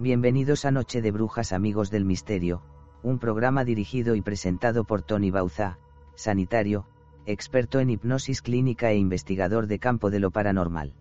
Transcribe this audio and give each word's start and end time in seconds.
Bienvenidos 0.00 0.64
a 0.64 0.70
Noche 0.70 1.02
de 1.02 1.10
Brujas 1.10 1.52
Amigos 1.52 1.90
del 1.90 2.04
Misterio, 2.04 2.62
un 3.02 3.18
programa 3.18 3.64
dirigido 3.64 4.14
y 4.14 4.22
presentado 4.22 4.84
por 4.84 5.02
Tony 5.02 5.32
Bauza, 5.32 5.80
sanitario, 6.14 6.86
experto 7.26 7.80
en 7.80 7.90
hipnosis 7.90 8.40
clínica 8.40 8.92
e 8.92 8.96
investigador 8.96 9.66
de 9.66 9.80
campo 9.80 10.10
de 10.10 10.20
lo 10.20 10.30
paranormal. 10.30 10.94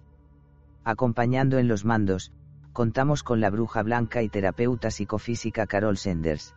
Acompañando 0.83 1.59
en 1.59 1.67
los 1.67 1.85
mandos, 1.85 2.33
contamos 2.73 3.21
con 3.21 3.39
la 3.39 3.51
bruja 3.51 3.83
blanca 3.83 4.23
y 4.23 4.29
terapeuta 4.29 4.89
psicofísica 4.89 5.67
Carol 5.67 5.97
Senders. 5.97 6.55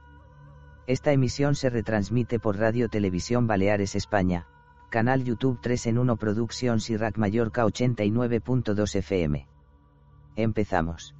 Esta 0.86 1.12
emisión 1.12 1.54
se 1.54 1.68
retransmite 1.68 2.38
por 2.38 2.56
Radio 2.56 2.88
Televisión 2.88 3.46
Baleares 3.46 3.94
España, 3.94 4.46
canal 4.88 5.24
YouTube 5.24 5.58
3 5.60 5.88
en 5.88 5.98
1 5.98 6.16
Productions 6.16 6.88
y 6.88 6.96
Rack 6.96 7.18
Mallorca 7.18 7.66
89.2 7.66 8.94
FM. 8.94 9.46
Empezamos. 10.36 11.14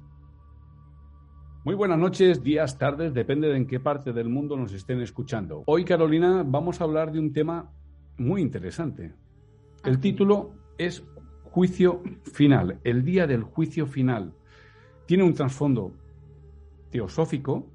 Muy 1.63 1.75
buenas 1.75 1.99
noches, 1.99 2.41
días, 2.41 2.79
tardes, 2.79 3.13
depende 3.13 3.47
de 3.47 3.55
en 3.55 3.67
qué 3.67 3.79
parte 3.79 4.13
del 4.13 4.29
mundo 4.29 4.57
nos 4.57 4.73
estén 4.73 4.99
escuchando. 4.99 5.61
Hoy, 5.67 5.85
Carolina, 5.85 6.43
vamos 6.43 6.81
a 6.81 6.85
hablar 6.85 7.11
de 7.11 7.19
un 7.19 7.33
tema 7.33 7.71
muy 8.17 8.41
interesante. 8.41 9.13
El 9.83 9.99
título 9.99 10.55
es 10.79 11.03
Juicio 11.43 12.01
Final, 12.33 12.79
el 12.83 13.05
día 13.05 13.27
del 13.27 13.43
juicio 13.43 13.85
final. 13.85 14.33
Tiene 15.05 15.23
un 15.23 15.35
trasfondo 15.35 15.93
teosófico 16.89 17.71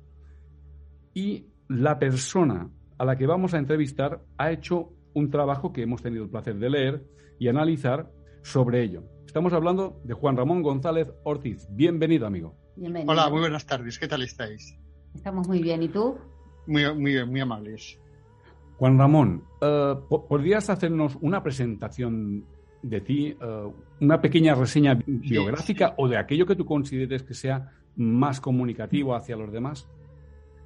y 1.15 1.47
la 1.69 2.01
persona 2.01 2.69
a 2.99 3.05
la 3.05 3.17
que 3.17 3.29
vamos 3.29 3.55
a 3.55 3.59
entrevistar 3.59 4.21
ha 4.37 4.51
hecho 4.51 4.91
un 5.15 5.31
trabajo 5.31 5.73
que 5.73 5.83
hemos 5.83 6.03
tenido 6.03 6.25
el 6.25 6.31
placer 6.31 6.57
de 6.57 6.71
leer 6.71 7.07
y 7.39 7.47
analizar 7.47 8.11
sobre 8.43 8.83
ello. 8.83 9.05
Estamos 9.37 9.53
hablando 9.53 10.01
de 10.03 10.15
Juan 10.15 10.35
Ramón 10.35 10.63
González 10.63 11.09
Ortiz. 11.23 11.67
Bienvenido, 11.69 12.27
amigo. 12.27 12.57
Hola, 13.07 13.29
muy 13.29 13.41
buenas 13.41 13.67
tardes. 13.67 13.99
¿Qué 13.99 14.09
tal 14.09 14.23
estáis? 14.23 14.75
Estamos 15.15 15.47
muy 15.47 15.61
bien. 15.61 15.83
¿Y 15.83 15.89
tú? 15.91 16.17
Muy, 16.67 16.91
muy, 16.95 17.27
muy 17.27 17.41
amables. 17.41 18.01
Juan 18.79 18.99
Ramón, 18.99 19.45
eh, 19.61 19.95
¿podrías 20.09 20.71
hacernos 20.71 21.19
una 21.21 21.43
presentación 21.43 22.47
de 22.81 23.03
ti, 23.03 23.37
eh, 23.39 23.73
una 24.01 24.23
pequeña 24.23 24.55
reseña 24.55 24.99
biográfica 25.07 25.93
o 25.99 26.09
de 26.09 26.17
aquello 26.17 26.47
que 26.47 26.57
tú 26.57 26.65
consideres 26.65 27.23
que 27.23 27.35
sea 27.35 27.75
más 27.97 28.41
comunicativo 28.41 29.15
hacia 29.15 29.37
los 29.37 29.53
demás? 29.53 29.87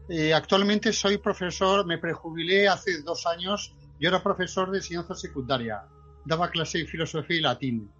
Eh, 0.09 0.33
actualmente 0.33 0.93
soy 0.93 1.19
profesor, 1.19 1.85
me 1.85 1.99
prejubilé 1.99 2.69
hace 2.69 3.03
dos 3.03 3.27
años. 3.27 3.75
Yo 3.99 4.11
era 4.11 4.23
profesor 4.23 4.71
de 4.71 4.79
enseñanza 4.79 5.17
secundaria. 5.17 5.83
Daba 6.25 6.51
clase 6.51 6.79
de 6.79 6.87
filosofía 6.87 7.37
y 7.37 7.41
latín. 7.41 7.91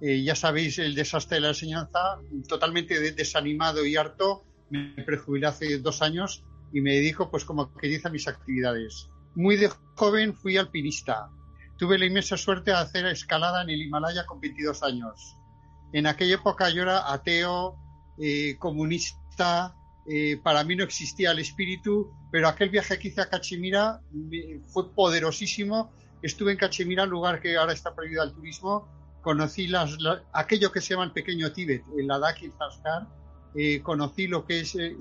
Eh, 0.00 0.22
ya 0.22 0.34
sabéis 0.34 0.78
el 0.78 0.94
desastre 0.94 1.36
de 1.36 1.40
la 1.42 1.48
enseñanza, 1.48 2.18
totalmente 2.48 3.12
desanimado 3.12 3.84
y 3.84 3.96
harto, 3.96 4.44
me 4.68 5.02
prejubilé 5.04 5.46
hace 5.46 5.78
dos 5.78 6.02
años 6.02 6.44
y 6.72 6.80
me 6.80 6.94
dedico, 6.94 7.30
pues 7.30 7.44
como 7.44 7.72
que 7.74 7.88
dice, 7.88 8.08
a 8.08 8.10
mis 8.10 8.28
actividades. 8.28 9.08
Muy 9.34 9.56
de 9.56 9.70
joven 9.94 10.34
fui 10.34 10.56
alpinista. 10.56 11.30
Tuve 11.78 11.98
la 11.98 12.06
inmensa 12.06 12.36
suerte 12.36 12.70
de 12.70 12.78
hacer 12.78 13.06
escalada 13.06 13.62
en 13.62 13.70
el 13.70 13.82
Himalaya 13.82 14.26
con 14.26 14.40
22 14.40 14.82
años. 14.82 15.36
En 15.92 16.06
aquella 16.06 16.36
época 16.36 16.68
yo 16.70 16.82
era 16.82 17.12
ateo, 17.12 17.76
eh, 18.18 18.56
comunista, 18.58 19.76
eh, 20.08 20.38
para 20.42 20.64
mí 20.64 20.76
no 20.76 20.84
existía 20.84 21.32
el 21.32 21.38
espíritu, 21.38 22.12
pero 22.30 22.48
aquel 22.48 22.70
viaje 22.70 22.98
que 22.98 23.08
hice 23.08 23.20
a 23.20 23.28
Cachemira 23.28 24.00
fue 24.66 24.92
poderosísimo. 24.94 25.90
Estuve 26.22 26.52
en 26.52 26.58
Cachemira, 26.58 27.04
lugar 27.06 27.40
que 27.40 27.56
ahora 27.56 27.72
está 27.72 27.94
prohibido 27.94 28.22
al 28.22 28.32
turismo, 28.32 28.88
conocí 29.26 29.66
las, 29.66 29.98
aquello 30.32 30.70
que 30.70 30.80
se 30.80 30.94
llama 30.94 31.02
el 31.02 31.10
pequeño 31.10 31.50
Tíbet, 31.50 31.82
el 31.98 32.06
Ladakh 32.06 32.42
y 32.42 32.44
el 32.44 32.52
Zaskar, 32.52 33.08
eh, 33.56 33.82
conocí 33.82 34.28
lo 34.28 34.46
que 34.46 34.60
es 34.60 34.76
eh, 34.76 34.94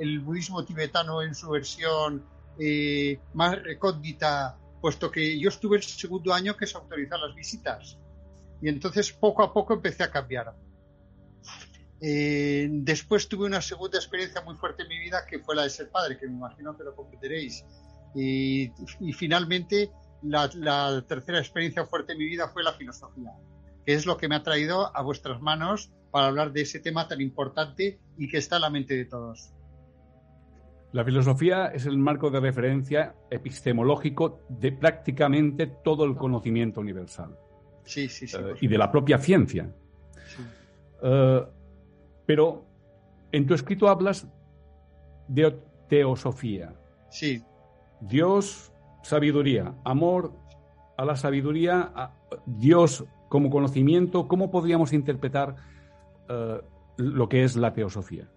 el, 0.00 0.20
budismo 0.20 0.64
tibetano 0.64 1.20
en 1.20 1.34
su 1.34 1.50
versión 1.50 2.24
eh, 2.58 3.20
más 3.34 3.62
recóndita, 3.62 4.56
puesto 4.80 5.10
que 5.10 5.38
yo 5.38 5.50
estuve 5.50 5.76
el 5.76 5.82
segundo 5.82 6.32
año 6.32 6.56
que 6.56 6.66
se 6.66 6.78
autorizaron 6.78 7.28
las 7.28 7.36
visitas. 7.36 7.98
Y 8.62 8.70
entonces 8.70 9.12
poco 9.12 9.42
a 9.42 9.52
poco 9.52 9.74
empecé 9.74 10.02
a 10.02 10.10
cambiar. 10.10 10.54
después 12.00 13.28
tuve 13.28 13.44
una 13.44 13.60
segunda 13.60 13.98
experiencia 13.98 14.40
muy 14.40 14.54
fuerte 14.54 14.84
en 14.84 14.88
mi 14.88 14.98
vida 14.98 15.26
que 15.28 15.40
fue 15.40 15.54
la 15.54 15.64
de 15.64 15.70
ser 15.70 15.90
padre, 15.90 16.16
que 16.16 16.26
me 16.26 16.32
imagino 16.32 16.74
que 16.74 16.84
lo 16.84 16.96
comprenderéis. 16.96 17.66
Y, 18.14 18.72
finalmente 19.12 19.90
la, 20.22 20.50
la 20.54 21.04
tercera 21.06 21.38
experiencia 21.38 21.84
fuerte 21.84 22.12
en 22.12 22.18
mi 22.18 22.24
vida 22.24 22.48
fue 22.48 22.62
la 22.62 22.72
filosofía 22.72 23.30
que 23.88 23.94
es 23.94 24.04
lo 24.04 24.18
que 24.18 24.28
me 24.28 24.34
ha 24.34 24.42
traído 24.42 24.94
a 24.94 25.00
vuestras 25.00 25.40
manos 25.40 25.90
para 26.10 26.26
hablar 26.26 26.52
de 26.52 26.60
ese 26.60 26.78
tema 26.78 27.08
tan 27.08 27.22
importante 27.22 27.98
y 28.18 28.28
que 28.28 28.36
está 28.36 28.56
en 28.56 28.62
la 28.62 28.68
mente 28.68 28.94
de 28.94 29.06
todos. 29.06 29.54
La 30.92 31.02
filosofía 31.06 31.68
es 31.68 31.86
el 31.86 31.96
marco 31.96 32.30
de 32.30 32.38
referencia 32.38 33.14
epistemológico 33.30 34.42
de 34.50 34.72
prácticamente 34.72 35.68
todo 35.82 36.04
el 36.04 36.16
conocimiento 36.16 36.82
universal. 36.82 37.38
Sí, 37.84 38.10
sí, 38.10 38.28
sí. 38.28 38.36
Eh, 38.36 38.56
y 38.60 38.68
de 38.68 38.76
la 38.76 38.92
propia 38.92 39.16
ciencia. 39.16 39.74
Eh, 41.02 41.46
pero 42.26 42.66
en 43.32 43.46
tu 43.46 43.54
escrito 43.54 43.88
hablas 43.88 44.28
de 45.28 45.58
teosofía. 45.88 46.74
Sí. 47.08 47.42
Dios, 48.02 48.70
sabiduría, 49.02 49.74
amor 49.82 50.34
a 50.98 51.04
la 51.04 51.16
sabiduría, 51.16 51.92
a 51.94 52.12
Dios 52.44 53.04
como 53.28 53.50
conocimiento, 53.50 54.26
¿cómo 54.26 54.50
podríamos 54.50 54.92
interpretar 54.92 55.54
eh, 56.28 56.60
lo 56.96 57.28
que 57.28 57.44
es 57.44 57.56
la 57.56 57.72
teosofía? 57.72 58.28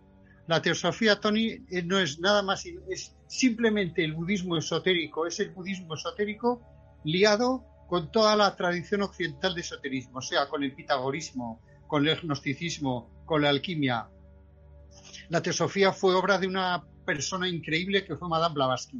La 0.47 0.61
teosofía, 0.61 1.19
Tony, 1.19 1.65
eh, 1.69 1.81
no 1.83 1.99
es 1.99 2.19
nada 2.19 2.43
más, 2.43 2.65
es 2.87 3.15
simplemente 3.27 4.03
el 4.03 4.13
budismo 4.13 4.57
esotérico, 4.57 5.25
es 5.25 5.39
el 5.39 5.49
budismo 5.49 5.95
esotérico 5.95 6.61
liado 7.03 7.65
con 7.87 8.11
toda 8.11 8.35
la 8.35 8.55
tradición 8.55 9.01
occidental 9.01 9.55
de 9.55 9.61
esoterismo, 9.61 10.19
o 10.19 10.21
sea, 10.21 10.47
con 10.47 10.63
el 10.63 10.75
pitagorismo, 10.75 11.61
con 11.87 12.07
el 12.07 12.21
gnosticismo, 12.21 13.09
con 13.25 13.41
la 13.41 13.49
alquimia. 13.49 14.07
La 15.29 15.41
teosofía 15.41 15.93
fue 15.93 16.13
obra 16.13 16.37
de 16.37 16.47
una 16.47 16.83
persona 17.05 17.47
increíble 17.47 18.05
que 18.05 18.15
fue 18.15 18.29
Madame 18.29 18.53
Blavatsky. 18.53 18.97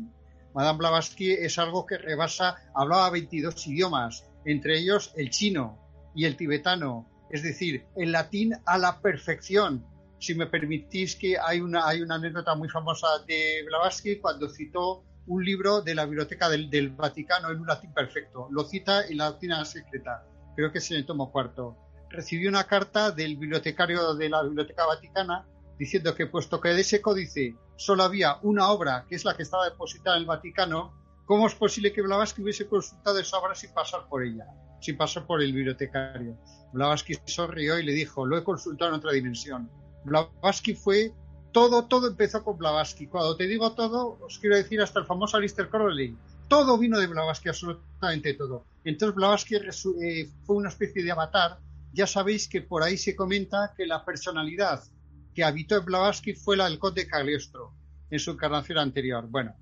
Madame 0.53 0.79
Blavatsky 0.79 1.31
es 1.31 1.57
algo 1.57 1.85
que 1.85 1.97
rebasa, 1.97 2.55
hablaba 2.75 3.09
22 3.09 3.67
idiomas, 3.67 4.25
entre 4.45 4.77
ellos 4.79 5.13
el 5.15 5.29
chino 5.29 5.77
y 6.13 6.25
el 6.25 6.35
tibetano, 6.35 7.07
es 7.29 7.43
decir, 7.43 7.85
el 7.95 8.11
latín 8.11 8.53
a 8.65 8.77
la 8.77 8.99
perfección. 8.99 9.85
Si 10.19 10.35
me 10.35 10.45
permitís 10.45 11.15
que 11.15 11.37
hay 11.39 11.61
una, 11.61 11.87
hay 11.87 12.01
una 12.01 12.15
anécdota 12.15 12.53
muy 12.55 12.69
famosa 12.69 13.07
de 13.25 13.63
Blavatsky 13.65 14.17
cuando 14.17 14.49
citó 14.49 15.03
un 15.27 15.43
libro 15.45 15.81
de 15.81 15.95
la 15.95 16.05
biblioteca 16.05 16.49
del, 16.49 16.89
Vaticano 16.89 17.49
en 17.51 17.61
un 17.61 17.67
latín 17.67 17.93
perfecto. 17.93 18.47
Lo 18.51 18.63
cita 18.65 19.07
en 19.07 19.17
la 19.17 19.31
latina 19.31 19.63
secreta, 19.63 20.25
creo 20.55 20.71
que 20.71 20.79
es 20.79 20.91
en 20.91 20.97
el 20.97 21.05
tomo 21.05 21.31
cuarto. 21.31 21.77
Recibió 22.09 22.49
una 22.49 22.65
carta 22.65 23.11
del 23.11 23.37
bibliotecario 23.37 24.15
de 24.15 24.29
la 24.29 24.43
Biblioteca 24.43 24.85
Vaticana 24.85 25.45
diciendo 25.81 26.13
que 26.13 26.27
puesto 26.27 26.61
que 26.61 26.69
de 26.69 26.81
ese 26.81 27.01
códice 27.01 27.55
solo 27.75 28.03
había 28.03 28.37
una 28.43 28.69
obra, 28.69 29.05
que 29.09 29.15
es 29.15 29.25
la 29.25 29.35
que 29.35 29.43
estaba 29.43 29.69
depositada 29.69 30.15
en 30.15 30.21
el 30.21 30.27
Vaticano, 30.27 31.01
¿Cómo 31.31 31.47
es 31.47 31.55
posible 31.55 31.93
que 31.93 32.01
Blavatsky 32.01 32.41
hubiese 32.41 32.67
consultado 32.67 33.17
esa 33.17 33.37
obra 33.37 33.55
sin 33.55 33.71
pasar 33.73 34.05
por 34.09 34.21
ella, 34.21 34.45
sin 34.81 34.97
pasar 34.97 35.25
por 35.25 35.41
el 35.41 35.53
bibliotecario? 35.53 36.37
Blavatsky 36.73 37.15
sonrió 37.23 37.79
y 37.79 37.83
le 37.83 37.93
dijo, 37.93 38.25
lo 38.25 38.37
he 38.37 38.43
consultado 38.43 38.91
en 38.91 38.97
otra 38.97 39.13
dimensión. 39.13 39.71
Blavatsky 40.03 40.75
fue, 40.75 41.13
todo, 41.53 41.85
todo 41.85 42.07
empezó 42.07 42.43
con 42.43 42.57
Blavatsky. 42.57 43.07
Cuando 43.07 43.37
te 43.37 43.47
digo 43.47 43.71
todo, 43.71 44.19
os 44.21 44.39
quiero 44.39 44.57
decir 44.57 44.81
hasta 44.81 44.99
el 44.99 45.05
famoso 45.05 45.37
Alistair 45.37 45.69
Crowley. 45.69 46.17
Todo 46.49 46.77
vino 46.77 46.99
de 46.99 47.07
Blavatsky, 47.07 47.47
absolutamente 47.47 48.33
todo. 48.33 48.65
Entonces 48.83 49.15
Blavatsky 49.15 49.55
eh, 49.55 50.29
fue 50.43 50.57
una 50.57 50.67
especie 50.67 51.01
de 51.01 51.11
avatar. 51.11 51.59
Ya 51.93 52.07
sabéis 52.07 52.49
que 52.49 52.61
por 52.61 52.83
ahí 52.83 52.97
se 52.97 53.15
comenta 53.15 53.73
que 53.77 53.85
la 53.85 54.03
personalidad 54.03 54.83
que 55.33 55.43
habitó 55.43 55.77
en 55.77 55.85
Blavatsky 55.85 56.33
fue 56.33 56.57
la 56.57 56.69
del 56.69 56.79
conde 56.79 57.07
Cagliostro 57.07 57.73
en 58.09 58.19
su 58.19 58.31
encarnación 58.31 58.77
anterior. 58.77 59.27
Bueno, 59.29 59.55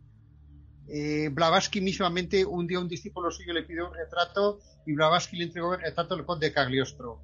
eh, 0.87 1.29
Blavatsky 1.31 1.81
mismamente, 1.81 2.43
un 2.43 2.65
día 2.65 2.79
un 2.79 2.87
discípulo 2.87 3.29
suyo 3.29 3.53
le 3.53 3.63
pidió 3.63 3.87
un 3.87 3.93
retrato 3.93 4.59
y 4.85 4.93
Blavatsky 4.93 5.37
le 5.37 5.45
entregó 5.45 5.75
el 5.75 5.81
retrato 5.81 6.15
del 6.15 6.25
conde 6.25 6.51
Cagliostro, 6.51 7.21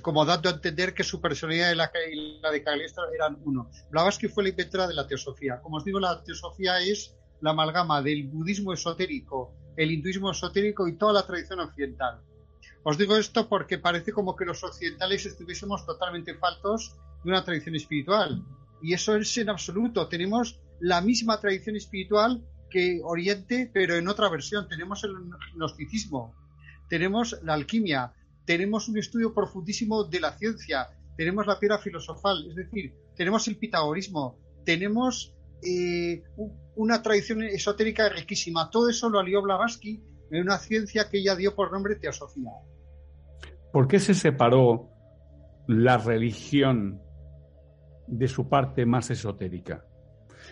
como 0.00 0.24
dando 0.24 0.48
a 0.48 0.52
entender 0.52 0.94
que 0.94 1.04
su 1.04 1.20
personalidad 1.20 1.72
y 1.72 1.74
la, 1.74 2.50
de 2.50 2.62
Cagliostro 2.62 3.04
eran 3.12 3.38
uno. 3.44 3.70
Blavatsky 3.90 4.28
fue 4.28 4.44
la 4.44 4.48
inventora 4.48 4.88
de 4.88 4.94
la 4.94 5.06
teosofía. 5.06 5.60
Como 5.60 5.76
os 5.76 5.84
digo, 5.84 6.00
la 6.00 6.22
teosofía 6.22 6.80
es 6.80 7.14
la 7.42 7.50
amalgama 7.50 8.00
del 8.00 8.28
budismo 8.28 8.72
esotérico, 8.72 9.54
el 9.76 9.90
hinduismo 9.90 10.30
esotérico 10.30 10.88
y 10.88 10.96
toda 10.96 11.12
la 11.12 11.26
tradición 11.26 11.60
occidental. 11.60 12.22
Os 12.82 12.96
digo 12.96 13.16
esto 13.16 13.48
porque 13.48 13.78
parece 13.78 14.12
como 14.12 14.36
que 14.36 14.46
los 14.46 14.64
occidentales 14.64 15.26
estuviésemos 15.26 15.84
totalmente 15.84 16.34
faltos 16.34 16.96
de 17.26 17.32
una 17.32 17.44
tradición 17.44 17.74
espiritual. 17.74 18.44
Y 18.80 18.94
eso 18.94 19.16
es 19.16 19.36
en 19.36 19.50
absoluto. 19.50 20.06
Tenemos 20.08 20.60
la 20.80 21.00
misma 21.00 21.40
tradición 21.40 21.76
espiritual 21.76 22.42
que 22.70 23.00
Oriente, 23.02 23.68
pero 23.72 23.96
en 23.96 24.06
otra 24.06 24.28
versión. 24.28 24.68
Tenemos 24.68 25.02
el 25.04 25.12
gnosticismo, 25.56 26.34
tenemos 26.88 27.36
la 27.42 27.54
alquimia, 27.54 28.12
tenemos 28.44 28.88
un 28.88 28.98
estudio 28.98 29.34
profundísimo 29.34 30.04
de 30.04 30.20
la 30.20 30.38
ciencia, 30.38 30.86
tenemos 31.16 31.46
la 31.46 31.58
piedra 31.58 31.78
filosofal, 31.78 32.46
es 32.48 32.54
decir, 32.54 32.94
tenemos 33.16 33.48
el 33.48 33.56
pitagorismo, 33.56 34.38
tenemos 34.64 35.34
eh, 35.64 36.22
una 36.76 37.02
tradición 37.02 37.42
esotérica 37.42 38.08
riquísima. 38.08 38.70
Todo 38.70 38.88
eso 38.88 39.08
lo 39.08 39.18
alió 39.18 39.42
Blavatsky 39.42 40.00
en 40.30 40.42
una 40.42 40.58
ciencia 40.58 41.08
que 41.08 41.18
ella 41.18 41.34
dio 41.34 41.56
por 41.56 41.72
nombre 41.72 41.96
teosofía. 41.96 42.52
¿Por 43.72 43.88
qué 43.88 43.98
se 43.98 44.14
separó 44.14 44.90
la 45.66 45.98
religión 45.98 47.02
de 48.06 48.28
su 48.28 48.48
parte 48.48 48.86
más 48.86 49.10
esotérica? 49.10 49.84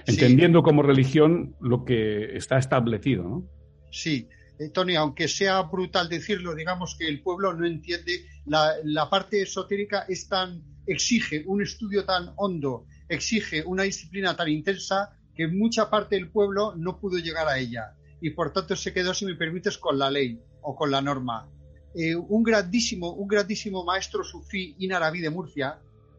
Entendiendo 0.07 0.63
como 0.63 0.83
religión 0.83 1.57
lo 1.61 1.85
que 1.85 2.37
está 2.37 2.59
establecido, 2.59 3.23
¿no? 3.25 3.49
Sí, 3.91 4.29
eh, 4.59 4.69
Tony, 4.71 4.97
aunque 4.97 5.29
sea 5.29 5.63
brutal 5.63 6.09
decirlo, 6.09 6.55
digamos 6.55 6.97
que 6.99 7.09
el 7.09 7.23
pueblo 7.23 7.55
no 7.55 7.67
entiende, 7.67 8.27
la, 8.47 8.73
la 8.85 9.09
parte 9.09 9.43
esotérica 9.43 10.05
es 10.09 10.29
tan, 10.29 10.63
exige 10.87 11.45
un 11.47 11.63
estudio 11.63 12.05
tan 12.05 12.33
hondo, 12.37 12.87
exige 13.09 13.63
una 13.65 13.85
disciplina 13.85 14.37
tan 14.37 14.49
intensa 14.49 15.17
que 15.35 15.49
mucha 15.49 15.91
parte 15.91 16.17
del 16.17 16.31
pueblo 16.31 16.75
no 16.77 16.99
pudo 16.99 17.19
llegar 17.19 17.49
a 17.49 17.59
ella 17.59 17.95
y 18.21 18.31
por 18.31 18.53
tanto 18.53 18.77
se 18.77 18.93
quedó, 18.93 19.13
si 19.13 19.27
me 19.27 19.35
permites, 19.35 19.77
con 19.79 19.99
la 19.99 20.11
ley 20.11 20.41
o 20.63 20.75
con 20.75 20.91
la 20.91 21.03
norma. 21.03 21.49
Eh, 21.95 22.17
un 22.17 22.43
grandísimo, 22.43 23.13
un 23.13 23.29
grandísimo 23.29 23.85
maestro 23.85 24.25
sufí 24.25 24.75
inarabí 24.79 25.21
de 25.21 25.31
Murcia, 25.31 25.79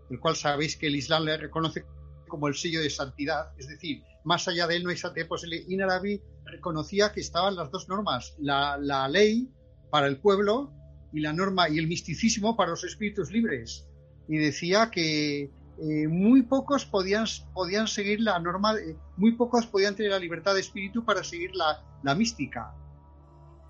el 0.09 0.19
cual 0.19 0.35
sabéis 0.35 0.77
que 0.77 0.87
el 0.87 0.95
Islam 0.95 1.25
le 1.25 1.37
reconoce 1.37 1.85
como 2.27 2.47
el 2.47 2.55
sello 2.55 2.81
de 2.81 2.89
santidad, 2.89 3.51
es 3.57 3.67
decir, 3.67 4.03
más 4.23 4.47
allá 4.47 4.67
de 4.67 4.77
él 4.77 4.83
no 4.83 4.89
hay 4.89 4.97
santidad 4.97 5.27
posible. 5.27 5.59
Pues 5.59 5.71
inarabí 5.71 6.21
reconocía 6.45 7.11
que 7.11 7.21
estaban 7.21 7.55
las 7.55 7.71
dos 7.71 7.87
normas, 7.87 8.35
la, 8.39 8.77
la 8.77 9.07
ley 9.07 9.49
para 9.89 10.07
el 10.07 10.17
pueblo 10.17 10.73
y 11.13 11.21
la 11.21 11.31
norma 11.31 11.69
y 11.69 11.79
el 11.79 11.87
misticismo 11.87 12.55
para 12.57 12.71
los 12.71 12.83
espíritus 12.83 13.31
libres. 13.31 13.87
Y 14.27 14.37
decía 14.37 14.89
que 14.91 15.43
eh, 15.43 16.07
muy 16.07 16.41
pocos 16.41 16.85
podían, 16.85 17.25
podían 17.53 17.87
seguir 17.87 18.19
la 18.21 18.39
norma, 18.39 18.75
muy 19.17 19.33
pocos 19.33 19.65
podían 19.67 19.95
tener 19.95 20.11
la 20.11 20.19
libertad 20.19 20.53
de 20.53 20.61
espíritu 20.61 21.05
para 21.05 21.23
seguir 21.23 21.55
la, 21.55 21.83
la 22.03 22.15
mística. 22.15 22.73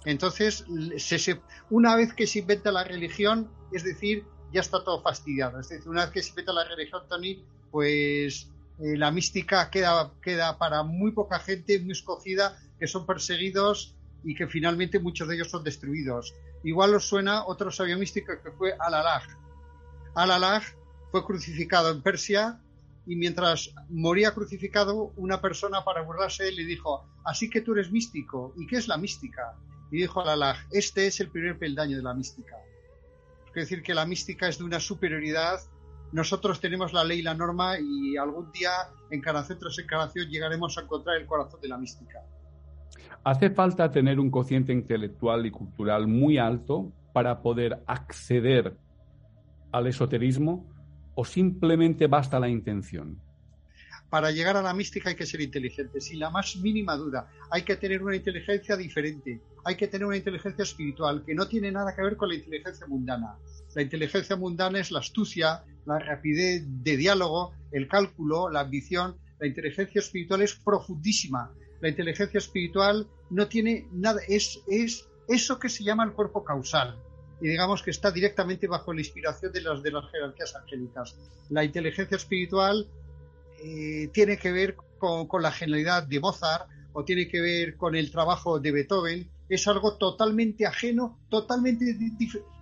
Entonces, 0.06 0.66
una 1.70 1.96
vez 1.96 2.14
que 2.14 2.28
se 2.28 2.40
inventa 2.40 2.72
la 2.72 2.84
religión, 2.84 3.52
es 3.72 3.84
decir, 3.84 4.26
ya 4.52 4.62
está 4.62 4.84
todo 4.84 5.02
fastidiado. 5.02 5.60
Es 5.60 5.70
decir, 5.70 5.90
una 5.90 6.06
vez 6.06 6.12
que 6.12 6.24
se 6.24 6.30
inventa 6.30 6.54
la 6.54 6.64
religión, 6.64 7.04
Tony, 7.08 7.44
pues 7.72 8.50
eh, 8.80 8.98
la 8.98 9.12
mística 9.12 9.70
queda, 9.70 10.12
queda 10.22 10.58
para 10.58 10.84
muy 10.84 11.12
poca 11.12 11.40
gente, 11.40 11.80
muy 11.80 11.92
escogida, 11.92 12.58
que 12.80 12.88
son 12.88 13.06
perseguidos 13.06 13.96
y 14.24 14.36
que 14.36 14.48
finalmente 14.48 15.00
muchos 15.00 15.28
de 15.28 15.36
ellos 15.36 15.50
son 15.50 15.64
destruidos. 15.64 16.34
Igual 16.64 16.96
os 16.96 17.08
suena 17.08 17.46
otro 17.46 17.72
sabio 17.72 17.98
místico 17.98 18.34
que 18.44 18.52
fue 18.52 18.76
Al-Alaj. 18.80 19.24
Al-Alaj 20.16 20.64
fue 21.12 21.26
crucificado 21.26 21.92
en 21.92 22.02
Persia 22.02 22.60
y 23.06 23.16
mientras 23.16 23.72
moría 23.90 24.34
crucificado, 24.34 25.14
una 25.16 25.42
persona 25.42 25.84
para 25.84 26.02
burlarse 26.02 26.52
le 26.52 26.66
dijo, 26.66 27.06
así 27.24 27.50
que 27.50 27.62
tú 27.62 27.74
eres 27.74 27.92
místico, 27.92 28.54
¿y 28.58 28.66
qué 28.66 28.78
es 28.78 28.88
la 28.88 28.98
mística? 28.98 29.54
Y 29.92 29.98
dijo 29.98 30.22
al 30.22 30.30
Alaj, 30.30 30.58
este 30.72 31.06
es 31.08 31.20
el 31.20 31.30
primer 31.30 31.60
peldaño 31.60 31.98
de 31.98 32.04
la 32.04 32.14
mística. 32.14 32.56
Es 33.56 33.70
decir, 33.70 33.84
que 33.84 33.94
la 33.94 34.06
mística 34.06 34.48
es 34.48 34.58
de 34.58 34.66
una 34.66 34.80
superioridad. 34.80 35.60
Nosotros 36.12 36.60
tenemos 36.60 36.94
la 36.94 37.04
ley 37.04 37.20
y 37.20 37.24
la 37.24 37.34
norma 37.34 37.80
y 37.80 38.18
algún 38.18 38.52
día, 38.52 38.72
encarnación 39.10 39.60
tras 39.60 39.80
encarnación, 39.80 40.30
llegaremos 40.30 40.78
a 40.78 40.82
encontrar 40.82 41.18
el 41.18 41.26
corazón 41.26 41.62
de 41.62 41.68
la 41.70 41.78
mística. 41.78 42.22
Hace 43.24 43.50
falta 43.50 43.90
tener 43.90 44.20
un 44.20 44.30
cociente 44.30 44.72
intelectual 44.72 45.46
y 45.46 45.52
cultural 45.52 46.08
muy 46.08 46.38
alto 46.38 46.92
para 47.14 47.42
poder 47.42 47.82
acceder 47.88 48.78
al 49.72 49.88
esoterismo 49.88 50.66
o 51.16 51.26
simplemente 51.26 52.08
basta 52.08 52.40
la 52.40 52.50
intención? 52.50 53.20
Para 54.10 54.32
llegar 54.32 54.56
a 54.58 54.62
la 54.62 54.74
mística 54.74 55.10
hay 55.10 55.16
que 55.16 55.26
ser 55.26 55.42
inteligente, 55.42 56.00
sin 56.00 56.20
la 56.20 56.30
más 56.30 56.56
mínima 56.58 56.96
duda. 56.96 57.28
Hay 57.50 57.64
que 57.64 57.76
tener 57.76 58.04
una 58.04 58.16
inteligencia 58.16 58.78
diferente, 58.78 59.42
hay 59.66 59.76
que 59.76 59.88
tener 59.88 60.06
una 60.06 60.16
inteligencia 60.16 60.64
espiritual 60.64 61.24
que 61.26 61.34
no 61.36 61.48
tiene 61.48 61.72
nada 61.72 61.96
que 61.96 62.02
ver 62.04 62.16
con 62.16 62.30
la 62.30 62.36
inteligencia 62.36 62.86
mundana. 62.88 63.36
La 63.74 63.82
inteligencia 63.82 64.36
mundana 64.36 64.80
es 64.80 64.92
la 64.92 65.00
astucia, 65.00 65.64
la 65.86 66.00
rapidez 66.00 66.64
de 66.66 66.96
diálogo, 66.96 67.54
el 67.72 67.88
cálculo, 67.88 68.50
la 68.50 68.62
ambición. 68.62 69.18
La 69.40 69.48
inteligencia 69.48 70.00
espiritual 70.00 70.44
es 70.44 70.54
profundísima. 70.54 71.52
La 71.82 71.90
inteligencia 71.90 72.38
espiritual 72.38 73.08
no 73.32 73.48
tiene 73.48 73.88
nada, 73.92 74.22
es, 74.28 74.62
es 74.68 75.08
eso 75.28 75.60
que 75.60 75.68
se 75.68 75.84
llama 75.84 76.06
el 76.06 76.14
cuerpo 76.14 76.44
causal 76.44 76.96
y 77.42 77.50
digamos 77.50 77.84
que 77.84 77.92
está 77.92 78.12
directamente 78.12 78.68
bajo 78.68 78.94
la 78.94 79.02
inspiración 79.02 79.52
de 79.52 79.62
las, 79.62 79.84
de 79.84 79.92
las 79.92 80.10
jerarquías 80.10 80.56
angélicas. 80.56 81.16
La 81.50 81.64
inteligencia 81.64 82.16
espiritual 82.16 82.88
eh, 83.64 84.10
tiene 84.14 84.38
que 84.38 84.52
ver 84.52 84.76
con, 84.98 85.28
con, 85.28 85.42
la 85.42 85.52
genialidad 85.52 86.04
de 86.04 86.20
Mozart 86.20 86.70
o 86.94 87.04
tiene 87.04 87.28
que 87.28 87.42
ver 87.42 87.76
con 87.76 87.96
el 87.96 88.10
trabajo 88.12 88.60
de 88.60 88.72
Beethoven. 88.72 89.30
Es 89.48 89.68
algo 89.68 89.98
totalmente 89.98 90.66
ajeno, 90.66 91.20
totalmente. 91.30 91.98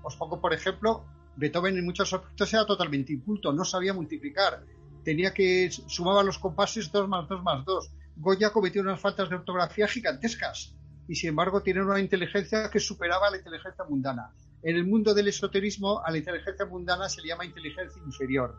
Os 0.04 0.16
pongo, 0.16 0.42
por 0.42 0.54
ejemplo, 0.54 1.06
Beethoven 1.36 1.78
en 1.78 1.86
muchos 1.86 2.14
aspectos 2.14 2.54
era 2.54 2.66
totalmente 2.66 3.14
inculto, 3.14 3.52
no 3.54 3.66
sabía 3.66 3.94
multiplicar. 3.94 4.64
Tenía 5.04 5.34
que 5.34 5.70
sumaba 5.72 6.24
los 6.24 6.40
compases 6.40 6.92
2 6.92 7.08
más 7.08 7.28
2 7.28 7.44
más 7.44 7.66
2. 7.66 7.92
Goya 8.18 8.52
cometió 8.52 8.82
unas 8.82 9.00
faltas 9.00 9.30
de 9.30 9.36
ortografía 9.36 9.88
gigantescas 9.88 10.76
y 11.08 11.16
sin 11.16 11.30
embargo 11.30 11.62
tiene 11.62 11.84
una 11.84 12.00
inteligencia 12.00 12.70
que 12.70 12.80
superaba 12.80 13.30
la 13.30 13.38
inteligencia 13.38 13.84
mundana. 13.90 14.32
En 14.62 14.76
el 14.78 14.86
mundo 14.86 15.14
del 15.14 15.28
esoterismo, 15.28 16.02
a 16.06 16.12
la 16.12 16.18
inteligencia 16.18 16.66
mundana 16.66 17.10
se 17.10 17.22
le 17.22 17.30
llama 17.30 17.46
inteligencia 17.46 18.02
inferior. 18.06 18.56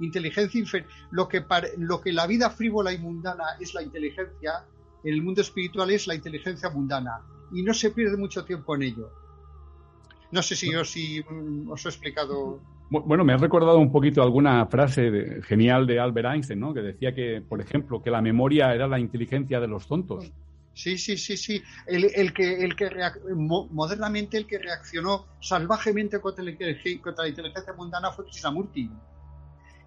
Inteligencia 0.00 0.60
inferior. 0.60 0.90
Lo 1.10 1.28
que, 1.28 1.42
lo 1.78 2.00
que 2.02 2.12
la 2.12 2.26
vida 2.26 2.50
frívola 2.50 2.92
y 2.92 2.98
mundana 2.98 3.56
es 3.58 3.72
la 3.72 3.82
inteligencia, 3.82 4.64
en 5.02 5.14
el 5.14 5.22
mundo 5.22 5.40
espiritual 5.40 5.90
es 5.90 6.06
la 6.06 6.14
inteligencia 6.14 6.68
mundana. 6.68 7.22
Y 7.52 7.62
no 7.62 7.72
se 7.74 7.90
pierde 7.90 8.16
mucho 8.16 8.44
tiempo 8.44 8.74
en 8.74 8.82
ello. 8.82 9.10
No 10.32 10.42
sé 10.42 10.56
si, 10.56 10.70
yo, 10.70 10.84
si 10.84 11.22
mm, 11.22 11.70
os 11.70 11.84
he 11.86 11.88
explicado. 11.88 12.60
Bueno, 12.90 13.24
me 13.24 13.32
ha 13.32 13.36
recordado 13.36 13.78
un 13.78 13.90
poquito 13.90 14.22
alguna 14.22 14.66
frase 14.66 15.42
genial 15.42 15.86
de 15.86 15.98
Albert 15.98 16.28
Einstein, 16.34 16.60
¿no? 16.60 16.72
Que 16.72 16.82
decía 16.82 17.14
que, 17.14 17.42
por 17.46 17.60
ejemplo, 17.60 18.02
que 18.02 18.10
la 18.10 18.22
memoria 18.22 18.72
era 18.72 18.86
la 18.86 18.98
inteligencia 18.98 19.58
de 19.60 19.66
los 19.66 19.86
tontos. 19.88 20.32
Sí, 20.72 20.98
sí, 20.98 21.16
sí, 21.16 21.36
sí. 21.36 21.62
El, 21.86 22.34
que, 22.34 22.62
el 22.62 22.76
que 22.76 22.90
modernamente 23.34 24.36
el 24.36 24.46
que 24.46 24.58
reaccionó 24.58 25.24
salvajemente 25.40 26.20
contra 26.20 26.44
la, 26.44 26.52
contra 27.02 27.24
la 27.24 27.28
inteligencia 27.30 27.72
mundana 27.72 28.12
fue 28.12 28.26
Krishnamurti. 28.26 28.90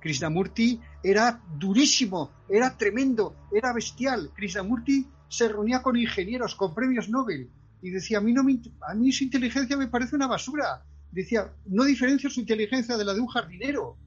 Krishnamurti 0.01 0.80
era 1.04 1.42
durísimo, 1.58 2.32
era 2.50 2.75
tremendo, 2.75 3.36
era 3.54 3.72
bestial. 3.72 4.32
Krishnamurti 4.34 5.06
se 5.30 5.48
reunía 5.48 5.82
con 5.82 5.96
ingenieros, 5.96 6.56
con 6.56 6.74
premios 6.74 7.10
Nobel 7.10 7.50
y 7.82 7.92
decía, 7.92 8.18
a 8.18 8.22
mí, 8.22 8.34
no 8.34 8.42
a 8.42 8.94
mí 8.94 9.12
su 9.12 9.24
inteligencia 9.24 9.78
me 9.78 9.88
parece 9.88 10.16
una 10.16 10.28
basura. 10.28 10.84
Decía, 11.12 11.52
no 11.66 11.86
diferencio 11.86 12.30
su 12.30 12.42
inteligencia 12.42 12.98
de 12.98 13.06
la 13.06 13.14
de 13.14 13.22
un 13.22 13.28
jardinero 13.28 13.98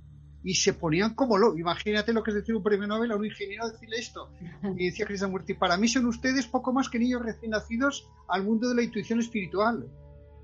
y 0.45 0.55
se 0.55 0.75
ponían 0.75 1.15
como 1.15 1.39
lo. 1.39 1.57
Imagínate 1.57 2.13
lo 2.13 2.23
que 2.23 2.31
es 2.31 2.37
decir 2.37 2.55
un 2.55 2.63
premio 2.63 2.87
Nobel 2.87 3.13
a 3.13 3.17
un 3.17 3.25
ingeniero 3.25 3.69
decirle 3.69 3.97
esto. 3.97 4.31
Y 4.77 4.87
decía 4.87 5.07
Krishnamurti, 5.07 5.55
para 5.55 5.77
mí 5.77 5.89
son 5.89 6.07
ustedes 6.07 6.47
poco 6.47 6.73
más 6.73 6.89
que 6.89 6.99
niños 6.99 7.23
recién 7.23 7.53
nacidos 7.53 8.09
al 8.29 8.45
mundo 8.45 8.69
de 8.69 8.75
la 8.75 8.83
intuición 8.83 9.21
espiritual. 9.21 9.89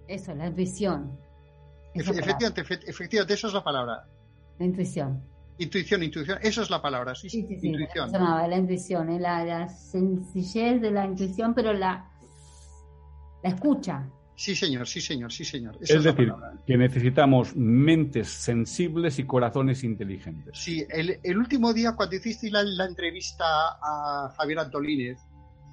Eso, 0.06 0.34
la 0.34 0.46
intuición. 0.46 1.18
efectivamente, 1.94 2.60
efectivamente, 2.60 3.34
esa 3.34 3.48
es 3.48 3.52
la 3.52 3.64
palabra. 3.64 4.08
La 4.58 4.64
intuición. 4.64 5.22
Intuición, 5.58 6.02
intuición, 6.02 6.38
esa 6.40 6.62
es 6.62 6.70
la 6.70 6.80
palabra, 6.80 7.14
sí, 7.14 7.28
sí, 7.28 7.44
sí, 7.46 7.68
intuición. 7.68 8.12
la 8.12 8.56
intuición, 8.56 9.10
¿eh? 9.10 9.18
la, 9.18 9.44
la, 9.44 9.68
sencillez 9.68 10.80
de 10.80 10.90
la 10.92 11.04
intuición, 11.04 11.52
pero 11.52 11.72
la, 11.72 12.08
la 13.42 13.48
escucha, 13.48 14.06
Sí, 14.38 14.54
señor, 14.54 14.86
sí, 14.86 15.00
señor, 15.00 15.32
sí, 15.32 15.44
señor. 15.44 15.76
es, 15.80 16.04
decir, 16.04 16.32
que 16.64 16.76
necesitamos 16.76 17.56
mentes 17.56 18.28
sensibles 18.28 19.18
y 19.18 19.24
corazones 19.24 19.82
inteligentes. 19.82 20.56
Sí, 20.56 20.86
el, 20.90 21.36
último 21.36 21.74
día 21.74 21.96
cuando 21.96 22.14
hiciste 22.14 22.48
la, 22.48 22.84
entrevista 22.84 23.44
a 23.44 24.32
Javier 24.36 24.60
Antolínez, 24.60 25.18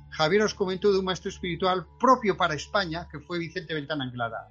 Javier 0.10 0.42
os 0.42 0.56
comentó 0.56 0.92
de 0.92 0.98
un 0.98 1.06
maestro 1.06 1.30
espiritual 1.30 1.86
propio 2.00 2.36
para 2.36 2.56
España, 2.56 3.08
que 3.12 3.20
fue 3.20 3.38
Vicente 3.38 3.76
Beltán 3.76 4.02
Anglada. 4.02 4.50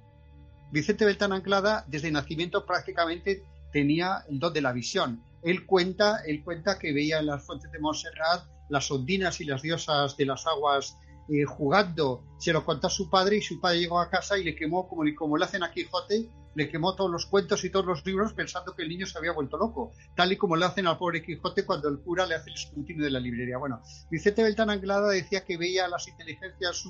Vicente 0.71 1.03
Beltán 1.03 1.33
Anglada, 1.33 1.83
desde 1.85 2.09
nacimiento 2.09 2.65
prácticamente 2.65 3.43
tenía 3.75 4.23
el 4.29 4.39
don 4.39 4.53
de 4.53 4.61
la 4.61 4.71
visión. 4.71 5.21
Él 5.43 5.65
cuenta, 5.65 6.21
él 6.25 6.45
cuenta 6.45 6.79
que 6.79 6.93
veía 6.93 7.19
en 7.19 7.25
las 7.25 7.43
fuentes 7.43 7.69
de 7.73 7.79
Montserrat 7.79 8.47
las 8.69 8.89
ondinas 8.89 9.41
y 9.41 9.43
las 9.43 9.61
diosas 9.61 10.15
de 10.15 10.25
las 10.25 10.47
aguas 10.47 10.97
eh, 11.27 11.43
jugando, 11.43 12.23
se 12.39 12.53
lo 12.53 12.63
contó 12.63 12.87
a 12.87 12.89
su 12.89 13.09
padre 13.09 13.35
y 13.35 13.41
su 13.41 13.59
padre 13.59 13.81
llegó 13.81 13.99
a 13.99 14.09
casa 14.09 14.37
y 14.37 14.45
le 14.45 14.55
quemó, 14.55 14.87
como, 14.87 15.03
le 15.37 15.43
hacen 15.43 15.61
a 15.61 15.71
Quijote, 15.71 16.29
le 16.55 16.69
quemó 16.69 16.95
todos 16.95 17.11
los 17.11 17.25
cuentos 17.25 17.65
y 17.65 17.69
todos 17.69 17.85
los 17.85 18.05
libros 18.05 18.31
pensando 18.31 18.73
que 18.73 18.83
el 18.83 18.87
niño 18.87 19.05
se 19.07 19.17
había 19.17 19.33
vuelto 19.33 19.57
loco, 19.57 19.91
tal 20.15 20.31
y 20.31 20.37
como 20.37 20.55
le 20.55 20.63
hacen 20.63 20.87
al 20.87 20.97
pobre 20.97 21.21
Quijote 21.21 21.65
cuando 21.65 21.89
el 21.89 21.99
cura 21.99 22.25
le 22.25 22.35
hace 22.35 22.51
el 22.51 22.55
escrutinio 22.55 23.03
de 23.03 23.11
la 23.11 23.19
librería. 23.19 23.57
Bueno, 23.57 23.81
Vicente 24.09 24.41
Beltán 24.41 24.69
Anglada 24.69 25.09
decía 25.09 25.43
que 25.43 25.57
veía 25.57 25.89
las 25.89 26.07
inteligencias 26.07 26.85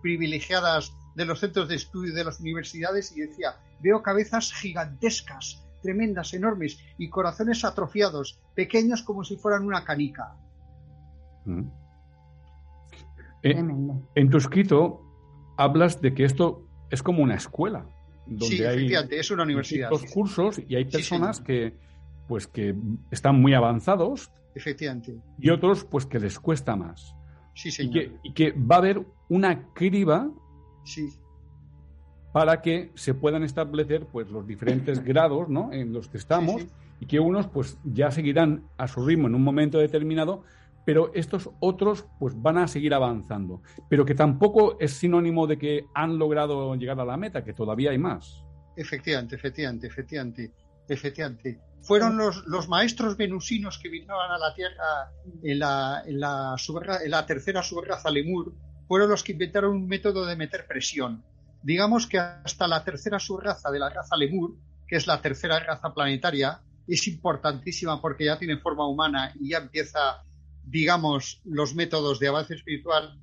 privilegiadas 0.00 0.94
de 1.14 1.26
los 1.26 1.40
centros 1.40 1.68
de 1.68 1.74
estudio 1.74 2.14
de 2.14 2.24
las 2.24 2.40
universidades 2.40 3.14
y 3.14 3.20
decía, 3.20 3.56
veo 3.80 4.02
cabezas 4.02 4.54
gigantescas 4.54 5.65
tremendas, 5.86 6.34
enormes, 6.34 6.78
y 6.98 7.08
corazones 7.08 7.64
atrofiados, 7.64 8.40
pequeños 8.54 9.02
como 9.02 9.22
si 9.22 9.36
fueran 9.36 9.64
una 9.64 9.84
canica. 9.84 10.34
Mm. 11.44 11.62
Eh, 13.44 13.64
en 14.16 14.30
tu 14.30 14.38
escrito 14.38 15.02
hablas 15.56 16.00
de 16.00 16.12
que 16.12 16.24
esto 16.24 16.66
es 16.90 17.02
como 17.02 17.22
una 17.22 17.36
escuela. 17.36 17.86
Donde 18.26 18.56
sí, 18.56 18.64
hay 18.64 18.92
es 19.10 19.30
una 19.30 19.44
universidad. 19.44 19.88
Dos 19.88 20.04
cursos 20.12 20.60
y 20.68 20.74
hay 20.74 20.86
personas 20.86 21.40
que 21.40 21.74
pues 22.26 22.48
que 22.48 22.74
están 23.12 23.40
muy 23.40 23.54
avanzados. 23.54 24.32
Efectivamente. 24.56 25.14
Y 25.38 25.50
otros 25.50 25.84
pues 25.84 26.06
que 26.06 26.18
les 26.18 26.40
cuesta 26.40 26.74
más. 26.74 27.14
Sí, 27.54 27.70
señor. 27.70 27.96
Y 27.96 28.00
que, 28.00 28.12
y 28.24 28.32
que 28.32 28.50
va 28.50 28.76
a 28.76 28.78
haber 28.78 29.06
una 29.28 29.72
criba 29.74 30.28
sí. 30.84 31.08
Para 32.36 32.60
que 32.60 32.90
se 32.96 33.14
puedan 33.14 33.44
establecer 33.44 34.04
pues 34.12 34.28
los 34.28 34.46
diferentes 34.46 35.02
grados 35.10 35.48
¿no? 35.48 35.72
en 35.72 35.94
los 35.94 36.06
que 36.08 36.18
estamos 36.18 36.66
y 37.00 37.06
que 37.06 37.18
unos 37.18 37.46
pues 37.46 37.78
ya 37.82 38.10
seguirán 38.10 38.68
a 38.76 38.86
su 38.88 39.06
ritmo 39.06 39.26
en 39.28 39.34
un 39.34 39.42
momento 39.42 39.78
determinado, 39.78 40.44
pero 40.84 41.10
estos 41.14 41.48
otros 41.60 42.04
pues 42.20 42.34
van 42.36 42.58
a 42.58 42.68
seguir 42.68 42.92
avanzando, 42.92 43.62
pero 43.88 44.04
que 44.04 44.14
tampoco 44.14 44.76
es 44.78 44.92
sinónimo 44.92 45.46
de 45.46 45.56
que 45.56 45.86
han 45.94 46.18
logrado 46.18 46.74
llegar 46.74 47.00
a 47.00 47.06
la 47.06 47.16
meta, 47.16 47.42
que 47.42 47.54
todavía 47.54 47.92
hay 47.92 47.98
más. 47.98 48.44
Efectivamente, 48.76 49.36
efectivamente, 49.36 49.86
efectivamente, 49.86 50.52
efectivamente. 50.90 51.58
Fueron 51.80 52.18
los, 52.18 52.46
los 52.46 52.68
maestros 52.68 53.16
venusinos 53.16 53.78
que 53.78 53.88
vinieron 53.88 54.30
a 54.30 54.36
la 54.36 54.52
Tierra 54.54 55.10
en 55.42 55.58
la, 55.58 56.02
en 56.04 56.20
la, 56.20 56.54
en 57.02 57.10
la 57.10 57.24
tercera 57.24 57.62
subraza 57.62 58.10
Lemur, 58.10 58.52
fueron 58.86 59.08
los 59.08 59.24
que 59.24 59.32
inventaron 59.32 59.72
un 59.72 59.86
método 59.86 60.26
de 60.26 60.36
meter 60.36 60.66
presión. 60.66 61.24
Digamos 61.66 62.06
que 62.06 62.18
hasta 62.18 62.68
la 62.68 62.84
tercera 62.84 63.18
subraza 63.18 63.70
de 63.70 63.80
la 63.80 63.90
raza 63.90 64.16
Lemur, 64.16 64.56
que 64.86 64.96
es 64.96 65.06
la 65.06 65.20
tercera 65.20 65.58
raza 65.58 65.92
planetaria, 65.92 66.60
es 66.86 67.08
importantísima 67.08 68.00
porque 68.00 68.26
ya 68.26 68.38
tiene 68.38 68.58
forma 68.58 68.86
humana 68.86 69.32
y 69.34 69.50
ya 69.50 69.58
empieza 69.58 70.22
digamos, 70.66 71.40
los 71.44 71.74
métodos 71.74 72.18
de 72.18 72.28
avance 72.28 72.54
espiritual, 72.54 73.18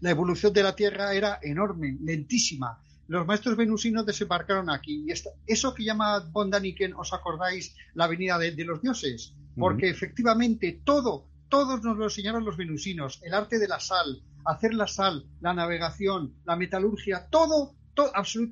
la 0.00 0.10
evolución 0.10 0.52
de 0.52 0.62
la 0.62 0.76
Tierra 0.76 1.14
era 1.14 1.38
enorme, 1.42 1.96
lentísima. 2.02 2.78
Los 3.08 3.26
maestros 3.26 3.56
venusinos 3.56 4.06
desembarcaron 4.06 4.70
aquí. 4.70 5.06
Y 5.06 5.12
eso 5.46 5.74
que 5.74 5.84
llama 5.84 6.20
Bondaniken, 6.20 6.94
¿os 6.94 7.12
acordáis? 7.12 7.74
La 7.94 8.06
venida 8.06 8.38
de, 8.38 8.52
los 8.64 8.82
dioses. 8.82 9.34
Porque 9.56 9.88
efectivamente 9.88 10.82
todo, 10.84 11.26
todos 11.54 11.84
nos 11.84 11.96
lo 11.96 12.04
enseñaron 12.06 12.44
los 12.44 12.56
venusinos. 12.56 13.20
El 13.22 13.32
arte 13.32 13.60
de 13.60 13.68
la 13.68 13.78
sal, 13.78 14.20
hacer 14.44 14.74
la 14.74 14.88
sal, 14.88 15.24
la 15.40 15.54
navegación, 15.54 16.34
la 16.44 16.56
metalurgia, 16.56 17.28
todo, 17.30 17.76
todo 17.94 18.10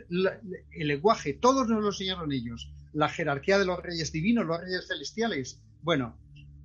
el 0.09 0.87
lenguaje, 0.87 1.33
todos 1.33 1.67
nos 1.67 1.83
lo 1.83 1.89
enseñaron 1.89 2.31
ellos. 2.31 2.71
La 2.93 3.09
jerarquía 3.09 3.59
de 3.59 3.65
los 3.65 3.83
reyes 3.83 4.13
divinos, 4.13 4.47
los 4.47 4.61
reyes 4.61 4.87
celestiales. 4.87 5.61
Bueno, 5.83 6.17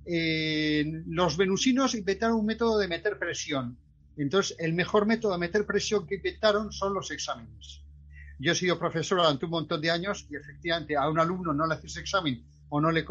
eh, 0.06 0.84
los 1.08 1.36
venusinos 1.36 1.96
inventaron 1.96 2.38
un 2.38 2.46
método 2.46 2.78
de 2.78 2.86
meter 2.86 3.18
presión. 3.18 3.76
Entonces, 4.16 4.56
el 4.60 4.74
mejor 4.74 5.06
método 5.06 5.32
de 5.32 5.38
meter 5.38 5.66
presión 5.66 6.06
que 6.06 6.14
inventaron 6.14 6.70
son 6.70 6.94
los 6.94 7.10
exámenes. 7.10 7.80
Yo 8.38 8.52
he 8.52 8.54
sido 8.54 8.78
profesor 8.78 9.18
durante 9.18 9.46
un 9.46 9.50
montón 9.50 9.80
de 9.80 9.90
años 9.90 10.24
y 10.30 10.36
efectivamente 10.36 10.96
a 10.96 11.08
un 11.10 11.18
alumno 11.18 11.52
no 11.52 11.66
le 11.66 11.74
haces 11.74 11.96
examen 11.96 12.44
o 12.68 12.80
no 12.80 12.92
le 12.92 13.04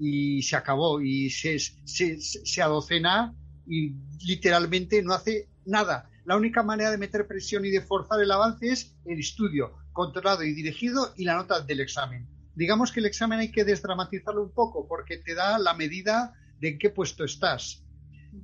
y 0.00 0.42
se 0.42 0.56
acabó 0.56 1.00
y 1.00 1.30
se, 1.30 1.58
se, 1.58 2.20
se 2.20 2.62
adocena 2.62 3.34
y 3.66 3.94
literalmente 4.26 5.02
no 5.02 5.14
hace 5.14 5.48
nada. 5.66 6.10
La 6.24 6.36
única 6.36 6.62
manera 6.62 6.90
de 6.90 6.98
meter 6.98 7.26
presión 7.26 7.64
y 7.64 7.70
de 7.70 7.82
forzar 7.82 8.20
el 8.20 8.32
avance 8.32 8.68
es 8.68 8.96
el 9.04 9.20
estudio 9.20 9.76
controlado 9.92 10.42
y 10.42 10.54
dirigido 10.54 11.12
y 11.16 11.24
la 11.24 11.36
nota 11.36 11.60
del 11.60 11.80
examen 11.80 12.26
digamos 12.54 12.92
que 12.92 13.00
el 13.00 13.06
examen 13.06 13.38
hay 13.38 13.50
que 13.50 13.64
desdramatizarlo 13.64 14.42
un 14.42 14.52
poco 14.52 14.86
porque 14.86 15.16
te 15.18 15.34
da 15.34 15.58
la 15.58 15.72
medida 15.74 16.34
de 16.58 16.68
en 16.68 16.78
qué 16.78 16.90
puesto 16.90 17.24
estás. 17.24 17.82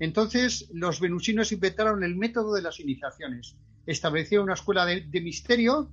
Entonces, 0.00 0.68
los 0.72 1.00
venusinos 1.00 1.52
inventaron 1.52 2.02
el 2.02 2.16
método 2.16 2.54
de 2.54 2.62
las 2.62 2.80
iniciaciones. 2.80 3.56
Establecieron 3.84 4.44
una 4.44 4.54
escuela 4.54 4.86
de, 4.86 5.20
misterio, 5.20 5.92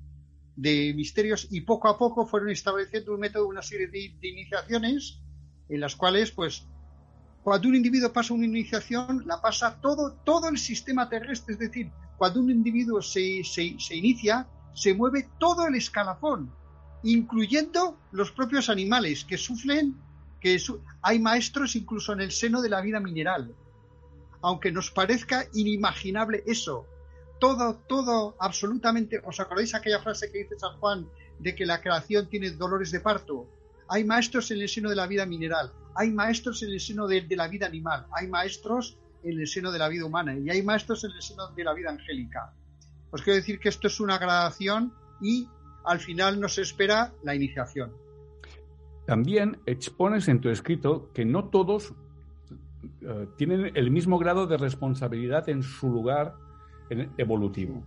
de 0.55 0.93
misterios, 0.96 1.48
y 1.51 1.62
poco 1.62 1.89
a 1.89 1.98
poco 1.98 2.25
fueron 2.25 2.50
estableciendo 2.50 3.13
un 3.13 3.20
método, 3.20 3.48
una 3.48 3.62
serie 3.62 3.88
de, 3.88 4.15
iniciaciones 4.22 5.20
en 5.70 5.79
las 5.79 5.96
cuales, 5.96 6.32
pues, 6.32 6.65
cuando 7.43 7.67
un 7.67 7.75
individuo 7.75 8.12
pasa 8.13 8.34
una 8.34 8.46
iniciación, 8.46 9.24
la 9.25 9.41
pasa 9.41 9.79
todo, 9.82 10.13
todo 10.24 10.48
el 10.48 10.58
sistema 10.58 11.10
terrestre. 11.10 11.53
Es 11.53 11.60
decir, 11.60 11.91
cuando 12.17 12.39
un 12.39 12.50
individuo 12.50 13.01
se, 13.01 13.43
se, 13.43 13.96
inicia, 13.96 14.48
se 14.74 14.93
mueve 14.93 15.27
todo 15.39 15.67
el 15.67 15.75
escalafón 15.75 16.51
incluyendo 17.03 17.98
los 18.12 18.32
propios 18.32 18.70
animales 18.70 19.25
que 19.25 19.38
sufren, 19.38 19.96
que 20.39 20.58
hay 21.01 21.20
maestros 21.20 21.75
incluso 21.75 22.13
en 22.13 22.22
el 22.22 22.32
seno 22.32 22.62
de 22.62 22.70
la 22.70 22.82
vida 22.82 23.00
mineral. 23.00 23.53
Aunque 24.41 24.72
nos 24.72 24.89
parezca 24.89 25.46
inimaginable 25.53 26.43
eso, 26.48 26.88
todo, 27.39 27.75
todo, 27.88 28.36
absolutamente, 28.39 29.22
¿os 29.25 29.39
acordáis 29.39 29.75
aquella 29.75 30.00
frase 30.00 30.32
que 30.32 30.39
dice 30.39 30.58
San 30.58 30.77
Juan 30.79 31.08
de 31.39 31.55
que 31.55 31.65
la 31.65 31.82
creación 31.82 32.29
tiene 32.29 32.51
dolores 32.51 32.91
de 32.91 33.01
parto? 33.01 33.50
Hay 33.93 34.03
maestros 34.05 34.50
en 34.50 34.59
el 34.59 34.67
seno 34.67 34.89
de 34.89 34.95
la 34.95 35.05
vida 35.05 35.23
mineral, 35.27 35.71
hay 35.93 36.09
maestros 36.09 36.63
en 36.63 36.71
el 36.71 36.79
seno 36.79 37.05
de, 37.05 37.21
de 37.21 37.35
la 37.35 37.47
vida 37.47 37.67
animal, 37.67 38.07
hay 38.12 38.27
maestros 38.27 38.97
en 39.21 39.39
el 39.39 39.47
seno 39.47 39.71
de 39.71 39.77
la 39.77 39.88
vida 39.88 40.03
humana 40.03 40.35
y 40.35 40.50
hay 40.50 40.63
maestros 40.63 41.03
en 41.03 41.12
el 41.12 41.21
seno 41.21 41.50
de 41.50 41.63
la 41.63 41.75
vida 41.75 41.91
angélica. 41.91 42.51
Os 43.12 43.21
quiero 43.21 43.38
decir 43.38 43.59
que 43.59 43.69
esto 43.69 43.85
es 43.85 44.00
una 44.00 44.17
gradación 44.17 44.91
y 45.21 45.47
al 45.85 46.00
final 46.00 46.39
nos 46.39 46.57
espera 46.57 47.13
la 47.23 47.35
iniciación. 47.35 47.91
También 49.05 49.59
expones 49.67 50.27
en 50.27 50.41
tu 50.41 50.50
escrito 50.50 51.12
que 51.13 51.23
no 51.23 51.50
todos 51.50 51.93
eh, 53.01 53.27
tienen 53.38 53.73
el 53.75 53.91
mismo 53.91 54.17
grado 54.17 54.47
de 54.47 54.57
responsabilidad 54.57 55.47
en 55.50 55.62
su 55.62 55.91
lugar 55.91 56.33
evolutivo. 57.17 57.83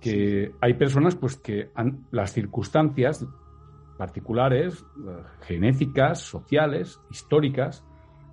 Que 0.00 0.52
hay 0.60 0.74
personas 0.74 1.16
pues 1.16 1.36
que 1.36 1.72
las 2.12 2.32
circunstancias 2.32 3.26
particulares, 4.02 4.84
eh, 4.98 5.22
genéticas, 5.42 6.18
sociales, 6.18 6.98
históricas, 7.08 7.84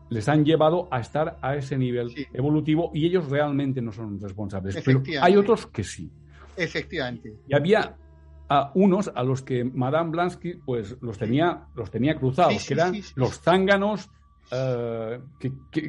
les 0.10 0.28
han 0.28 0.44
llevado 0.44 0.88
a 0.90 1.00
estar 1.00 1.38
a 1.44 1.56
ese 1.56 1.78
nivel 1.78 2.08
evolutivo 2.34 2.90
y 2.92 3.06
ellos 3.06 3.30
realmente 3.30 3.80
no 3.80 3.92
son 3.92 4.20
responsables. 4.20 4.82
Pero 4.84 5.04
hay 5.22 5.38
otros 5.38 5.68
que 5.68 5.84
sí. 5.84 6.12
Efectivamente. 6.58 7.36
Y 7.48 7.56
había 7.56 7.96
a 8.50 8.72
unos 8.74 9.12
a 9.14 9.22
los 9.22 9.44
que 9.44 9.64
Madame 9.64 10.10
Blansky 10.10 10.56
pues 10.66 10.98
los 11.02 11.20
tenía, 11.20 11.68
los 11.76 11.92
tenía 11.92 12.16
cruzados, 12.16 12.66
que 12.66 12.74
eran 12.74 12.96
los 13.14 13.40
zánganos 13.40 14.10
eh, 14.52 15.20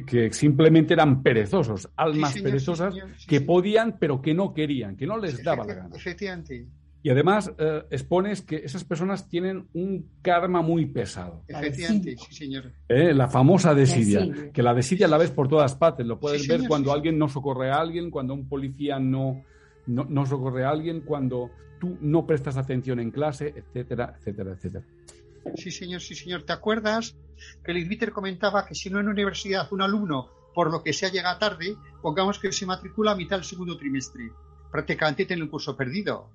que, 0.05 0.31
simplemente 0.31 0.93
eran 0.93 1.23
perezosos, 1.23 1.89
almas 1.95 2.39
perezosas 2.39 2.93
que 3.27 3.41
podían 3.41 3.97
pero 3.97 4.21
que 4.21 4.35
no 4.35 4.53
querían, 4.53 4.95
que 4.95 5.07
no 5.07 5.17
les 5.17 5.43
daba 5.43 5.65
la 5.65 5.73
gana. 5.73 5.95
Efectivamente. 5.95 6.67
Y 7.03 7.09
además 7.09 7.51
eh, 7.57 7.83
expones 7.89 8.41
que 8.41 8.57
esas 8.57 8.83
personas 8.83 9.27
tienen 9.27 9.67
un 9.73 10.07
karma 10.21 10.61
muy 10.61 10.85
pesado. 10.85 11.43
Efectivamente, 11.47 12.15
sí, 12.17 12.33
señor. 12.33 12.71
Eh, 12.87 13.13
la 13.13 13.27
famosa 13.27 13.73
desidia, 13.73 14.51
que 14.53 14.61
la 14.61 14.73
desidia 14.73 15.07
la 15.07 15.17
ves 15.17 15.31
por 15.31 15.47
todas 15.47 15.75
partes. 15.75 16.05
Lo 16.05 16.19
puedes 16.19 16.47
ver 16.47 16.67
cuando 16.67 16.93
alguien 16.93 17.17
no 17.17 17.27
socorre 17.27 17.71
a 17.71 17.77
alguien, 17.77 18.11
cuando 18.11 18.35
un 18.35 18.47
policía 18.47 18.99
no, 18.99 19.43
no, 19.87 20.05
no 20.05 20.25
socorre 20.27 20.63
a 20.63 20.69
alguien, 20.69 21.01
cuando 21.01 21.49
tú 21.79 21.97
no 22.01 22.27
prestas 22.27 22.57
atención 22.57 22.99
en 22.99 23.09
clase, 23.09 23.51
etcétera, 23.55 24.15
etcétera, 24.19 24.51
etcétera. 24.51 24.85
Sí, 25.55 25.71
señor, 25.71 26.01
sí, 26.01 26.13
señor. 26.13 26.43
¿Te 26.43 26.53
acuerdas 26.53 27.15
que 27.63 27.71
el 27.71 27.79
Inviter 27.79 28.11
comentaba 28.11 28.65
que 28.67 28.75
si 28.75 28.91
no 28.91 28.99
en 28.99 29.07
universidad 29.07 29.67
un 29.73 29.81
alumno, 29.81 30.29
por 30.53 30.71
lo 30.71 30.83
que 30.83 30.93
sea, 30.93 31.09
llega 31.09 31.39
tarde, 31.39 31.75
pongamos 32.01 32.37
que 32.37 32.51
se 32.51 32.67
matricula 32.67 33.11
a 33.11 33.15
mitad 33.15 33.37
del 33.37 33.45
segundo 33.45 33.77
trimestre? 33.77 34.31
Prácticamente 34.71 35.25
tiene 35.25 35.41
un 35.41 35.49
curso 35.49 35.75
perdido. 35.75 36.29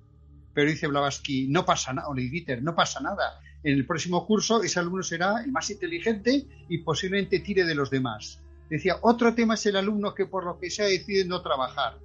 Pero 0.57 0.71
dice 0.71 0.87
Blavatsky, 0.87 1.49
no 1.49 1.63
pasa 1.65 1.93
nada, 1.93 2.07
o 2.07 2.15
no 2.15 2.75
pasa 2.75 2.99
nada. 2.99 3.39
En 3.61 3.77
el 3.77 3.85
próximo 3.85 4.25
curso 4.25 4.63
ese 4.63 4.79
alumno 4.79 5.03
será 5.03 5.43
el 5.43 5.51
más 5.51 5.69
inteligente 5.69 6.47
y 6.67 6.79
posiblemente 6.79 7.41
tire 7.41 7.63
de 7.63 7.75
los 7.75 7.91
demás. 7.91 8.41
Decía, 8.67 8.97
otro 9.03 9.35
tema 9.35 9.53
es 9.53 9.67
el 9.67 9.75
alumno 9.75 10.15
que 10.15 10.25
por 10.25 10.45
lo 10.45 10.57
que 10.57 10.71
sea 10.71 10.87
decide 10.87 11.25
no 11.25 11.43
trabajar. 11.43 11.99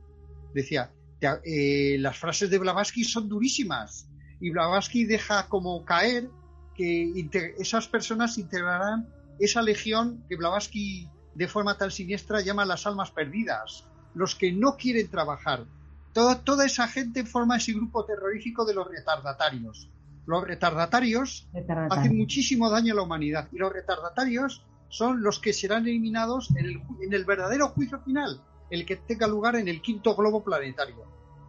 Decía, 0.53 0.93
eh, 1.23 1.97
las 1.99 2.19
frases 2.19 2.51
de 2.51 2.59
Blavatsky 2.59 3.05
son 3.05 3.27
durísimas 3.27 4.11
y 4.39 4.51
Blavatsky 4.51 5.07
deja 5.07 5.49
como 5.49 5.87
caer 5.87 6.29
que 6.77 7.25
esas 7.59 7.89
personas 7.89 8.37
integrarán 8.37 9.09
esa 9.41 9.63
legión 9.63 10.27
que 10.29 10.37
Blavatsky 10.37 11.09
de 11.35 11.49
forma 11.49 11.79
tan 11.79 11.91
siniestra 11.91 12.43
llama 12.43 12.67
las 12.67 12.87
almas 12.87 13.13
perdidas, 13.13 13.89
los 14.13 14.35
que 14.35 14.53
no 14.53 14.77
quieren 14.77 15.09
trabajar. 15.09 15.65
Toda, 16.13 16.43
toda 16.43 16.67
esa 16.67 16.89
gente 16.89 17.25
forma 17.25 17.57
ese 17.57 17.73
grupo 17.73 18.05
terrorífico 18.05 18.65
de 18.65 18.75
los 18.75 18.89
retardatarios. 18.89 19.89
Los 20.27 20.45
retardatarios 20.45 21.49
hacen 21.91 22.17
muchísimo 22.17 22.71
daño 22.71 22.93
a 22.93 22.97
la 22.97 23.03
humanidad 23.03 23.49
y 23.53 23.59
los 23.59 23.73
retardatarios 23.73 24.65
son 24.89 25.23
los 25.23 25.41
que 25.41 25.53
serán 25.53 25.87
eliminados 25.87 26.51
en 26.51 26.67
el, 26.67 26.83
en 27.01 27.13
el 27.13 27.25
verdadero 27.25 27.69
juicio 27.71 27.99
final, 28.01 28.41
el 28.71 28.85
que 28.85 28.97
tenga 28.97 29.27
lugar 29.27 29.57
en 29.57 29.69
el 29.69 29.81
quinto 29.81 30.15
globo 30.15 30.45
planetario. 30.45 31.05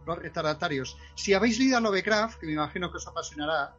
Los 0.06 0.18
retardatarios. 0.18 0.96
Si 1.14 1.34
habéis 1.34 1.58
leído 1.58 1.76
a 1.76 1.80
Lovecraft, 1.80 2.40
que 2.40 2.46
me 2.46 2.52
imagino 2.52 2.90
que 2.90 2.96
os 2.96 3.06
apasionará, 3.06 3.74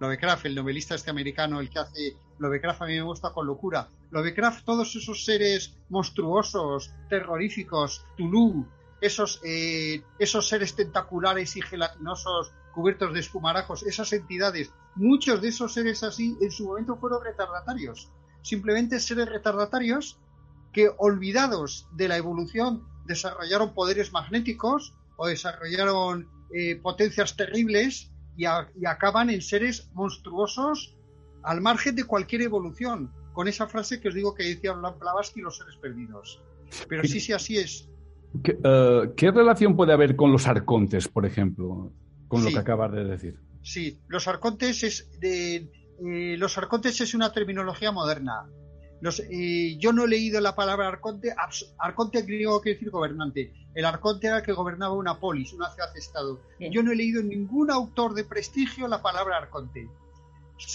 Lovecraft, 0.00 0.46
el 0.46 0.54
novelista 0.54 0.94
este 0.94 1.10
americano, 1.10 1.60
el 1.60 1.70
que 1.70 1.78
hace 1.78 2.16
Lovecraft 2.38 2.82
a 2.82 2.86
mí 2.86 2.94
me 2.94 3.02
gusta 3.02 3.30
con 3.30 3.46
locura. 3.46 3.88
Lovecraft, 4.10 4.64
todos 4.64 4.94
esos 4.96 5.24
seres 5.24 5.74
monstruosos, 5.88 6.92
terroríficos, 7.08 8.04
Tulu, 8.16 8.66
esos, 9.04 9.40
eh, 9.44 10.02
esos 10.18 10.48
seres 10.48 10.74
tentaculares 10.74 11.56
y 11.56 11.62
gelatinosos 11.62 12.52
cubiertos 12.72 13.12
de 13.12 13.20
espumarajos, 13.20 13.82
esas 13.84 14.12
entidades, 14.12 14.72
muchos 14.94 15.40
de 15.42 15.48
esos 15.48 15.74
seres 15.74 16.02
así 16.02 16.36
en 16.40 16.50
su 16.50 16.66
momento 16.66 16.96
fueron 16.96 17.22
retardatarios. 17.22 18.10
Simplemente 18.42 18.98
seres 19.00 19.28
retardatarios 19.28 20.18
que, 20.72 20.90
olvidados 20.98 21.86
de 21.92 22.08
la 22.08 22.16
evolución, 22.16 22.88
desarrollaron 23.04 23.74
poderes 23.74 24.12
magnéticos 24.12 24.94
o 25.16 25.26
desarrollaron 25.26 26.28
eh, 26.52 26.76
potencias 26.76 27.36
terribles 27.36 28.10
y, 28.36 28.46
acaban 28.46 29.30
en 29.30 29.42
seres 29.42 29.88
monstruosos 29.92 30.96
al 31.42 31.60
margen 31.60 31.94
de 31.94 32.04
cualquier 32.04 32.42
evolución, 32.42 33.12
con 33.32 33.48
esa 33.48 33.68
frase 33.68 34.00
que 34.00 34.08
os 34.08 34.14
digo 34.14 34.34
que 34.34 34.44
decía 34.44 34.72
Blavatsky, 34.72 35.40
los 35.40 35.58
seres 35.58 35.76
perdidos. 35.76 36.40
Pero 36.88 37.04
sí, 37.04 37.20
sí, 37.20 37.32
así 37.32 37.58
es. 37.58 37.88
¿Qué, 38.42 38.58
eh, 38.62 39.30
relación 39.30 39.76
puede 39.76 39.92
haber 39.92 40.16
con 40.16 40.32
los 40.32 40.46
arcontes, 40.46 41.08
por 41.08 41.26
ejemplo, 41.26 41.92
con 42.28 42.44
lo 42.44 42.50
que 42.50 42.58
acabas 42.58 42.92
de 42.92 43.04
decir? 43.04 43.38
Sí, 43.62 43.98
los 44.08 44.26
arcontes 44.28 44.82
es 44.82 45.20
de, 45.20 45.70
eh, 46.04 46.36
los 46.36 46.58
arcontes 46.58 47.00
es 47.00 47.14
una 47.14 47.32
terminología 47.32 47.92
moderna. 47.92 48.46
Eh, 49.30 49.76
yo 49.78 49.92
no 49.92 50.04
he 50.04 50.08
leído 50.08 50.40
la 50.40 50.56
palabra 50.56 50.88
arconte. 50.88 51.34
Arconte 51.78 52.22
griego 52.22 52.60
quiere 52.60 52.76
decir 52.76 52.90
gobernante. 52.90 53.52
El 53.74 53.84
arconte 53.84 54.28
era 54.28 54.38
el 54.38 54.42
que 54.42 54.52
gobernaba 54.52 54.94
una 54.94 55.20
polis, 55.20 55.52
una 55.52 55.70
ciudad-estado. 55.70 56.40
Yo 56.58 56.82
no 56.82 56.92
he 56.92 56.96
leído 56.96 57.20
en 57.20 57.28
ningún 57.28 57.70
autor 57.70 58.14
de 58.14 58.24
prestigio 58.24 58.88
la 58.88 59.02
palabra 59.02 59.36
arconte. 59.36 59.88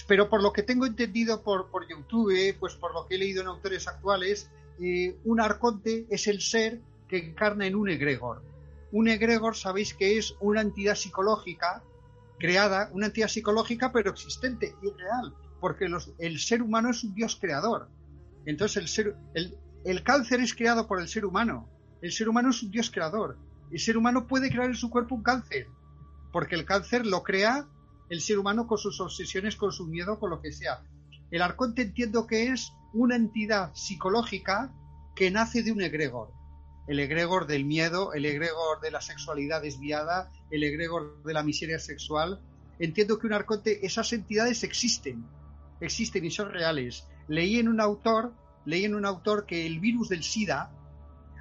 Pero 0.07 0.29
por 0.29 0.43
lo 0.43 0.53
que 0.53 0.61
tengo 0.61 0.85
entendido 0.85 1.41
por, 1.41 1.71
por 1.71 1.87
YouTube, 1.87 2.55
pues 2.59 2.75
por 2.75 2.93
lo 2.93 3.07
que 3.07 3.15
he 3.15 3.17
leído 3.17 3.41
en 3.41 3.47
autores 3.47 3.87
actuales, 3.87 4.51
eh, 4.81 5.17
un 5.25 5.41
arconte 5.41 6.05
es 6.09 6.27
el 6.27 6.41
ser 6.41 6.79
que 7.09 7.17
encarna 7.17 7.65
en 7.65 7.75
un 7.75 7.89
egregor. 7.89 8.41
Un 8.91 9.07
egregor, 9.07 9.55
sabéis 9.55 9.93
que 9.93 10.17
es 10.17 10.35
una 10.39 10.61
entidad 10.61 10.95
psicológica 10.95 11.83
creada, 12.39 12.89
una 12.93 13.07
entidad 13.07 13.27
psicológica 13.27 13.91
pero 13.91 14.11
existente 14.11 14.75
y 14.81 14.89
real, 14.91 15.35
porque 15.59 15.89
el 16.19 16.39
ser 16.39 16.61
humano 16.61 16.91
es 16.91 17.03
un 17.03 17.13
dios 17.13 17.37
creador. 17.39 17.89
Entonces 18.45 18.77
el, 18.77 18.87
ser, 18.87 19.15
el, 19.83 20.03
cáncer 20.03 20.39
es 20.39 20.55
creado 20.55 20.87
por 20.87 21.01
el 21.01 21.07
ser 21.07 21.25
humano. 21.25 21.69
El 22.01 22.11
ser 22.11 22.29
humano 22.29 22.51
es 22.51 22.63
un 22.63 22.71
dios 22.71 22.89
creador. 22.89 23.37
El 23.71 23.79
ser 23.79 23.97
humano 23.97 24.25
puede 24.25 24.49
crear 24.49 24.67
en 24.67 24.75
su 24.75 24.89
cuerpo 24.89 25.15
un 25.15 25.23
cáncer, 25.23 25.67
porque 26.31 26.55
el 26.55 26.65
cáncer 26.65 27.05
lo 27.05 27.23
crea 27.23 27.67
el 28.09 28.21
ser 28.21 28.39
humano 28.39 28.65
con 28.65 28.77
sus 28.77 28.99
obsesiones, 29.01 29.55
con 29.55 29.71
su 29.71 29.85
miedo, 29.85 30.19
con 30.19 30.31
lo 30.31 30.41
que 30.41 30.51
sea. 30.51 30.81
El 31.29 31.43
arconte 31.43 31.83
entiendo 31.83 32.25
que 32.25 32.47
es 32.47 32.73
una 32.93 33.15
entidad 33.15 33.71
psicológica 33.75 34.73
que 35.15 35.29
nace 35.29 35.61
de 35.61 35.71
un 35.71 35.81
egregor. 35.81 36.31
El 36.89 36.99
egregor 36.99 37.45
del 37.45 37.65
miedo, 37.65 38.13
el 38.13 38.25
egregor 38.25 38.81
de 38.81 38.89
la 38.89 38.99
sexualidad 38.99 39.61
desviada, 39.61 40.31
el 40.49 40.63
egregor 40.63 41.21
de 41.23 41.33
la 41.33 41.43
miseria 41.43 41.77
sexual. 41.77 42.41
Entiendo 42.79 43.19
que 43.19 43.27
un 43.27 43.33
arconte, 43.33 43.85
esas 43.85 44.11
entidades 44.11 44.63
existen, 44.63 45.23
existen 45.81 46.25
y 46.25 46.31
son 46.31 46.49
reales. 46.49 47.05
Leí 47.27 47.59
en 47.59 47.67
un 47.67 47.79
autor, 47.79 48.33
leí 48.65 48.85
en 48.85 48.95
un 48.95 49.05
autor 49.05 49.45
que 49.45 49.67
el 49.67 49.79
virus 49.79 50.09
del 50.09 50.23
SIDA, 50.23 50.71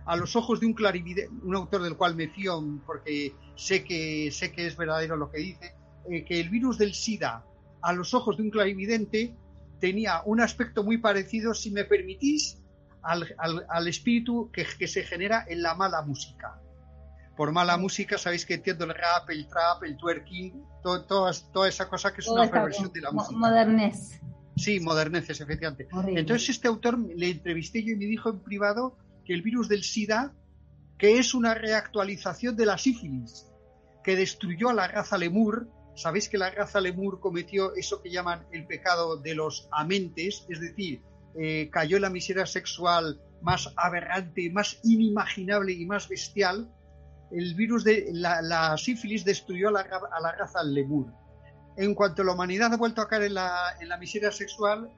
a 0.04 0.16
los 0.16 0.36
ojos 0.36 0.60
de 0.60 0.66
un 0.66 0.74
clarividente, 0.74 1.34
un 1.42 1.56
autor 1.56 1.82
del 1.82 1.96
cual 1.96 2.14
me 2.14 2.28
fío 2.28 2.62
porque 2.84 3.32
sé 3.56 3.84
que 3.84 4.30
sé 4.30 4.52
que 4.52 4.66
es 4.66 4.76
verdadero 4.76 5.16
lo 5.16 5.30
que 5.30 5.38
dice, 5.38 5.74
eh, 6.10 6.26
que 6.26 6.40
el 6.40 6.50
virus 6.50 6.76
del 6.76 6.92
SIDA, 6.92 7.46
a 7.80 7.92
los 7.94 8.12
ojos 8.12 8.36
de 8.36 8.42
un 8.42 8.50
clarividente, 8.50 9.34
tenía 9.80 10.20
un 10.26 10.42
aspecto 10.42 10.84
muy 10.84 10.98
parecido, 10.98 11.54
si 11.54 11.70
me 11.70 11.84
permitís, 11.84 12.57
al, 13.02 13.88
espíritu 13.88 14.50
que, 14.52 14.86
se 14.86 15.02
genera 15.04 15.44
en 15.48 15.62
la 15.62 15.74
mala 15.74 16.02
música. 16.02 16.60
Por 17.36 17.52
mala 17.52 17.76
música, 17.76 18.18
sabéis 18.18 18.44
que 18.44 18.54
entiendo 18.54 18.84
el 18.84 18.94
rap, 18.94 19.30
el 19.30 19.46
trap, 19.46 19.84
el 19.84 19.96
twerking, 19.96 20.62
toda 20.82 21.68
esa 21.68 21.88
cosa 21.88 22.12
que 22.12 22.20
es 22.20 22.28
una 22.28 22.50
perversión 22.50 22.92
de 22.92 23.00
la 23.00 23.12
música. 23.12 23.38
Modernez. 23.38 24.20
Sí, 24.58 24.80
moderneces, 24.80 25.40
efectivamente. 25.40 25.88
Entonces 26.08 26.48
este 26.50 26.68
autor 26.68 26.98
le 26.98 27.30
entrevisté 27.30 27.82
yo 27.82 27.92
y 27.92 27.96
me 27.96 28.06
dijo 28.06 28.28
en 28.30 28.40
privado 28.40 28.96
que 29.24 29.32
el 29.32 29.42
virus 29.42 29.68
del 29.68 29.84
SIDA, 29.84 30.34
que 30.98 31.18
es 31.18 31.32
una 31.32 31.54
reactualización 31.54 32.56
de 32.56 32.66
la 32.66 32.76
sífilis, 32.76 33.46
que 34.02 34.16
destruyó 34.16 34.70
a 34.70 34.74
la 34.74 34.88
raza 34.88 35.16
lemur, 35.16 35.68
sabéis 35.94 36.28
que 36.28 36.38
la 36.38 36.50
raza 36.50 36.80
lemur 36.80 37.20
cometió 37.20 37.74
eso 37.76 38.02
que 38.02 38.10
llaman 38.10 38.46
el 38.52 38.66
pecado 38.66 39.16
de 39.16 39.34
los 39.34 39.68
amentes, 39.70 40.44
es 40.48 40.60
decir, 40.60 41.02
eh, 41.36 41.68
cayó 41.70 41.96
en 41.96 42.02
la 42.02 42.10
miseria 42.10 42.46
sexual 42.46 43.20
más 43.42 43.72
aberrante, 43.76 44.50
más 44.50 44.80
inimaginable 44.82 45.72
y 45.72 45.86
más 45.86 46.08
bestial, 46.08 46.70
el 47.30 47.54
virus 47.54 47.84
de 47.84 48.08
la, 48.12 48.76
sífilis 48.78 49.24
destruyó 49.24 49.68
a 49.68 49.72
la, 49.72 49.80
a 49.80 50.20
la 50.20 50.32
raza 50.32 50.62
lemur 50.62 51.12
en 51.78 51.94
cuanto 51.94 52.24
la 52.24 52.32
humanidad 52.32 52.74
ha 52.74 52.76
vuelto 52.76 53.00
a 53.00 53.08
caer 53.08 53.22
en 53.22 53.34
la, 53.34 53.96
miseria 54.00 54.32
sexual, 54.32 54.90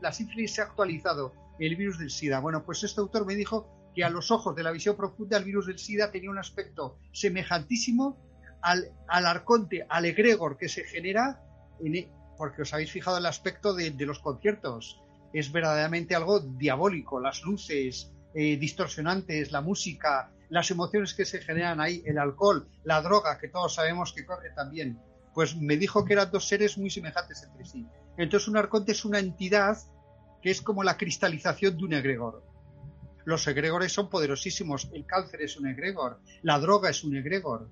la 0.00 0.12
sífilis 0.12 0.54
se 0.54 0.60
ha 0.60 0.66
actualizado, 0.66 1.34
el 1.58 1.74
virus 1.74 1.98
del 1.98 2.10
SIDA. 2.10 2.38
Bueno, 2.38 2.64
pues 2.64 2.84
este 2.84 3.00
autor 3.00 3.26
me 3.26 3.34
dijo 3.34 3.68
que 3.92 4.04
a 4.04 4.08
los 4.08 4.30
ojos 4.30 4.54
de 4.54 4.62
la 4.62 4.70
visión 4.70 4.96
profunda 4.96 5.36
el 5.36 5.42
virus 5.42 5.66
del 5.66 5.80
SIDA 5.80 6.12
tenía 6.12 6.30
un 6.30 6.38
aspecto 6.38 6.96
semejantísimo 7.12 8.16
al, 8.62 8.92
arconte, 9.08 9.84
al 9.88 10.04
egregor 10.04 10.56
que 10.56 10.68
se 10.68 10.84
genera, 10.84 11.42
e, 11.84 12.08
porque 12.38 12.62
os 12.62 12.72
habéis 12.72 12.92
fijado 12.92 13.18
el 13.18 13.26
aspecto 13.26 13.74
de, 13.74 13.90
los 14.06 14.20
conciertos. 14.20 15.01
Es 15.32 15.50
verdaderamente 15.50 16.14
algo 16.14 16.40
diabólico, 16.40 17.20
las 17.20 17.42
luces 17.42 18.12
eh, 18.34 18.56
distorsionantes, 18.56 19.52
la 19.52 19.60
música, 19.60 20.32
las 20.50 20.70
emociones 20.70 21.14
que 21.14 21.24
se 21.24 21.40
generan 21.40 21.80
ahí, 21.80 22.02
el 22.04 22.18
alcohol, 22.18 22.68
la 22.84 23.00
droga, 23.00 23.38
que 23.38 23.48
todos 23.48 23.74
sabemos 23.74 24.12
que 24.12 24.26
corre 24.26 24.50
también 24.54 24.98
pues 25.34 25.56
me 25.56 25.76
dijo 25.76 26.04
que 26.04 26.12
eran 26.12 26.30
dos 26.30 26.46
seres 26.46 26.78
muy 26.78 26.90
semejantes 26.90 27.42
entre 27.42 27.64
sí. 27.64 27.86
Entonces 28.16 28.48
un 28.48 28.56
arconte 28.56 28.92
es 28.92 29.04
una 29.04 29.18
entidad 29.18 29.78
que 30.42 30.50
es 30.50 30.60
como 30.60 30.82
la 30.82 30.96
cristalización 30.96 31.76
de 31.76 31.84
un 31.84 31.92
egregor. 31.94 32.44
Los 33.24 33.46
egregores 33.46 33.92
son 33.92 34.10
poderosísimos, 34.10 34.90
el 34.92 35.06
cáncer 35.06 35.42
es 35.42 35.56
un 35.56 35.68
egregor, 35.68 36.20
la 36.42 36.58
droga 36.58 36.90
es 36.90 37.04
un 37.04 37.16
egregor. 37.16 37.68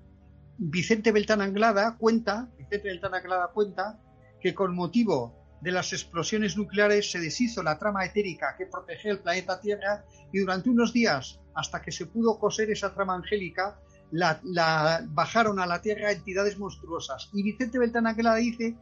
Vicente 0.57 1.11
Beltán 1.11 1.41
Anglada 1.41 1.97
cuenta, 1.97 2.49
Vicente 2.57 2.99
Anglada 3.03 3.51
cuenta 3.53 3.99
que 4.39 4.55
con 4.55 4.73
motivo 4.73 5.40
de 5.61 5.71
las 5.71 5.93
explosiones 5.93 6.57
nucleares 6.57 7.11
se 7.11 7.19
deshizo 7.19 7.63
la 7.63 7.77
trama 7.77 8.03
etérica 8.03 8.55
que 8.57 8.65
protegía 8.65 9.11
el 9.11 9.19
planeta 9.19 9.61
Tierra 9.61 10.03
y 10.33 10.39
durante 10.39 10.69
unos 10.69 10.91
días, 10.91 11.39
hasta 11.53 11.81
que 11.81 11.91
se 11.91 12.07
pudo 12.07 12.39
coser 12.39 12.71
esa 12.71 12.93
trama 12.93 13.15
angélica, 13.15 13.79
bajaron 15.09 15.59
a 15.59 15.65
la 15.65 15.81
tierra 15.81 16.11
entidades 16.11 16.57
monstruosas. 16.57 17.29
Y 17.33 17.43
Vicente 17.43 17.79
Beltrán 17.79 18.15
la 18.17 18.35
dice 18.35 18.75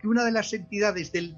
que 0.00 0.08
una 0.08 0.24
de 0.24 0.32
las 0.32 0.52
entidades 0.52 1.10
del, 1.10 1.34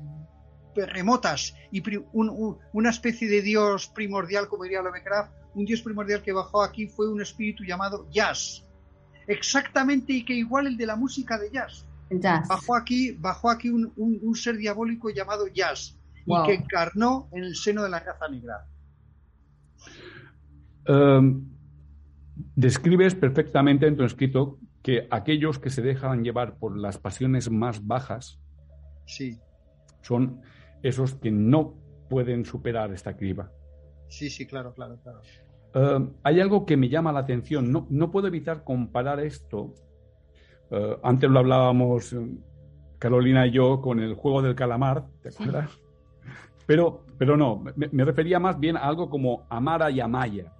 remotas 0.74 1.54
y 1.72 1.82
una 2.12 2.90
especie 2.90 3.28
de 3.28 3.42
dios 3.42 3.88
primordial, 3.88 4.48
como 4.48 4.64
diría 4.64 4.82
Lovecraft, 4.82 5.32
un 5.54 5.64
dios 5.64 5.82
primordial 5.82 6.22
que 6.22 6.32
bajó 6.32 6.62
aquí 6.62 6.86
fue 6.86 7.08
un 7.08 7.20
espíritu 7.20 7.64
llamado 7.64 8.08
Jazz. 8.10 8.64
Exactamente 9.26 10.12
y 10.12 10.24
que 10.24 10.34
igual 10.34 10.66
el 10.66 10.76
de 10.76 10.86
la 10.86 10.96
música 10.96 11.38
de 11.38 11.50
jazz. 11.50 11.87
Bajó 12.10 12.74
aquí, 12.74 13.12
bajó 13.12 13.50
aquí 13.50 13.70
un, 13.70 14.34
ser 14.34 14.56
diabólico 14.56 15.10
llamado 15.10 15.46
Jazz 15.48 15.98
y 16.24 16.46
que 16.46 16.54
encarnó 16.54 17.28
en 17.32 17.44
el 17.44 17.54
seno 17.54 17.82
de 17.82 17.90
la 17.90 18.00
raza 18.00 18.28
negra. 18.28 18.66
Um, 20.88 21.50
describes 22.56 23.14
perfectamente 23.14 23.86
en 23.86 23.96
tu 23.96 24.04
escrito 24.04 24.58
que 24.82 25.06
aquellos 25.10 25.58
que 25.58 25.70
se 25.70 25.82
dejan 25.82 26.24
llevar 26.24 26.58
por 26.58 26.78
las 26.78 26.98
pasiones 26.98 27.50
más 27.50 27.86
bajas 27.86 28.40
sí. 29.06 29.38
son 30.02 30.40
esos 30.82 31.14
que 31.14 31.30
no 31.30 31.74
pueden 32.08 32.44
superar 32.44 32.92
esta 32.92 33.16
criba. 33.16 33.52
Sí, 34.08 34.30
sí, 34.30 34.46
claro, 34.46 34.72
claro, 34.72 34.98
claro. 35.02 35.20
Eh, 35.74 36.08
hay 36.22 36.40
algo 36.40 36.64
que 36.64 36.76
me 36.76 36.88
llama 36.88 37.12
la 37.12 37.20
atención. 37.20 37.70
No, 37.70 37.86
no 37.90 38.10
puedo 38.10 38.26
evitar 38.28 38.64
comparar 38.64 39.20
esto. 39.20 39.74
Eh, 40.70 40.98
antes 41.02 41.30
lo 41.30 41.38
hablábamos 41.38 42.12
eh, 42.12 42.18
Carolina 42.98 43.46
y 43.46 43.52
yo 43.52 43.80
con 43.80 44.00
el 44.00 44.14
juego 44.14 44.42
del 44.42 44.54
calamar, 44.54 45.06
¿te 45.22 45.30
acuerdas? 45.30 45.70
Pero, 46.66 47.04
pero 47.16 47.36
no, 47.36 47.64
me, 47.76 47.88
me, 47.90 48.04
refería 48.04 48.38
más 48.38 48.60
bien 48.60 48.76
a 48.76 48.80
algo 48.80 49.08
como 49.08 49.46
Amara 49.48 49.90
y 49.90 50.00
Amaya 50.00 50.52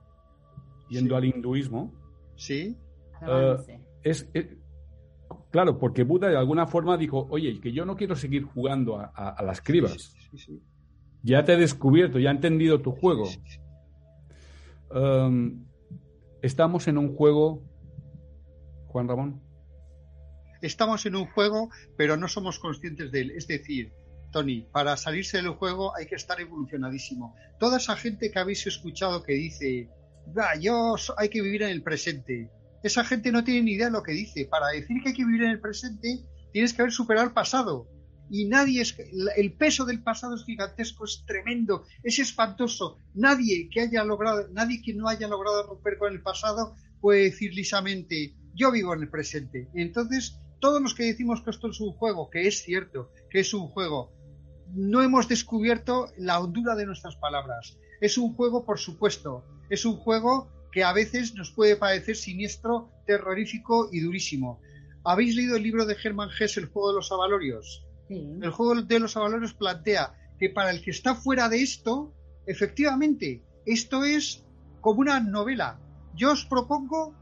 yendo 0.88 1.16
al 1.16 1.25
hinduismo. 1.25 1.92
Sí. 2.37 2.77
Eh, 3.27 3.57
es, 4.03 4.29
claro, 5.51 5.79
porque 5.79 6.05
Buda 6.05 6.29
de 6.29 6.37
alguna 6.37 6.66
forma 6.66 6.97
dijo, 6.97 7.27
oye, 7.31 7.61
que 7.61 7.73
yo 7.73 7.85
no 7.85 7.97
quiero 7.97 8.16
seguir 8.16 8.44
jugando 8.44 8.99
a, 8.99 9.42
las 9.42 9.61
cribas. 9.61 10.14
ya 11.23 11.44
te 11.44 11.55
he 11.55 11.57
descubierto, 11.57 12.18
ya 12.18 12.31
he 12.31 12.35
entendido 12.35 12.81
tu 12.81 12.92
juego. 12.92 13.25
Em, 14.90 15.64
estamos 16.42 16.88
en 16.88 16.99
un 16.99 17.14
juego, 17.14 17.62
Juan 18.87 19.09
Ramón. 19.09 19.47
Estamos 20.61 21.07
en 21.07 21.16
un 21.16 21.27
juego, 21.27 21.71
pero 21.97 22.16
no 22.16 22.29
somos 22.29 22.59
conscientes 22.59 23.12
de 23.12 23.21
él. 23.21 23.31
Es 23.33 23.47
decir, 23.47 23.92
Tony, 24.33 24.66
para 24.73 24.97
salirse 24.97 25.38
del 25.38 25.51
juego 25.51 25.97
hay 25.97 26.07
que 26.07 26.16
estar 26.16 26.40
evolucionadísimo. 26.40 27.35
Toda 27.59 27.79
esa 27.79 27.97
gente 27.97 28.31
que 28.31 28.38
habéis 28.38 28.66
escuchado 28.66 29.23
que 29.23 29.35
dice, 29.35 29.88
yo 30.61 30.97
hay 31.16 31.29
que 31.29 31.42
vivir 31.42 31.62
en 31.62 31.71
el 31.71 31.83
presente. 31.83 32.51
Esa 32.83 33.05
gente 33.05 33.33
no 33.33 33.44
tiene 33.44 33.62
ni 33.62 33.73
idea 33.73 33.87
de 33.87 33.92
lo 33.92 34.03
que 34.03 34.12
dice. 34.12 34.47
Para 34.47 34.68
decir 34.68 35.03
que 35.03 35.11
hay 35.11 35.14
que 35.14 35.25
vivir 35.25 35.42
en 35.44 35.51
el 35.51 35.61
presente, 35.61 36.21
tienes 36.53 36.73
que 36.73 36.83
haber 36.83 36.92
superado 36.92 37.27
el 37.27 37.35
pasado. 37.35 37.88
Y 38.31 38.44
nadie 38.44 38.83
es, 38.83 38.94
el 39.37 39.55
peso 39.55 39.87
del 39.87 40.03
pasado 40.03 40.35
es 40.35 40.44
gigantesco, 40.44 41.05
es 41.05 41.25
tremendo, 41.27 41.87
es 42.03 42.18
espantoso. 42.18 42.99
Nadie 43.14 43.71
que 43.71 43.81
haya 43.81 44.05
logrado, 44.05 44.49
nadie 44.53 44.83
que 44.83 44.92
no 44.92 45.09
haya 45.09 45.29
logrado 45.29 45.66
romper 45.66 45.97
con 45.97 46.12
el 46.12 46.21
pasado 46.21 46.75
puede 47.01 47.23
decir 47.23 47.55
lisamente, 47.55 48.35
yo 48.55 48.71
vivo 48.71 48.92
en 48.94 49.03
el 49.03 49.09
presente. 49.09 49.68
Entonces, 49.75 50.38
todos 50.61 50.81
los 50.81 50.94
que 50.94 51.05
decimos 51.05 51.42
que 51.42 51.51
esto 51.51 51.68
es 51.68 51.81
un 51.81 51.92
juego, 51.92 52.31
que 52.31 52.47
es 52.47 52.62
cierto, 52.62 53.11
que 53.31 53.40
es 53.40 53.55
un 53.55 53.68
juego, 53.68 54.12
no 54.75 55.03
hemos 55.03 55.29
descubierto 55.29 56.09
la 56.16 56.40
hondura 56.40 56.75
de 56.75 56.87
nuestras 56.87 57.16
palabras. 57.16 57.79
Es 58.01 58.18
un 58.18 58.35
juego, 58.35 58.64
por 58.64 58.79
supuesto, 58.79 59.44
es 59.71 59.85
un 59.85 59.97
juego 59.97 60.49
que 60.73 60.85
a 60.85 60.92
veces 60.92 61.35
nos 61.35 61.51
puede 61.51 61.77
parecer 61.77 62.16
siniestro, 62.16 62.90
terrorífico 63.07 63.88
y 63.92 64.01
durísimo. 64.01 64.61
¿Habéis 65.05 65.37
leído 65.37 65.57
el 65.57 65.62
libro 65.62 65.87
de 65.87 65.94
Germán 65.94 66.29
Hess, 66.38 66.57
El 66.57 66.66
juego 66.66 66.90
de 66.90 66.97
los 66.97 67.11
avalorios? 67.12 67.87
El 68.09 68.51
juego 68.51 68.83
de 68.83 69.01
los 69.01 69.16
avalorios 69.16 69.55
plantea 69.55 70.14
que 70.38 70.51
para 70.51 70.71
el 70.71 70.83
que 70.83 70.90
está 70.90 71.14
fuera 71.14 71.49
de 71.49 71.62
esto, 71.62 72.14
efectivamente, 72.47 73.42
esto 73.66 74.05
es 74.05 74.44
como 74.81 75.01
una 75.01 75.21
novela. 75.21 75.81
Yo 76.14 76.33
os 76.33 76.44
propongo 76.44 77.14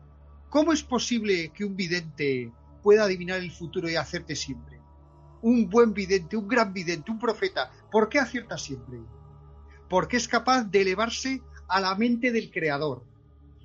cómo 0.49 0.72
es 0.72 0.83
posible 0.83 1.51
que 1.55 1.64
un 1.64 1.77
vidente 1.77 2.53
pueda 2.87 3.03
adivinar 3.03 3.40
el 3.40 3.51
futuro 3.51 3.90
y 3.90 3.96
hacerte 3.96 4.37
siempre 4.37 4.79
un 5.42 5.68
buen 5.68 5.92
vidente, 5.92 6.37
un 6.37 6.46
gran 6.46 6.72
vidente, 6.72 7.11
un 7.11 7.18
profeta, 7.18 7.68
¿por 7.90 8.09
qué 8.09 8.20
acierta 8.20 8.57
siempre? 8.57 9.01
Porque 9.88 10.16
es 10.16 10.29
capaz 10.29 10.62
de 10.62 10.83
elevarse 10.83 11.42
a 11.66 11.81
la 11.81 11.96
mente 11.96 12.31
del 12.31 12.49
creador. 12.49 13.03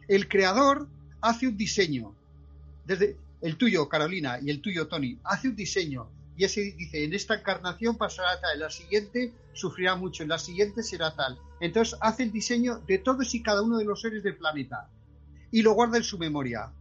El 0.08 0.28
creador 0.28 0.88
hace 1.22 1.48
un 1.48 1.56
diseño, 1.56 2.16
desde 2.84 3.16
el 3.42 3.58
tuyo, 3.58 3.88
Carolina, 3.88 4.40
y 4.42 4.50
el 4.50 4.60
tuyo, 4.60 4.88
Tony, 4.88 5.20
hace 5.24 5.50
un 5.50 5.56
diseño 5.56 6.10
y 6.36 6.46
ese 6.46 6.74
dice, 6.76 7.04
en 7.04 7.14
esta 7.14 7.36
encarnación 7.36 7.98
pasará 8.00 8.42
tal, 8.42 8.56
en 8.56 8.62
la 8.62 8.72
siguiente 8.72 9.34
sufrirá 9.54 9.96
mucho, 9.96 10.24
en 10.24 10.30
la 10.30 10.40
siguiente 10.40 10.82
será 10.82 11.16
tal. 11.16 11.38
Entonces 11.60 11.96
hace 12.02 12.24
el 12.24 12.32
diseño 12.32 12.80
de 12.88 12.98
todos 12.98 13.36
y 13.36 13.44
cada 13.44 13.62
uno 13.62 13.78
de 13.78 13.86
los 13.86 14.02
seres 14.02 14.24
del 14.24 14.36
planeta 14.36 14.90
y 15.52 15.62
lo 15.62 15.74
guarda 15.74 15.98
en 15.98 16.04
su 16.04 16.18
memoria. 16.18 16.72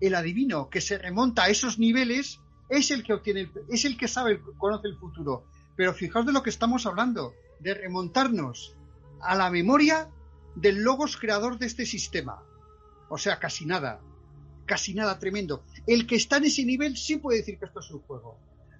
El 0.00 0.14
adivino 0.14 0.68
que 0.68 0.80
se 0.80 0.98
remonta 0.98 1.44
a 1.44 1.48
esos 1.48 1.78
niveles 1.78 2.40
es 2.68 2.90
el 2.90 3.02
que 3.02 3.14
obtiene, 3.14 3.50
es 3.70 3.84
el 3.84 3.96
que 3.96 4.08
sabe, 4.08 4.40
conoce 4.58 4.88
el 4.88 4.96
futuro. 4.96 5.44
Pero 5.76 5.94
fijaos 5.94 6.26
de 6.26 6.32
lo 6.32 6.42
que 6.42 6.50
estamos 6.50 6.86
hablando, 6.86 7.34
de 7.60 7.74
remontarnos 7.74 8.74
a 9.20 9.34
la 9.34 9.50
memoria 9.50 10.08
del 10.54 10.82
logos 10.82 11.16
creador 11.16 11.58
de 11.58 11.66
este 11.66 11.86
sistema. 11.86 12.42
O 13.08 13.18
sea, 13.18 13.38
casi 13.38 13.66
nada, 13.66 14.00
casi 14.66 14.94
nada 14.94 15.18
tremendo. 15.18 15.64
El 15.86 16.06
que 16.06 16.16
está 16.16 16.36
en 16.38 16.44
ese 16.44 16.64
nivel 16.64 16.96
sí 16.96 17.16
puede 17.16 17.38
decir 17.38 17.58
que 17.58 17.66
esto 17.66 17.80
es 17.80 17.90
un 17.90 18.00
juego, 18.00 18.38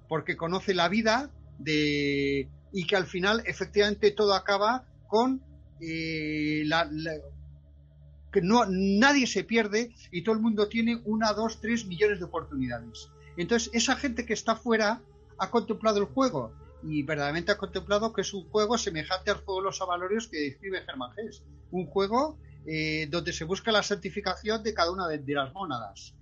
porque 0.09 0.37
conoce 0.37 0.75
la 0.75 0.89
vida 0.89 1.31
de 1.59 2.49
y 2.73 2.87
que 2.87 2.97
al 2.97 3.07
final 3.07 3.43
efectivamente 3.47 4.11
todo 4.11 4.35
acaba 4.35 4.85
con 5.07 5.41
eh, 5.81 6.65
que 8.35 8.43
no 8.43 8.67
nadie 8.69 9.29
se 9.29 9.45
pierde 9.45 9.95
y 10.11 10.25
todo 10.25 10.35
el 10.35 10.41
mundo 10.41 10.67
tiene 10.67 11.01
una, 11.05 11.33
dos, 11.33 11.61
tres 11.61 11.87
millones 11.87 12.19
de 12.19 12.25
oportunidades. 12.25 13.09
Entonces, 13.37 13.71
esa 13.73 13.95
gente 13.95 14.27
que 14.27 14.33
está 14.33 14.57
fuera 14.57 15.01
ha 15.39 15.51
contemplado 15.51 16.01
el 16.01 16.07
juego 16.07 16.53
y 16.83 17.05
verdaderamente 17.05 17.53
ha 17.53 17.57
contemplado 17.57 18.13
que 18.13 18.23
es 18.23 18.35
un 18.35 18.43
juego 18.49 18.77
semejante 18.77 19.31
al 19.31 19.37
juego 19.37 19.61
de 19.61 19.67
los 19.67 19.81
avalorios 19.81 20.27
que 20.27 20.41
describe 20.41 20.83
Germán 20.83 21.13
Hess. 21.17 21.45
Un 21.71 21.87
juego 21.87 22.37
eh, 22.67 23.07
donde 23.09 23.33
se 23.33 23.45
busca 23.45 23.71
la 23.71 23.85
santificación 23.85 24.65
de 24.65 24.75
cada 24.75 24.91
una 24.91 25.07
de, 25.07 25.23
las 25.33 25.55
mónadas. 25.55 26.17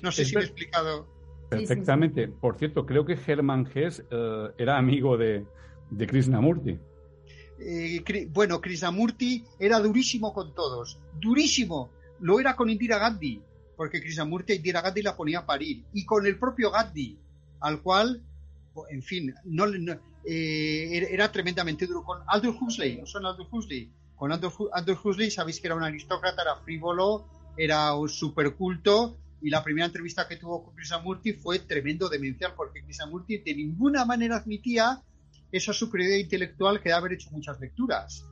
No 0.00 0.10
sé 0.12 0.24
si 0.24 0.34
me 0.34 0.40
he 0.40 0.44
explicado. 0.44 1.06
Perfectamente. 1.50 2.26
Por 2.26 2.56
cierto, 2.56 2.86
creo 2.86 3.04
que 3.04 3.18
Germán 3.18 3.68
Hess 3.74 4.02
eh, 4.10 4.48
era 4.56 4.78
amigo 4.78 5.18
de, 5.18 5.44
de 5.90 6.06
Krishnamurti. 6.06 6.78
Eh, 7.64 8.28
bueno, 8.30 8.60
Krishnamurti 8.60 9.44
era 9.58 9.78
durísimo 9.80 10.32
con 10.32 10.54
todos. 10.54 10.98
Durísimo. 11.20 11.90
Lo 12.20 12.38
era 12.38 12.54
con 12.56 12.70
Indira 12.70 12.98
Gandhi 12.98 13.42
porque 13.82 14.00
Krishnamurti 14.00 14.52
a 14.52 14.54
Indira 14.54 14.80
Gandhi 14.80 15.02
la 15.02 15.16
ponía 15.16 15.40
a 15.40 15.46
parir, 15.46 15.84
y 15.92 16.04
con 16.04 16.24
el 16.24 16.38
propio 16.38 16.70
Gandhi, 16.70 17.18
al 17.60 17.82
cual, 17.82 18.22
en 18.90 19.02
fin, 19.02 19.34
no, 19.44 19.66
eh, 20.24 21.08
era, 21.10 21.32
tremendamente 21.32 21.86
duro. 21.86 22.04
Con 22.04 22.20
Aldous 22.28 22.56
Huxley, 22.60 22.98
¿no 22.98 23.06
son 23.06 23.26
Aldous 23.26 23.48
Huxley? 23.50 23.90
Con 24.14 24.30
Aldous, 24.30 24.54
Huxley 25.04 25.30
sabéis 25.32 25.60
que 25.60 25.66
era 25.66 25.74
un 25.74 25.82
aristócrata, 25.82 26.42
era 26.42 26.56
frívolo, 26.62 27.26
era 27.56 27.94
un 27.96 28.08
superculto, 28.08 29.18
y 29.40 29.50
la 29.50 29.64
primera 29.64 29.86
entrevista 29.86 30.28
que 30.28 30.36
tuvo 30.36 30.64
con 30.64 30.76
Krishnamurti 30.76 31.32
fue 31.32 31.58
tremendo 31.58 32.08
demencial, 32.08 32.54
porque 32.56 32.84
Krishnamurti 32.84 33.38
de 33.38 33.54
ninguna 33.54 34.04
manera 34.04 34.36
admitía 34.36 35.02
esa 35.52 35.72
superioridad 35.72 36.18
intelectual 36.18 36.80
que 36.80 36.88
de 36.88 36.94
haber 36.94 37.12
hecho 37.12 37.30
muchas 37.30 37.60
lecturas. 37.60 38.26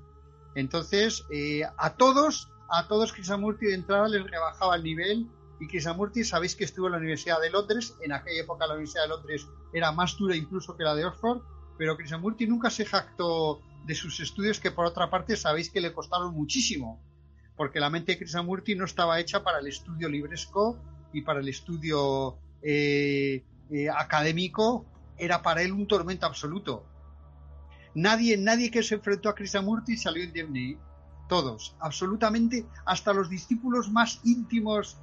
Entonces, 0.54 1.24
eh, 1.30 1.62
a 1.78 1.94
todos, 1.94 2.48
a 2.68 2.88
todos 2.88 3.12
Krishnamurti 3.12 3.66
de 3.66 3.74
entrada 3.74 4.08
les 4.08 4.28
rebajaba 4.28 4.76
el 4.76 4.82
nivel 4.82 5.28
y 5.60 5.68
Krishnamurti, 5.68 6.24
sabéis 6.24 6.56
que 6.56 6.64
estuvo 6.64 6.86
en 6.86 6.92
la 6.92 6.98
Universidad 6.98 7.40
de 7.40 7.50
Londres, 7.50 7.94
en 8.02 8.12
aquella 8.12 8.42
época 8.42 8.66
la 8.66 8.74
Universidad 8.74 9.02
de 9.02 9.08
Londres 9.10 9.46
era 9.72 9.92
más 9.92 10.16
dura 10.16 10.34
incluso 10.34 10.76
que 10.76 10.84
la 10.84 10.94
de 10.94 11.04
Oxford, 11.04 11.42
pero 11.76 11.96
Krishnamurti 11.96 12.46
nunca 12.46 12.70
se 12.70 12.86
jactó 12.86 13.60
de 13.86 13.94
sus 13.94 14.18
estudios 14.20 14.58
que 14.58 14.70
por 14.70 14.86
otra 14.86 15.10
parte 15.10 15.36
sabéis 15.36 15.70
que 15.70 15.80
le 15.80 15.92
costaron 15.92 16.34
muchísimo, 16.34 17.02
porque 17.56 17.78
la 17.78 17.90
mente 17.90 18.12
de 18.12 18.18
Krishnamurti 18.18 18.74
no 18.74 18.86
estaba 18.86 19.20
hecha 19.20 19.44
para 19.44 19.58
el 19.58 19.66
estudio 19.66 20.08
libresco 20.08 20.78
y 21.12 21.22
para 21.22 21.40
el 21.40 21.48
estudio 21.48 22.38
eh, 22.62 23.44
eh, 23.70 23.88
académico, 23.90 24.86
era 25.18 25.42
para 25.42 25.62
él 25.62 25.72
un 25.72 25.86
tormento 25.86 26.26
absoluto. 26.26 26.86
Nadie, 27.94 28.36
nadie 28.36 28.70
que 28.70 28.82
se 28.82 28.96
enfrentó 28.96 29.28
a 29.28 29.34
Krishnamurti 29.34 29.96
salió 29.96 30.22
indemne. 30.22 30.78
Todos, 31.28 31.76
absolutamente, 31.78 32.66
hasta 32.84 33.12
los 33.12 33.30
discípulos 33.30 33.90
más 33.90 34.20
íntimos 34.24 34.98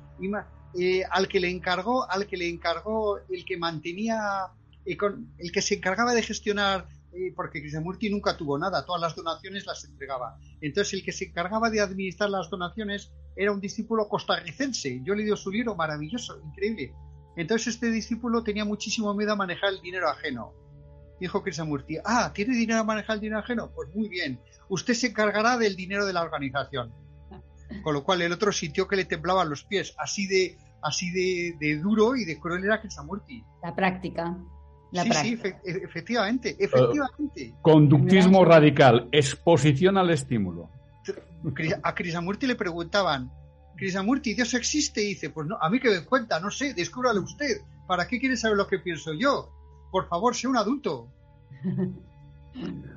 eh, 0.77 1.03
al 1.09 1.27
que 1.27 1.39
le 1.39 1.49
encargó, 1.49 2.09
al 2.09 2.27
que 2.27 2.37
le 2.37 2.49
encargó 2.49 3.19
el 3.29 3.45
que 3.45 3.57
mantenía, 3.57 4.47
eh, 4.85 4.97
el 5.37 5.51
que 5.51 5.61
se 5.61 5.75
encargaba 5.75 6.13
de 6.13 6.23
gestionar, 6.23 6.87
eh, 7.13 7.33
porque 7.35 7.61
Krishnamurti 7.61 8.09
nunca 8.09 8.35
tuvo 8.35 8.59
nada, 8.59 8.85
todas 8.85 9.01
las 9.01 9.15
donaciones 9.15 9.65
las 9.65 9.85
entregaba. 9.85 10.37
Entonces 10.61 10.93
el 10.93 11.03
que 11.03 11.11
se 11.11 11.25
encargaba 11.25 11.69
de 11.69 11.81
administrar 11.81 12.29
las 12.29 12.49
donaciones 12.49 13.11
era 13.35 13.51
un 13.51 13.61
discípulo 13.61 14.07
costarricense. 14.09 15.01
Yo 15.03 15.15
le 15.15 15.23
dio 15.23 15.35
su 15.35 15.49
libro 15.49 15.75
maravilloso, 15.75 16.39
increíble. 16.45 16.93
Entonces 17.35 17.75
este 17.75 17.89
discípulo 17.89 18.43
tenía 18.43 18.65
muchísimo 18.65 19.13
miedo 19.13 19.31
a 19.31 19.35
manejar 19.35 19.69
el 19.69 19.81
dinero 19.81 20.09
ajeno. 20.09 20.53
Dijo 21.19 21.41
Krishnamurti, 21.41 21.97
ah, 22.05 22.31
¿tiene 22.33 22.55
dinero 22.55 22.79
a 22.79 22.83
manejar 22.83 23.15
el 23.15 23.21
dinero 23.21 23.39
ajeno? 23.39 23.71
Pues 23.73 23.89
muy 23.95 24.07
bien, 24.07 24.39
usted 24.69 24.93
se 24.93 25.07
encargará 25.07 25.57
del 25.57 25.75
dinero 25.75 26.05
de 26.05 26.13
la 26.13 26.21
organización. 26.21 26.91
Con 27.83 27.93
lo 27.93 28.03
cual 28.03 28.21
el 28.21 28.31
otro 28.31 28.51
sintió 28.51 28.87
que 28.87 28.95
le 28.95 29.05
temblaban 29.05 29.49
los 29.49 29.63
pies, 29.63 29.95
así 29.97 30.27
de, 30.27 30.57
así 30.81 31.11
de, 31.11 31.77
duro 31.77 32.15
y 32.15 32.25
de 32.25 32.39
cruel 32.39 32.63
era 32.63 32.79
Krishnamurti. 32.79 33.43
La 33.63 33.75
práctica. 33.75 34.37
La 34.91 35.03
sí, 35.03 35.11
sí, 35.11 35.39
efectivamente, 35.65 36.55
efectivamente. 36.57 37.53
conductismo 37.61 38.45
radical, 38.45 39.09
exposición 39.11 39.97
al 39.97 40.11
estímulo. 40.11 40.69
A 41.83 41.93
Krishnamurti 41.93 42.47
le 42.47 42.55
preguntaban, 42.55 43.29
Krishnamurti, 43.75 44.33
¿Dios 44.33 44.53
existe? 44.53 45.01
Y 45.01 45.07
dice, 45.09 45.29
pues 45.29 45.47
no, 45.47 45.57
a 45.61 45.69
mí 45.69 45.79
que 45.79 45.89
me 45.89 46.05
cuenta, 46.05 46.39
no 46.39 46.49
sé, 46.49 46.73
descúbrale 46.73 47.19
usted. 47.19 47.61
¿Para 47.87 48.07
qué 48.07 48.19
quiere 48.19 48.35
saber 48.35 48.57
lo 48.57 48.67
que 48.67 48.79
pienso 48.79 49.13
yo? 49.13 49.56
Por 49.91 50.07
favor, 50.07 50.35
sea 50.35 50.49
un 50.49 50.57
adulto. 50.57 51.09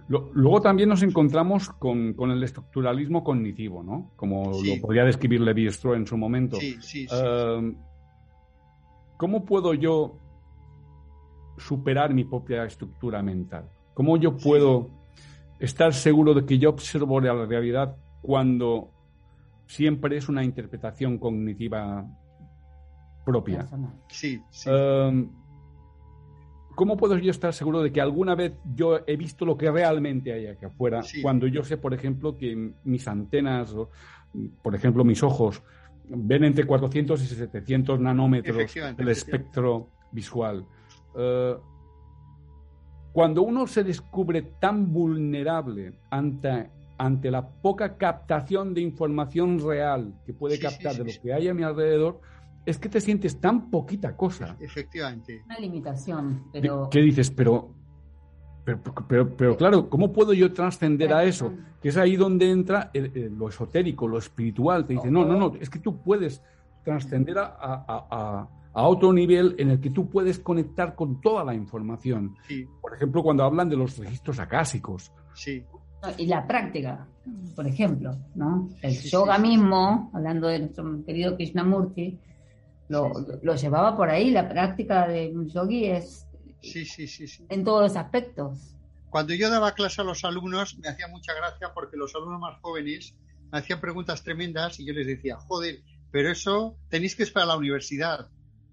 Luego 0.09 0.61
también 0.61 0.88
nos 0.88 1.03
encontramos 1.03 1.68
con, 1.70 2.14
el 2.18 2.42
estructuralismo 2.42 3.22
cognitivo, 3.22 3.83
¿no? 3.83 4.11
Como 4.16 4.50
lo 4.50 4.81
podría 4.81 5.05
describir 5.05 5.40
Levi 5.40 5.66
Strauss 5.66 5.98
en 5.98 6.07
su 6.07 6.16
momento. 6.16 6.59
Em, 6.61 7.76
¿Cómo 9.16 9.44
puedo 9.44 9.74
yo 9.74 10.18
superar 11.59 12.12
mi 12.12 12.24
propia 12.24 12.64
estructura 12.64 13.22
mental? 13.22 13.70
¿Cómo 13.94 14.16
yo 14.16 14.37
puedo 14.37 14.90
estar 15.61 15.92
seguro 15.94 16.35
de 16.35 16.44
que 16.44 16.59
yo 16.59 16.70
observo 16.70 17.20
la 17.20 17.46
realidad 17.46 17.96
cuando 18.22 18.90
siempre 19.66 20.16
es 20.16 20.29
una 20.29 20.42
interpretación 20.42 21.18
cognitiva 21.18 22.05
propia? 23.24 23.68
Sí, 24.09 24.42
sí. 24.50 24.70
Em, 24.72 25.31
¿Cómo 26.80 26.96
puedo 26.96 27.18
yo 27.18 27.30
estar 27.30 27.52
seguro 27.52 27.82
de 27.82 27.92
que 27.92 28.00
alguna 28.00 28.34
vez 28.34 28.54
yo 28.74 29.00
he 29.06 29.14
visto 29.14 29.44
lo 29.44 29.54
que 29.58 29.70
realmente 29.70 30.32
hay 30.32 30.46
aquí 30.46 30.64
afuera? 30.64 31.02
Cuando 31.20 31.46
yo 31.46 31.62
sé, 31.62 31.76
por 31.76 31.92
ejemplo, 31.92 32.38
que 32.38 32.72
mis 32.84 33.06
antenas, 33.06 33.74
o, 33.74 33.90
por 34.62 34.74
ejemplo, 34.74 35.04
mis 35.04 35.22
ojos, 35.22 35.62
ven 36.08 36.42
entre 36.44 36.64
400 36.64 37.22
y 37.22 37.26
700 37.26 38.00
nanómetros 38.00 38.74
el 38.96 39.08
espectro 39.08 39.88
visual. 40.10 40.64
Eh, 41.18 41.54
cuando 43.12 43.42
uno 43.42 43.66
se 43.66 43.84
descubre 43.84 44.40
tan 44.58 44.90
vulnerable 44.90 45.92
ante, 46.08 46.70
ante 46.96 47.30
la 47.30 47.46
poca 47.46 47.98
captación 47.98 48.72
de 48.72 48.80
información 48.80 49.60
real 49.62 50.14
que 50.24 50.32
puede 50.32 50.58
captar 50.58 50.94
de 50.94 51.12
lo 51.12 51.22
que 51.22 51.34
hay 51.34 51.46
a 51.46 51.52
mi 51.52 51.62
alrededor, 51.62 52.22
es 52.66 52.79
que 52.79 52.88
te 52.88 53.01
sientes 53.01 53.40
tan 53.40 53.70
poquita 53.70 54.16
cosa. 54.16 54.57
Efectivamente. 54.61 55.42
Una 55.46 55.59
limitación, 55.59 56.44
pero... 56.53 56.88
¿Qué 56.90 57.01
dices? 57.01 57.31
Pero, 57.31 57.75
pero, 59.09 59.37
pero, 59.37 59.57
claro, 59.57 59.88
¿cómo 59.88 60.12
puedo 60.12 60.33
yo 60.33 60.53
trascender 60.53 61.12
a 61.12 61.25
eso? 61.25 61.53
Que 61.81 61.88
es 61.88 61.96
ahí 61.96 62.16
donde 62.16 62.51
entra 62.51 62.90
lo 62.94 63.49
esotérico, 63.49 64.07
lo 64.07 64.18
espiritual. 64.18 64.87
Te 64.87 64.94
dice, 64.94 65.11
no, 65.11 65.25
no, 65.25 65.37
no, 65.37 65.57
es 65.61 65.70
que 65.70 65.79
tú 65.79 66.03
puedes 66.03 66.42
trascender 66.85 67.38
a, 67.38 67.55
a, 67.59 68.49
a, 68.73 68.88
otro 68.88 69.12
nivel 69.12 69.55
en 69.59 69.70
el 69.70 69.81
que 69.81 69.90
tú 69.90 70.09
puedes 70.09 70.38
conectar 70.38 70.94
con 70.94 71.20
toda 71.20 71.44
la 71.44 71.55
información. 71.55 72.37
Por 72.81 72.94
ejemplo, 72.94 73.23
cuando 73.23 73.44
hablan 73.44 73.68
de 73.68 73.77
los 73.77 73.99
registros 73.99 74.38
acásicos. 74.38 75.12
Sí. 75.35 75.64
Y 76.16 76.27
la 76.27 76.46
práctica, 76.46 77.07
por 77.55 77.66
ejemplo, 77.66 78.16
¿no? 78.35 78.70
El 78.81 78.94
yoga 78.94 79.38
mismo, 79.38 80.11
hablando 80.14 80.49
de 80.49 80.61
nuestro 80.61 81.05
querido 81.05 81.37
Krishnamurti, 81.37 82.18
lo, 82.90 83.12
lo, 83.42 83.55
llevaba 83.55 83.96
por 83.96 84.11
ahí. 84.11 84.31
La 84.31 84.48
práctica 84.48 85.07
de 85.07 85.31
un 85.33 85.48
yogi 85.48 85.87
es 85.87 86.26
sí, 86.61 86.85
sí, 86.85 87.07
sí, 87.07 87.29
sí. 87.29 87.46
en 87.48 87.64
todos 87.64 87.83
los 87.83 87.96
aspectos. 87.96 88.74
Cuando 89.09 89.33
yo 89.35 89.48
daba 89.48 89.74
clase 89.74 90.00
a 90.00 90.05
los 90.05 90.24
alumnos, 90.24 90.76
me 90.79 90.88
hacía 90.88 91.09
mucha 91.09 91.33
gracia 91.35 91.72
porque 91.72 91.96
los 91.96 92.14
alumnos 92.14 92.40
más 92.40 92.61
jóvenes 92.61 93.14
me 93.50 93.59
hacían 93.59 93.81
preguntas 93.81 94.22
tremendas 94.22 94.79
y 94.81 94.87
yo 94.87 94.92
les 94.92 95.07
decía, 95.07 95.37
joder, 95.37 95.83
pero 96.11 96.31
eso 96.31 96.76
tenéis 96.88 97.14
que 97.14 97.22
esperar 97.22 97.48
a 97.48 97.53
la 97.53 97.59
universidad. 97.59 98.29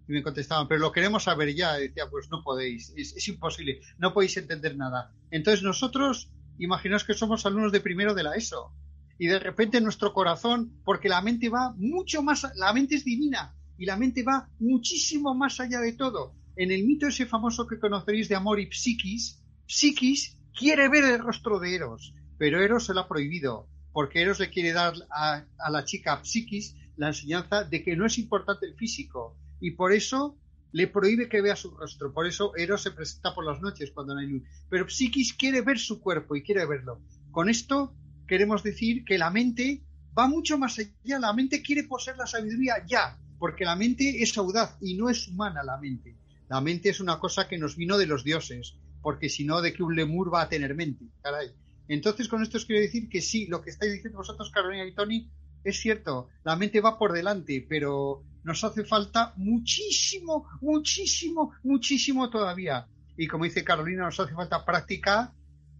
Y 0.08 0.14
me 0.14 0.24
contestaban, 0.24 0.68
pero 0.68 0.80
lo 0.80 0.92
queremos 0.92 1.24
saber 1.24 1.54
ya. 1.54 1.80
Y 1.80 1.90
decía, 1.90 2.10
pues 2.10 2.30
no 2.32 2.42
podéis, 2.44 2.94
es, 2.98 3.16
es 3.16 3.28
imposible, 3.28 3.82
no 4.00 4.14
podéis 4.14 4.38
entender 4.38 4.76
nada. 4.76 5.12
Entonces 5.30 5.64
nosotros, 5.64 6.32
imaginaos 6.58 7.04
que 7.04 7.14
somos 7.14 7.46
alumnos 7.46 7.72
de 7.72 7.82
primero 7.82 8.16
de 8.16 8.24
la 8.24 8.36
ESO. 8.36 8.72
Y 9.20 9.28
de 9.28 9.40
repente 9.40 9.82
nuestro 9.82 10.14
corazón, 10.14 10.74
porque 10.84 11.10
la 11.10 11.22
mente 11.22 11.50
va 11.50 11.74
mucho 11.76 12.22
más, 12.22 12.48
la 12.56 12.72
mente 12.74 12.96
es 12.96 13.04
divina, 13.04 13.57
y 13.78 13.86
la 13.86 13.98
mente 13.98 14.24
va 14.24 14.50
muchísimo 14.60 15.36
más 15.36 15.60
allá 15.60 15.80
de 15.80 15.94
todo. 15.94 16.34
En 16.56 16.72
el 16.72 16.86
mito 16.86 17.08
ese 17.08 17.26
famoso 17.26 17.68
que 17.68 17.80
conoceréis 17.80 18.30
de 18.30 18.36
Amor 18.36 18.60
y 18.60 18.70
Psiquis, 18.72 19.44
Psiquis 19.68 20.38
quiere 20.58 20.90
ver 20.90 21.04
el 21.04 21.20
rostro 21.20 21.60
de 21.60 21.76
Eros, 21.76 22.16
pero 22.38 22.62
Eros 22.62 22.86
se 22.86 22.94
lo 22.94 23.02
ha 23.02 23.08
prohibido, 23.08 23.68
porque 23.94 24.22
Eros 24.22 24.40
le 24.40 24.50
quiere 24.50 24.74
dar 24.74 24.94
a, 25.12 25.46
la 25.70 25.86
chica 25.86 26.20
Psiquis 26.24 26.76
la 26.96 27.10
enseñanza 27.10 27.64
de 27.64 27.84
que 27.84 27.96
no 27.96 28.08
es 28.08 28.18
importante 28.18 28.66
el 28.66 28.74
físico, 28.74 29.38
y 29.62 29.72
por 29.72 29.94
eso 29.94 30.36
le 30.72 30.88
prohíbe 30.88 31.30
que 31.30 31.42
vea 31.42 31.56
su 31.56 31.70
rostro. 31.72 32.12
Por 32.12 32.26
eso 32.26 32.56
Eros 32.56 32.82
se 32.82 32.92
presenta 32.92 33.36
por 33.36 33.46
las 33.46 33.62
noches 33.62 33.92
cuando 33.92 34.14
no 34.14 34.20
hay 34.20 34.28
luz. 34.28 34.44
Pero 34.70 34.90
Psiquis 34.90 35.34
quiere 35.34 35.62
ver 35.62 35.78
su 35.78 36.02
cuerpo 36.02 36.36
y 36.36 36.44
quiere 36.44 36.66
verlo. 36.66 37.02
Con 37.32 37.50
esto 37.50 37.96
queremos 38.28 38.64
decir 38.64 39.06
que 39.06 39.18
la 39.18 39.30
mente 39.30 39.84
va 40.18 40.28
mucho 40.28 40.58
más 40.58 40.78
allá. 40.80 41.20
La 41.20 41.34
mente 41.34 41.62
quiere 41.62 41.84
poseer 41.84 42.18
la 42.18 42.28
sabiduría 42.28 42.84
ya 42.86 43.18
porque 43.40 43.66
la 43.66 43.76
mente 43.76 44.22
es 44.22 44.38
audaz 44.38 44.78
y 44.82 44.96
no 44.96 45.10
es 45.10 45.28
humana 45.28 45.64
la 45.64 45.78
mente. 45.78 46.16
La 46.50 46.62
mente 46.62 46.90
es 46.90 47.00
una 47.00 47.20
cosa 47.20 47.48
que 47.48 47.58
nos 47.58 47.76
vino 47.76 47.98
de 47.98 48.08
los 48.08 48.24
dioses, 48.24 48.76
porque 49.02 49.30
si 49.30 49.44
no, 49.44 49.62
¿de 49.62 49.74
qué 49.74 49.84
un 49.84 49.96
lemur 49.96 50.34
va 50.34 50.42
a 50.42 50.50
tener 50.50 50.76
mente? 50.76 51.06
Caray. 51.22 51.52
Entonces, 51.88 52.28
con 52.28 52.42
esto 52.42 52.58
os 52.58 52.66
quiero 52.66 52.82
decir 52.82 53.10
que 53.10 53.22
sí, 53.22 53.48
lo 53.48 53.62
que 53.62 53.70
estáis 53.70 53.94
diciendo 53.94 54.20
vosotros, 54.20 54.52
Carolina 54.52 54.86
y 54.86 54.94
Tony, 54.94 55.30
es 55.64 55.80
cierto, 55.80 56.30
la 56.44 56.56
mente 56.56 56.82
va 56.82 56.98
por 56.98 57.14
delante, 57.14 57.66
pero 57.68 58.24
nos 58.44 58.64
hace 58.64 58.86
falta 58.86 59.34
muchísimo, 59.36 60.48
muchísimo, 60.62 61.54
muchísimo 61.64 62.30
todavía. 62.30 62.88
Y 63.18 63.28
como 63.28 63.44
dice 63.44 63.64
Carolina, 63.64 64.06
nos 64.06 64.20
hace 64.20 64.34
falta 64.34 64.64
práctica. 64.64 65.34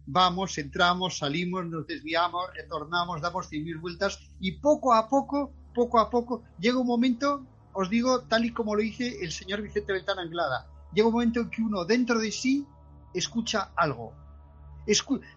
Vamos, 0.06 0.58
entramos, 0.58 1.18
salimos, 1.18 1.66
nos 1.66 1.86
desviamos, 1.86 2.50
retornamos, 2.54 3.20
damos 3.20 3.48
cien 3.48 3.80
vueltas 3.80 4.18
y 4.40 4.52
poco 4.52 4.94
a 4.94 5.08
poco 5.08 5.52
poco 5.78 6.00
a 6.00 6.10
poco, 6.10 6.42
llega 6.58 6.78
un 6.78 6.88
momento, 6.88 7.46
os 7.72 7.88
digo, 7.88 8.22
tal 8.22 8.44
y 8.44 8.52
como 8.52 8.74
lo 8.74 8.82
dice 8.82 9.18
el 9.22 9.30
señor 9.30 9.62
Vicente 9.62 9.92
Beltrán 9.92 10.18
Anglada, 10.18 10.66
llega 10.92 11.06
un 11.06 11.14
momento 11.14 11.40
en 11.40 11.50
que 11.50 11.62
uno 11.62 11.84
dentro 11.84 12.18
de 12.18 12.32
sí 12.32 12.66
escucha 13.14 13.70
algo. 13.76 14.12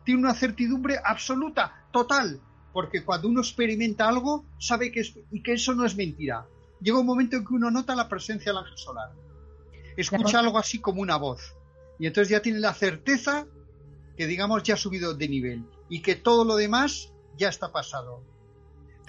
tiene 0.03 0.19
una 0.19 0.33
certidumbre 0.33 0.99
absoluta, 1.03 1.85
total, 1.91 2.41
porque 2.73 3.03
cuando 3.03 3.27
uno 3.27 3.41
experimenta 3.41 4.07
algo, 4.07 4.45
sabe 4.57 4.91
que, 4.91 5.03
y 5.31 5.43
que 5.43 5.53
eso 5.53 5.75
no 5.75 5.85
es 5.85 5.95
mentira. 5.95 6.47
Llega 6.81 6.97
un 6.99 7.05
momento 7.05 7.35
en 7.35 7.45
que 7.45 7.53
uno 7.53 7.69
nota 7.69 7.93
la 7.93 8.09
presencia 8.09 8.51
del 8.51 8.63
ángel 8.63 8.77
solar. 8.77 9.11
Escucha 9.95 10.39
algo 10.39 10.57
así 10.57 10.79
como 10.79 11.01
una 11.01 11.17
voz. 11.17 11.53
Y 11.99 12.07
entonces 12.07 12.29
ya 12.29 12.41
tiene 12.41 12.59
la 12.59 12.73
certeza 12.73 13.45
que, 14.17 14.25
digamos, 14.25 14.63
ya 14.63 14.73
ha 14.73 14.77
subido 14.77 15.13
de 15.13 15.27
nivel 15.27 15.65
y 15.87 16.01
que 16.01 16.15
todo 16.15 16.45
lo 16.45 16.55
demás 16.55 17.13
ya 17.37 17.49
está 17.49 17.71
pasado. 17.71 18.23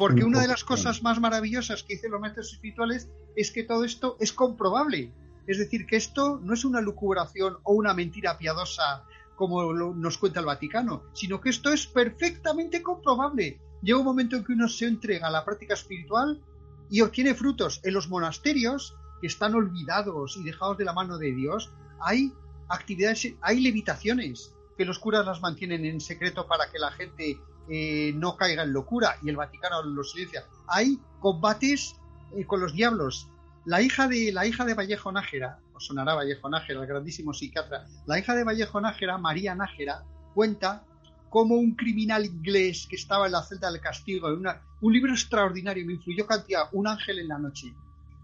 Porque 0.02 0.24
una 0.24 0.40
de 0.40 0.48
las 0.48 0.64
cosas 0.64 1.00
más 1.04 1.20
maravillosas 1.20 1.84
que 1.84 1.94
dicen 1.94 2.10
los 2.10 2.20
maestros 2.20 2.52
espirituales 2.52 3.08
es 3.36 3.52
que 3.52 3.62
todo 3.62 3.84
esto 3.84 4.16
es 4.18 4.32
comprobable. 4.32 5.12
Es 5.46 5.58
decir, 5.58 5.86
que 5.86 5.94
esto 5.94 6.40
no 6.42 6.54
es 6.54 6.64
una 6.64 6.80
lucubración 6.80 7.58
o 7.62 7.74
una 7.74 7.94
mentira 7.94 8.36
piadosa 8.36 9.04
como 9.36 9.72
nos 9.72 10.18
cuenta 10.18 10.40
el 10.40 10.46
Vaticano, 10.46 11.04
sino 11.12 11.40
que 11.40 11.50
esto 11.50 11.72
es 11.72 11.86
perfectamente 11.86 12.82
comprobable. 12.82 13.60
Llega 13.80 14.00
un 14.00 14.04
momento 14.04 14.34
en 14.34 14.42
que 14.42 14.54
uno 14.54 14.68
se 14.68 14.86
entrega 14.86 15.28
a 15.28 15.30
la 15.30 15.44
práctica 15.44 15.74
espiritual 15.74 16.42
y 16.90 17.00
obtiene 17.02 17.36
frutos. 17.36 17.78
En 17.84 17.94
los 17.94 18.08
monasterios, 18.08 18.96
que 19.20 19.28
están 19.28 19.54
olvidados 19.54 20.36
y 20.36 20.42
dejados 20.42 20.78
de 20.78 20.84
la 20.84 20.94
mano 20.94 21.16
de 21.16 21.30
Dios, 21.30 21.70
hay 22.00 22.32
actividades, 22.68 23.34
hay 23.40 23.60
levitaciones 23.60 24.52
que 24.76 24.84
los 24.84 24.98
curas 24.98 25.24
las 25.24 25.42
mantienen 25.42 25.84
en 25.84 26.00
secreto 26.00 26.48
para 26.48 26.72
que 26.72 26.80
la 26.80 26.90
gente 26.90 27.38
eh, 27.68 28.12
no 28.14 28.36
caiga 28.36 28.62
en 28.62 28.72
locura 28.72 29.16
y 29.22 29.28
el 29.28 29.36
Vaticano 29.36 29.82
lo 29.82 30.04
silencia. 30.04 30.44
Hay 30.66 30.98
combates 31.20 31.96
eh, 32.36 32.44
con 32.44 32.60
los 32.60 32.72
diablos. 32.72 33.28
La 33.64 33.80
hija 33.80 34.08
de 34.08 34.32
la 34.32 34.46
hija 34.46 34.64
de 34.64 34.74
Vallejo 34.74 35.12
Nájera, 35.12 35.60
os 35.74 35.86
sonará 35.86 36.14
Vallejo 36.14 36.48
Nájera, 36.48 36.80
el 36.80 36.86
grandísimo 36.86 37.32
psiquiatra, 37.32 37.86
la 38.06 38.18
hija 38.18 38.34
de 38.34 38.44
Vallejo 38.44 38.80
Nájera, 38.80 39.18
María 39.18 39.54
Nájera, 39.54 40.04
cuenta 40.34 40.84
cómo 41.30 41.54
un 41.54 41.76
criminal 41.76 42.26
inglés 42.26 42.86
que 42.88 42.96
estaba 42.96 43.26
en 43.26 43.32
la 43.32 43.42
celda 43.42 43.70
del 43.70 43.80
castigo, 43.80 44.28
en 44.28 44.44
un 44.80 44.92
libro 44.92 45.12
extraordinario, 45.12 45.86
me 45.86 45.94
influyó 45.94 46.26
cantidad, 46.26 46.64
Un 46.72 46.88
ángel 46.88 47.20
en 47.20 47.28
la 47.28 47.38
noche. 47.38 47.72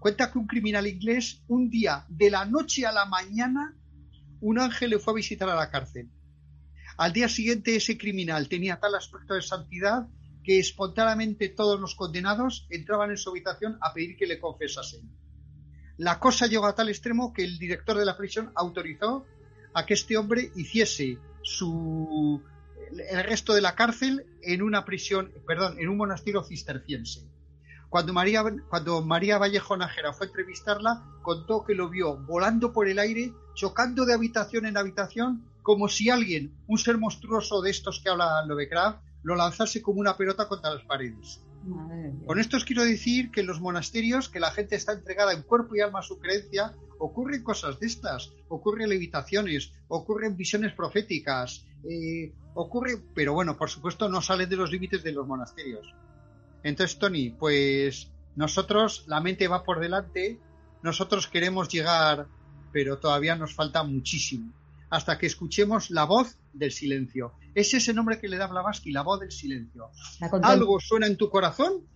Cuenta 0.00 0.30
que 0.30 0.38
un 0.38 0.46
criminal 0.46 0.86
inglés, 0.86 1.40
un 1.48 1.70
día, 1.70 2.04
de 2.08 2.30
la 2.30 2.44
noche 2.44 2.84
a 2.84 2.92
la 2.92 3.06
mañana, 3.06 3.74
un 4.40 4.58
ángel 4.58 4.90
le 4.90 4.98
fue 4.98 5.12
a 5.12 5.16
visitar 5.16 5.48
a 5.48 5.54
la 5.54 5.70
cárcel 5.70 6.08
al 6.98 7.12
día 7.12 7.28
siguiente 7.28 7.76
ese 7.76 7.96
criminal 7.96 8.48
tenía 8.48 8.80
tal 8.80 8.96
aspecto 8.96 9.34
de 9.34 9.42
santidad 9.42 10.08
que 10.42 10.58
espontáneamente 10.58 11.48
todos 11.48 11.78
los 11.78 11.94
condenados 11.94 12.66
entraban 12.70 13.10
en 13.10 13.16
su 13.16 13.30
habitación 13.30 13.78
a 13.80 13.94
pedir 13.94 14.16
que 14.16 14.26
le 14.26 14.40
confesasen. 14.40 15.08
La 15.96 16.18
cosa 16.18 16.46
llegó 16.46 16.66
a 16.66 16.74
tal 16.74 16.88
extremo 16.88 17.32
que 17.32 17.44
el 17.44 17.58
director 17.58 17.96
de 17.96 18.04
la 18.04 18.16
prisión 18.16 18.50
autorizó 18.56 19.26
a 19.74 19.86
que 19.86 19.94
este 19.94 20.16
hombre 20.16 20.50
hiciese 20.56 21.18
su 21.42 22.42
el 23.10 23.24
resto 23.24 23.54
de 23.54 23.60
la 23.60 23.74
cárcel 23.74 24.26
en 24.42 24.62
una 24.62 24.84
prisión, 24.84 25.30
perdón, 25.46 25.78
en 25.78 25.88
un 25.88 25.98
monasterio 25.98 26.42
cisterciense. 26.42 27.28
Cuando 27.88 28.12
María, 28.12 28.42
cuando 28.68 29.02
María 29.04 29.38
Vallejo 29.38 29.76
Nájera 29.76 30.12
fue 30.12 30.26
a 30.26 30.28
entrevistarla, 30.28 31.04
contó 31.22 31.64
que 31.64 31.74
lo 31.74 31.88
vio 31.88 32.16
volando 32.16 32.72
por 32.72 32.88
el 32.88 32.98
aire, 32.98 33.32
chocando 33.54 34.04
de 34.04 34.14
habitación 34.14 34.66
en 34.66 34.76
habitación 34.76 35.44
como 35.68 35.86
si 35.86 36.08
alguien, 36.08 36.56
un 36.66 36.78
ser 36.78 36.96
monstruoso 36.96 37.60
de 37.60 37.68
estos 37.68 38.00
que 38.00 38.08
habla 38.08 38.42
Lovecraft, 38.46 39.02
lo 39.22 39.36
lanzase 39.36 39.82
como 39.82 40.00
una 40.00 40.16
pelota 40.16 40.48
contra 40.48 40.72
las 40.72 40.82
paredes. 40.84 41.42
Con 42.24 42.38
esto 42.38 42.56
os 42.56 42.64
quiero 42.64 42.84
decir 42.84 43.30
que 43.30 43.42
en 43.42 43.48
los 43.48 43.60
monasterios, 43.60 44.30
que 44.30 44.40
la 44.40 44.50
gente 44.50 44.76
está 44.76 44.92
entregada 44.92 45.34
en 45.34 45.42
cuerpo 45.42 45.76
y 45.76 45.80
alma 45.82 45.98
a 45.98 46.02
su 46.02 46.18
creencia, 46.18 46.74
ocurren 46.98 47.42
cosas 47.42 47.78
de 47.80 47.86
estas, 47.86 48.32
ocurren 48.48 48.88
levitaciones, 48.88 49.74
ocurren 49.88 50.38
visiones 50.38 50.72
proféticas, 50.72 51.66
eh, 51.84 52.32
ocurre, 52.54 52.96
pero 53.14 53.34
bueno, 53.34 53.58
por 53.58 53.68
supuesto 53.68 54.08
no 54.08 54.22
salen 54.22 54.48
de 54.48 54.56
los 54.56 54.72
límites 54.72 55.02
de 55.02 55.12
los 55.12 55.26
monasterios. 55.26 55.94
Entonces, 56.62 56.98
Tony, 56.98 57.28
pues 57.28 58.10
nosotros, 58.36 59.04
la 59.06 59.20
mente 59.20 59.48
va 59.48 59.64
por 59.64 59.80
delante, 59.80 60.40
nosotros 60.82 61.26
queremos 61.26 61.68
llegar, 61.68 62.26
pero 62.72 62.96
todavía 62.96 63.36
nos 63.36 63.54
falta 63.54 63.82
muchísimo 63.82 64.54
hasta 64.90 65.18
que 65.18 65.26
escuchemos 65.26 65.90
la 65.90 66.04
voz 66.04 66.38
del 66.52 66.72
silencio. 66.72 67.34
Es 67.54 67.74
ese 67.74 67.92
nombre 67.92 68.18
que 68.18 68.28
le 68.28 68.36
da 68.36 68.46
Blavatsky, 68.46 68.92
la 68.92 69.02
voz 69.02 69.20
del 69.20 69.32
silencio. 69.32 69.90
Algo 70.42 70.80
suena 70.80 71.06
en 71.06 71.16
tu 71.16 71.28
corazón 71.30 71.86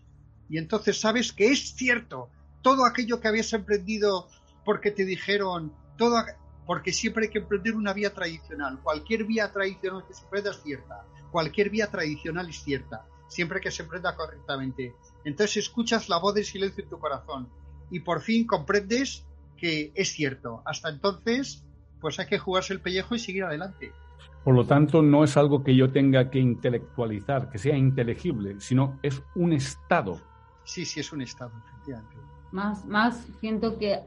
y 0.49 0.59
entonces 0.59 1.01
sabes 1.01 1.33
que 1.33 1.51
es 1.51 1.75
cierto. 1.75 2.31
Todo 2.63 2.85
aquello 2.85 3.21
que 3.21 3.29
habías 3.29 3.53
emprendido 3.53 4.29
porque 4.65 4.91
te 4.91 5.05
dijeron, 5.05 5.73
todo, 5.97 6.23
porque 6.67 6.93
siempre 6.93 7.25
hay 7.25 7.31
que 7.31 7.39
emprender 7.39 7.75
una 7.75 7.93
vía 7.93 8.13
tradicional. 8.13 8.81
Cualquier 8.83 9.25
vía 9.25 9.51
tradicional 9.53 10.05
que 10.07 10.15
se 10.15 10.25
emprenda 10.25 10.51
es 10.51 10.63
cierta. 10.63 11.05
Cualquier 11.31 11.71
vía 11.71 11.91
tradicional 11.91 12.49
es 12.49 12.63
cierta, 12.63 13.07
siempre 13.29 13.61
que 13.61 13.71
se 13.71 13.83
emprenda 13.83 14.15
correctamente. 14.15 14.95
Entonces 15.25 15.57
escuchas 15.57 16.09
la 16.09 16.19
voz 16.19 16.35
del 16.35 16.45
silencio 16.45 16.85
en 16.85 16.91
tu 16.91 16.99
corazón 16.99 17.49
y 17.91 18.01
por 18.01 18.21
fin 18.21 18.47
comprendes 18.47 19.25
que 19.57 19.93
es 19.95 20.11
cierto. 20.11 20.63
Hasta 20.67 20.91
entonces, 20.91 21.65
pues 22.03 22.19
hay 22.19 22.27
que 22.27 22.38
jugarse 22.38 22.75
el 22.75 22.81
pellejo 22.81 23.15
y 23.15 23.19
seguir 23.19 23.45
adelante. 23.45 23.93
Por 24.45 24.55
lo 24.55 24.67
tanto, 24.67 25.03
no 25.03 25.23
es 25.23 25.37
algo 25.37 25.62
que 25.62 25.75
yo 25.77 25.93
tenga 25.93 26.29
que 26.29 26.41
intelectualizar, 26.41 27.49
que 27.49 27.59
sea 27.59 27.77
inteligible, 27.77 28.61
sino 28.61 28.99
es 29.03 29.23
un 29.37 29.53
estado. 29.53 30.21
Sí, 30.65 30.85
sí, 30.85 31.01
es 31.01 31.12
un 31.12 31.23
estado, 31.23 31.53
efectivamente. 31.69 32.17
Más, 32.51 32.85
más 32.85 33.25
siento 33.41 33.79
que 33.79 34.01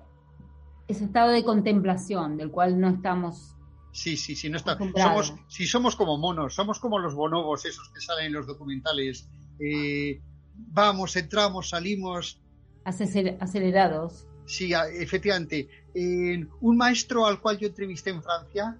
ese 0.88 1.06
estado 1.06 1.32
de 1.32 1.44
contemplación 1.44 2.38
del 2.38 2.52
cual 2.52 2.80
no 2.80 2.90
estamos. 2.90 3.56
Sí, 3.92 4.18
sí, 4.18 4.36
sí, 4.36 4.50
no 4.50 4.58
está, 4.58 4.78
somos, 4.78 5.34
si 5.48 5.66
somos 5.66 5.96
como 5.96 6.18
monos, 6.18 6.54
somos 6.54 6.80
como 6.80 7.00
los 7.00 7.16
bonobos 7.16 7.66
esos 7.66 7.90
que 7.90 8.02
salen 8.02 8.28
en 8.28 8.34
los 8.34 8.46
documentales. 8.46 9.30
Eh, 9.58 10.22
vamos, 10.54 11.16
entramos, 11.16 11.70
salimos. 11.70 12.42
Acelerados. 12.84 14.28
Sí, 14.46 14.74
efectivamente. 14.74 15.68
un 15.96 16.78
maestro 16.78 17.26
al 17.26 17.42
cual 17.42 17.58
yo 17.58 17.68
entrevisté 17.68 18.12
en 18.12 18.22
Francia, 18.22 18.78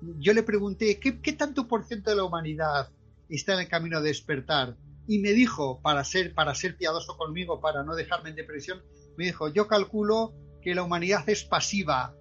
yo 0.00 0.32
le 0.32 0.42
pregunté, 0.42 0.98
¿qué, 1.00 1.32
tanto 1.32 1.66
por 1.66 1.84
ciento 1.84 2.10
de 2.10 2.16
la 2.16 2.24
humanidad 2.24 2.90
está 3.28 3.54
en 3.54 3.60
el 3.60 3.68
camino 3.68 4.00
de 4.00 4.08
despertar? 4.08 4.76
Y 5.06 5.18
me 5.18 5.32
dijo, 5.32 5.80
para 5.80 6.04
ser, 6.04 6.34
para 6.34 6.54
ser 6.54 6.76
piadoso 6.76 7.16
conmigo, 7.16 7.60
para 7.60 7.82
no 7.82 7.94
dejarme 7.94 8.30
en 8.30 8.36
depresión, 8.36 8.82
me 9.16 9.24
dijo, 9.24 9.48
yo 9.48 9.66
calculo 9.66 10.34
que 10.62 10.74
la 10.74 10.82
humanidad 10.82 11.28
es 11.28 11.44
pasiva, 11.44 12.14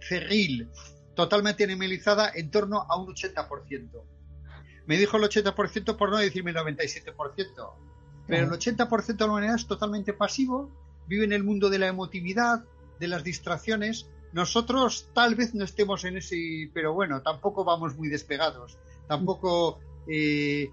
cerril, 0.00 0.68
totalmente 1.14 1.64
animalizada 1.64 2.30
en 2.34 2.50
torno 2.50 2.86
a 2.88 2.96
un 2.96 3.08
80%. 3.08 4.02
Me 4.86 4.98
dijo 4.98 5.16
el 5.16 5.24
80% 5.24 5.96
por 5.96 6.10
no 6.10 6.18
decirme 6.18 6.52
el 6.52 6.58
97%. 6.58 7.14
Pero 8.28 8.44
el 8.44 8.50
80% 8.50 9.06
de 9.06 9.24
la 9.24 9.30
humanidad 9.30 9.54
es 9.56 9.66
totalmente 9.66 10.12
pasivo, 10.12 10.85
vive 11.08 11.24
en 11.24 11.32
el 11.32 11.44
mundo 11.44 11.70
de 11.70 11.78
la 11.78 11.88
emotividad, 11.88 12.64
de 12.98 13.08
las 13.08 13.24
distracciones. 13.24 14.08
Nosotros 14.32 15.08
tal 15.14 15.34
vez 15.34 15.54
no 15.54 15.64
estemos 15.64 16.04
en 16.04 16.18
ese, 16.18 16.70
pero 16.74 16.92
bueno, 16.92 17.22
tampoco 17.22 17.64
vamos 17.64 17.96
muy 17.96 18.08
despegados. 18.08 18.78
Tampoco 19.08 19.80
eh, 20.08 20.70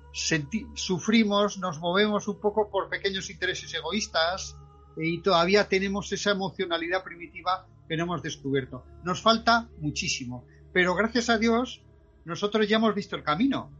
sufrimos, 0.73 1.57
nos 1.57 1.79
movemos 1.79 2.27
un 2.27 2.39
poco 2.39 2.69
por 2.69 2.89
pequeños 2.89 3.29
intereses 3.29 3.73
egoístas 3.73 4.57
y 4.97 5.21
todavía 5.21 5.67
tenemos 5.67 6.11
esa 6.11 6.31
emocionalidad 6.31 7.03
primitiva 7.03 7.67
que 7.87 7.97
no 7.97 8.03
hemos 8.03 8.21
descubierto. 8.21 8.85
Nos 9.03 9.21
falta 9.21 9.69
muchísimo, 9.79 10.45
pero 10.71 10.95
gracias 10.95 11.29
a 11.29 11.37
Dios 11.37 11.81
nosotros 12.25 12.67
ya 12.67 12.77
hemos 12.77 12.95
visto 12.95 13.15
el 13.15 13.23
camino. 13.23 13.71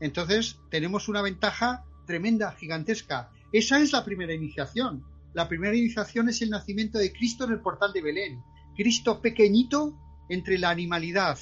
Entonces 0.00 0.58
tenemos 0.70 1.08
una 1.08 1.22
ventaja 1.22 1.84
tremenda, 2.06 2.52
gigantesca. 2.52 3.30
Esa 3.52 3.80
es 3.80 3.92
la 3.92 4.04
primera 4.04 4.34
iniciación. 4.34 5.04
La 5.34 5.48
primera 5.48 5.76
iniciación 5.76 6.28
es 6.28 6.40
el 6.42 6.50
nacimiento 6.50 6.98
de 6.98 7.12
Cristo 7.12 7.44
en 7.44 7.52
el 7.52 7.60
portal 7.60 7.92
de 7.92 8.02
Belén. 8.02 8.44
Cristo 8.76 9.20
pequeñito 9.20 9.98
entre 10.28 10.58
la 10.58 10.70
animalidad 10.70 11.38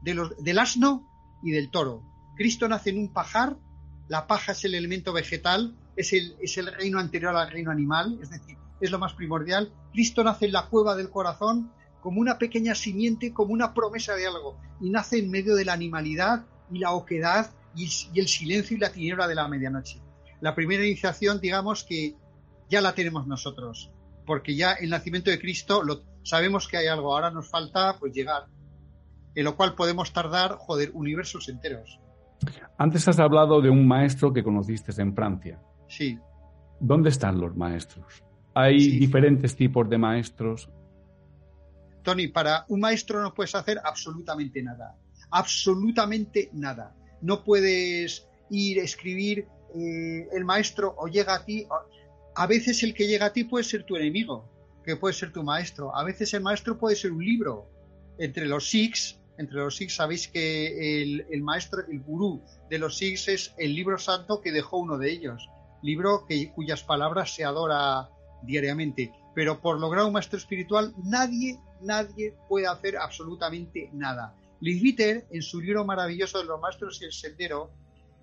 del 0.00 0.58
asno 0.58 1.08
y 1.42 1.50
del 1.50 1.70
toro. 1.70 2.02
Cristo 2.36 2.68
nace 2.68 2.90
en 2.90 2.98
un 2.98 3.12
pajar, 3.12 3.56
la 4.08 4.26
paja 4.26 4.52
es 4.52 4.64
el 4.64 4.74
elemento 4.74 5.12
vegetal, 5.12 5.76
es 5.96 6.12
el, 6.12 6.66
reino 6.66 6.98
anterior 6.98 7.36
al 7.36 7.50
reino 7.50 7.70
animal, 7.70 8.18
es 8.22 8.30
decir, 8.30 8.56
es 8.80 8.90
lo 8.90 8.98
más 8.98 9.14
primordial. 9.14 9.72
Cristo 9.92 10.24
nace 10.24 10.46
en 10.46 10.52
la 10.52 10.66
cueva 10.66 10.96
del 10.96 11.10
corazón 11.10 11.72
como 12.00 12.20
una 12.20 12.38
pequeña 12.38 12.74
simiente, 12.74 13.32
como 13.32 13.52
una 13.52 13.74
promesa 13.74 14.14
de 14.14 14.26
algo, 14.26 14.56
y 14.80 14.90
nace 14.90 15.18
en 15.18 15.30
medio 15.30 15.54
de 15.54 15.64
la 15.64 15.72
animalidad 15.72 16.44
y 16.70 16.78
la 16.78 16.92
oquedad 16.92 17.50
y, 17.74 17.88
el 18.14 18.28
silencio 18.28 18.76
y 18.76 18.80
la 18.80 18.92
tiniebla 18.92 19.28
de 19.28 19.34
la 19.34 19.48
medianoche. 19.48 20.00
La 20.40 20.54
primera 20.54 20.84
iniciación, 20.84 21.40
digamos 21.40 21.84
que 21.84 22.16
ya 22.72 22.80
la 22.80 22.94
tenemos 22.94 23.26
nosotros, 23.26 23.92
porque 24.26 24.56
ya 24.56 24.72
el 24.72 24.90
nacimiento 24.90 25.30
de 25.30 25.38
Cristo 25.38 25.84
lo, 25.84 26.02
sabemos 26.24 26.66
que 26.66 26.78
hay 26.78 26.86
algo, 26.88 27.14
ahora 27.14 27.30
nos 27.30 27.48
falta 27.48 27.96
pues 28.00 28.12
llegar, 28.12 28.46
en 29.34 29.44
lo 29.44 29.56
cual 29.56 29.74
podemos 29.74 30.12
tardar, 30.12 30.56
joder, 30.58 30.90
universos 30.94 31.48
enteros. 31.48 32.00
Antes 32.76 33.06
has 33.06 33.20
hablado 33.20 33.60
de 33.60 33.70
un 33.70 33.86
maestro 33.86 34.32
que 34.32 34.42
conociste 34.42 34.90
en 35.00 35.14
Francia. 35.14 35.60
Sí. 35.88 36.18
¿Dónde 36.80 37.10
están 37.10 37.38
los 37.38 37.54
maestros? 37.56 38.24
¿Hay 38.54 38.98
diferentes 38.98 39.54
tipos 39.54 39.88
de 39.88 39.98
maestros? 39.98 40.68
Tony, 42.02 42.26
para 42.26 42.64
un 42.68 42.80
maestro 42.80 43.22
no 43.22 43.32
puedes 43.32 43.54
hacer 43.54 43.78
absolutamente 43.84 44.60
nada. 44.62 44.96
Absolutamente 45.30 46.50
nada 46.52 46.96
no 47.22 47.44
puedes 47.44 48.28
ir, 48.50 48.80
a 48.80 48.82
escribir, 48.82 49.46
eh, 49.74 50.28
el 50.32 50.44
maestro 50.44 50.94
o 50.98 51.08
llega 51.08 51.34
a 51.34 51.44
ti. 51.44 51.66
A 52.34 52.46
veces 52.46 52.82
el 52.82 52.94
que 52.94 53.06
llega 53.06 53.26
a 53.26 53.32
ti 53.32 53.44
puede 53.44 53.64
ser 53.64 53.84
tu 53.84 53.96
enemigo, 53.96 54.48
que 54.84 54.96
puede 54.96 55.14
ser 55.14 55.32
tu 55.32 55.42
maestro. 55.42 55.94
A 55.94 56.04
veces 56.04 56.32
el 56.34 56.42
maestro 56.42 56.78
puede 56.78 56.96
ser 56.96 57.12
un 57.12 57.24
libro. 57.24 57.68
Entre 58.18 58.46
los 58.46 58.68
Sikhs, 58.70 59.18
entre 59.38 59.56
los 59.56 59.76
Sikhs 59.76 59.96
sabéis 59.96 60.28
que 60.28 61.02
el, 61.02 61.42
maestro, 61.42 61.82
el 61.90 62.00
gurú 62.00 62.42
de 62.70 62.78
los 62.78 62.96
Sikhs 62.96 63.28
es 63.28 63.54
el 63.58 63.74
libro 63.74 63.98
santo 63.98 64.40
que 64.40 64.52
dejó 64.52 64.78
uno 64.78 64.98
de 64.98 65.10
ellos. 65.10 65.48
Libro 65.82 66.26
cuyas 66.54 66.82
palabras 66.82 67.34
se 67.34 67.44
adora 67.44 68.08
diariamente. 68.42 69.12
Pero 69.34 69.60
por 69.60 69.78
lograr 69.78 70.04
un 70.04 70.12
maestro 70.12 70.38
espiritual, 70.38 70.94
nadie, 71.04 71.58
nadie 71.80 72.34
puede 72.48 72.66
hacer 72.66 72.96
absolutamente 72.96 73.90
nada. 73.92 74.34
Lisbiter, 74.60 75.26
en 75.30 75.42
su 75.42 75.60
libro 75.60 75.84
maravilloso 75.84 76.38
de 76.38 76.44
los 76.44 76.60
maestros 76.60 77.00
y 77.02 77.06
el 77.06 77.12
sendero, 77.12 77.72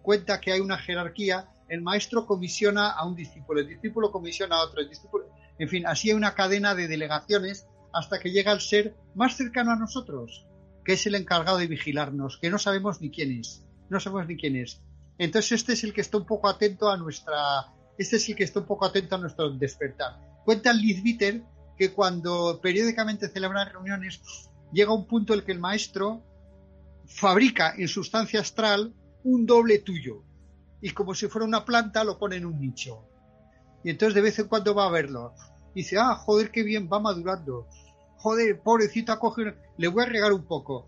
cuenta 0.01 0.39
que 0.39 0.53
hay 0.53 0.61
una 0.61 0.77
jerarquía, 0.77 1.49
el 1.69 1.81
maestro 1.81 2.25
comisiona 2.25 2.89
a 2.89 3.05
un 3.05 3.15
discípulo, 3.15 3.61
el 3.61 3.67
discípulo 3.67 4.11
comisiona 4.11 4.57
a 4.57 4.63
otro, 4.63 4.81
el 4.81 4.89
discípulo, 4.89 5.29
en 5.57 5.69
fin, 5.69 5.85
así 5.85 6.09
hay 6.09 6.15
una 6.15 6.33
cadena 6.33 6.73
de 6.75 6.87
delegaciones 6.87 7.67
hasta 7.93 8.19
que 8.19 8.31
llega 8.31 8.51
el 8.51 8.61
ser 8.61 8.95
más 9.15 9.37
cercano 9.37 9.71
a 9.71 9.75
nosotros, 9.75 10.47
que 10.83 10.93
es 10.93 11.05
el 11.05 11.15
encargado 11.15 11.57
de 11.57 11.67
vigilarnos, 11.67 12.37
que 12.37 12.49
no 12.49 12.57
sabemos 12.57 13.01
ni 13.01 13.11
quién 13.11 13.39
es, 13.39 13.65
no 13.89 13.99
sabemos 13.99 14.27
ni 14.27 14.37
quién 14.37 14.55
es. 14.55 14.81
Entonces 15.17 15.53
este 15.53 15.73
es 15.73 15.83
el 15.83 15.93
que 15.93 16.01
está 16.01 16.17
un 16.17 16.25
poco 16.25 16.47
atento 16.47 16.89
a 16.89 16.97
nuestra, 16.97 17.35
este 17.97 18.15
es 18.15 18.29
el 18.29 18.35
que 18.35 18.43
está 18.43 18.59
un 18.59 18.65
poco 18.65 18.85
atento 18.85 19.15
a 19.15 19.19
nuestro 19.19 19.51
despertar. 19.51 20.17
Cuenta 20.45 20.73
Lisbiter 20.73 21.43
que 21.77 21.91
cuando 21.91 22.59
periódicamente 22.61 23.29
celebran 23.29 23.71
reuniones, 23.71 24.21
llega 24.71 24.93
un 24.93 25.05
punto 25.05 25.33
en 25.33 25.39
el 25.39 25.45
que 25.45 25.51
el 25.51 25.59
maestro 25.59 26.23
fabrica 27.05 27.73
en 27.77 27.87
sustancia 27.87 28.39
astral 28.39 28.93
un 29.23 29.45
doble 29.45 29.79
tuyo 29.79 30.23
y 30.81 30.91
como 30.91 31.13
si 31.13 31.27
fuera 31.27 31.45
una 31.45 31.65
planta 31.65 32.03
lo 32.03 32.17
pone 32.17 32.37
en 32.37 32.45
un 32.45 32.59
nicho. 32.59 33.05
Y 33.83 33.89
entonces 33.89 34.15
de 34.15 34.21
vez 34.21 34.39
en 34.39 34.47
cuando 34.47 34.75
va 34.75 34.87
a 34.87 34.91
verlo. 34.91 35.33
Y 35.73 35.81
dice, 35.81 35.97
ah, 35.97 36.15
joder, 36.15 36.51
qué 36.51 36.63
bien, 36.63 36.89
va 36.91 36.99
madurando. 36.99 37.67
Joder, 38.17 38.59
pobrecito, 38.61 39.11
acoge, 39.11 39.55
le 39.77 39.87
voy 39.87 40.03
a 40.03 40.07
regar 40.07 40.33
un 40.33 40.43
poco. 40.43 40.85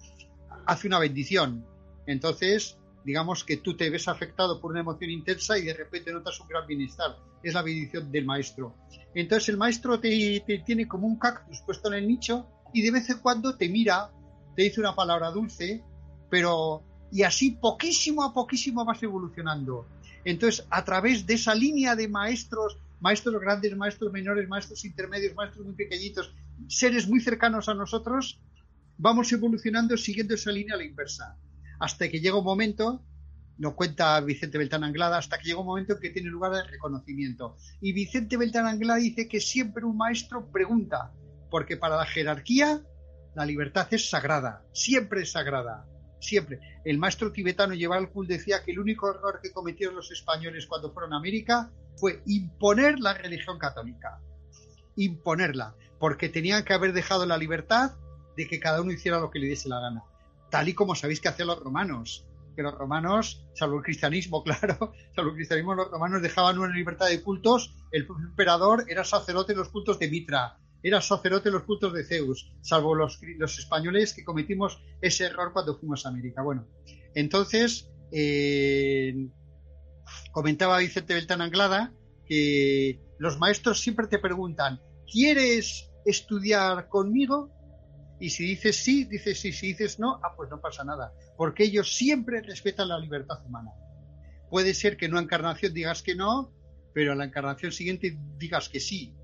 Hace 0.65 0.87
una 0.87 0.99
bendición. 0.99 1.65
Entonces, 2.05 2.77
digamos 3.05 3.43
que 3.43 3.57
tú 3.57 3.77
te 3.77 3.89
ves 3.89 4.07
afectado 4.07 4.59
por 4.59 4.71
una 4.71 4.81
emoción 4.81 5.11
intensa 5.11 5.57
y 5.57 5.63
de 5.63 5.73
repente 5.73 6.11
notas 6.11 6.39
un 6.39 6.47
gran 6.47 6.67
bienestar. 6.67 7.17
Es 7.43 7.53
la 7.53 7.61
bendición 7.61 8.11
del 8.11 8.25
maestro. 8.25 8.75
Entonces 9.13 9.49
el 9.49 9.57
maestro 9.57 9.99
te, 9.99 10.43
te 10.45 10.59
tiene 10.59 10.87
como 10.87 11.07
un 11.07 11.17
cactus 11.17 11.61
puesto 11.61 11.87
en 11.89 11.95
el 11.95 12.07
nicho 12.07 12.47
y 12.73 12.81
de 12.81 12.91
vez 12.91 13.09
en 13.09 13.19
cuando 13.19 13.57
te 13.57 13.69
mira, 13.69 14.11
te 14.55 14.63
dice 14.63 14.79
una 14.79 14.95
palabra 14.95 15.31
dulce 15.31 15.83
pero 16.31 16.83
y 17.11 17.23
así 17.23 17.51
poquísimo 17.51 18.23
a 18.23 18.33
poquísimo 18.33 18.85
vas 18.85 19.03
evolucionando. 19.03 19.85
Entonces, 20.23 20.65
a 20.69 20.83
través 20.85 21.25
de 21.25 21.33
esa 21.33 21.53
línea 21.53 21.95
de 21.95 22.07
maestros, 22.07 22.77
maestros 22.99 23.39
grandes, 23.41 23.75
maestros 23.75 24.11
menores, 24.13 24.47
maestros 24.47 24.85
intermedios, 24.85 25.35
maestros 25.35 25.65
muy 25.65 25.75
pequeñitos, 25.75 26.33
seres 26.67 27.07
muy 27.07 27.19
cercanos 27.19 27.67
a 27.67 27.73
nosotros, 27.73 28.39
vamos 28.97 29.31
evolucionando 29.31 29.97
siguiendo 29.97 30.35
esa 30.35 30.51
línea 30.51 30.75
a 30.75 30.77
la 30.77 30.85
inversa. 30.85 31.37
Hasta 31.79 32.07
que 32.07 32.19
llega 32.19 32.37
un 32.37 32.45
momento, 32.45 33.03
lo 33.57 33.75
cuenta 33.75 34.19
Vicente 34.21 34.57
Beltán 34.57 34.83
Anglada, 34.83 35.17
hasta 35.17 35.37
que 35.37 35.45
llega 35.45 35.59
un 35.59 35.65
momento 35.65 35.93
en 35.93 35.99
que 35.99 36.11
tiene 36.11 36.29
lugar 36.29 36.53
el 36.53 36.69
reconocimiento. 36.69 37.57
Y 37.81 37.91
Vicente 37.91 38.37
Beltán 38.37 38.67
Anglada 38.67 38.99
dice 38.99 39.27
que 39.27 39.41
siempre 39.41 39.83
un 39.83 39.97
maestro 39.97 40.51
pregunta, 40.51 41.11
porque 41.49 41.77
para 41.77 41.97
la 41.97 42.05
jerarquía 42.05 42.81
la 43.33 43.45
libertad 43.45 43.87
es 43.91 44.09
sagrada, 44.09 44.63
siempre 44.71 45.23
es 45.23 45.31
sagrada 45.31 45.85
siempre. 46.21 46.59
El 46.85 46.97
maestro 46.97 47.31
tibetano 47.31 47.73
Kul 48.13 48.27
decía 48.27 48.63
que 48.63 48.71
el 48.71 48.79
único 48.79 49.09
error 49.09 49.39
que 49.41 49.51
cometieron 49.51 49.95
los 49.95 50.11
españoles 50.11 50.67
cuando 50.67 50.93
fueron 50.93 51.13
a 51.13 51.17
América 51.17 51.71
fue 51.97 52.21
imponer 52.25 52.99
la 52.99 53.13
religión 53.13 53.57
católica. 53.59 54.21
Imponerla. 54.95 55.75
Porque 55.99 56.29
tenían 56.29 56.63
que 56.63 56.73
haber 56.73 56.93
dejado 56.93 57.25
la 57.25 57.37
libertad 57.37 57.91
de 58.37 58.47
que 58.47 58.59
cada 58.59 58.81
uno 58.81 58.91
hiciera 58.91 59.19
lo 59.19 59.29
que 59.29 59.39
le 59.39 59.47
diese 59.47 59.69
la 59.69 59.79
gana. 59.79 60.03
Tal 60.49 60.69
y 60.69 60.73
como 60.73 60.95
sabéis 60.95 61.19
que 61.19 61.27
hacían 61.27 61.47
los 61.47 61.59
romanos. 61.59 62.25
Que 62.55 62.63
los 62.63 62.73
romanos, 62.75 63.45
salvo 63.53 63.77
el 63.77 63.83
cristianismo, 63.83 64.43
claro, 64.45 64.93
salvo 65.15 65.31
el 65.31 65.35
cristianismo, 65.35 65.75
los 65.75 65.89
romanos 65.89 66.21
dejaban 66.21 66.57
una 66.59 66.73
libertad 66.73 67.07
de 67.07 67.21
cultos. 67.21 67.75
El 67.91 68.07
emperador 68.23 68.85
era 68.87 69.03
sacerdote 69.03 69.53
en 69.53 69.59
los 69.59 69.69
cultos 69.69 69.99
de 69.99 70.09
Mitra 70.09 70.57
era 70.83 71.01
sacerdote 71.01 71.49
en 71.49 71.53
los 71.53 71.63
cultos 71.63 71.93
de 71.93 72.03
Zeus, 72.03 72.51
salvo 72.61 72.95
los, 72.95 73.19
españoles 73.59 74.13
que 74.13 74.23
cometimos 74.23 74.81
ese 75.01 75.25
error 75.25 75.53
cuando 75.53 75.77
fuimos 75.77 76.05
a 76.05 76.09
América. 76.09 76.41
Bueno, 76.41 76.67
entonces 77.13 77.89
eh, 78.11 79.27
comentaba 80.31 80.79
Vicente 80.79 81.13
Beltán 81.13 81.41
Anglada 81.41 81.93
que 82.25 82.99
los 83.19 83.37
maestros 83.37 83.81
siempre 83.81 84.07
te 84.07 84.17
preguntan, 84.17 84.81
¿quieres 85.11 85.91
estudiar 86.05 86.87
conmigo? 86.89 87.51
Y 88.19 88.29
si 88.29 88.45
dices 88.45 88.77
sí, 88.77 89.03
dices 89.03 89.39
sí, 89.39 89.51
si 89.51 89.67
dices 89.67 89.99
no, 89.99 90.19
ah, 90.23 90.33
pues 90.35 90.49
no 90.49 90.61
pasa 90.61 90.83
nada, 90.83 91.13
porque 91.37 91.63
ellos 91.65 91.93
siempre 91.95 92.41
respetan 92.41 92.87
la 92.87 92.99
libertad 92.99 93.45
humana. 93.45 93.71
Puede 94.49 94.73
ser 94.73 94.97
que 94.97 95.05
en 95.05 95.13
una 95.13 95.21
encarnación 95.21 95.73
digas 95.73 96.01
que 96.01 96.15
no, 96.15 96.51
pero 96.93 97.13
en 97.13 97.19
la 97.19 97.25
encarnación 97.25 97.71
siguiente 97.71 98.17
digas 98.37 98.69
que 98.69 98.79
sí, 98.79 99.15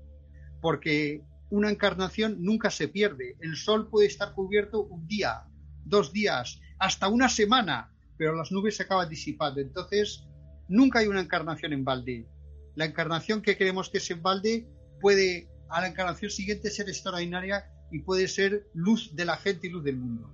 porque 0.60 1.22
una 1.50 1.70
encarnación 1.70 2.36
nunca 2.42 2.70
se 2.70 2.88
pierde. 2.88 3.36
El 3.40 3.56
sol 3.56 3.88
puede 3.88 4.06
estar 4.06 4.34
cubierto 4.34 4.82
un 4.82 5.06
día, 5.06 5.44
dos 5.84 6.12
días, 6.12 6.60
hasta 6.78 7.08
una 7.08 7.28
semana, 7.28 7.92
pero 8.16 8.34
las 8.34 8.52
nubes 8.52 8.76
se 8.76 8.82
acaban 8.82 9.08
disipando. 9.08 9.60
Entonces, 9.60 10.26
nunca 10.68 11.00
hay 11.00 11.06
una 11.06 11.20
encarnación 11.20 11.72
en 11.72 11.84
balde. 11.84 12.26
La 12.74 12.84
encarnación 12.84 13.42
que 13.42 13.56
creemos 13.56 13.88
que 13.90 13.98
es 13.98 14.10
en 14.10 14.22
balde 14.22 14.68
puede 15.00 15.48
a 15.68 15.80
la 15.80 15.88
encarnación 15.88 16.30
siguiente 16.30 16.70
ser 16.70 16.88
extraordinaria 16.88 17.70
y 17.90 18.00
puede 18.00 18.28
ser 18.28 18.68
luz 18.74 19.14
de 19.14 19.24
la 19.24 19.36
gente 19.36 19.66
y 19.66 19.70
luz 19.70 19.84
del 19.84 19.96
mundo. 19.96 20.30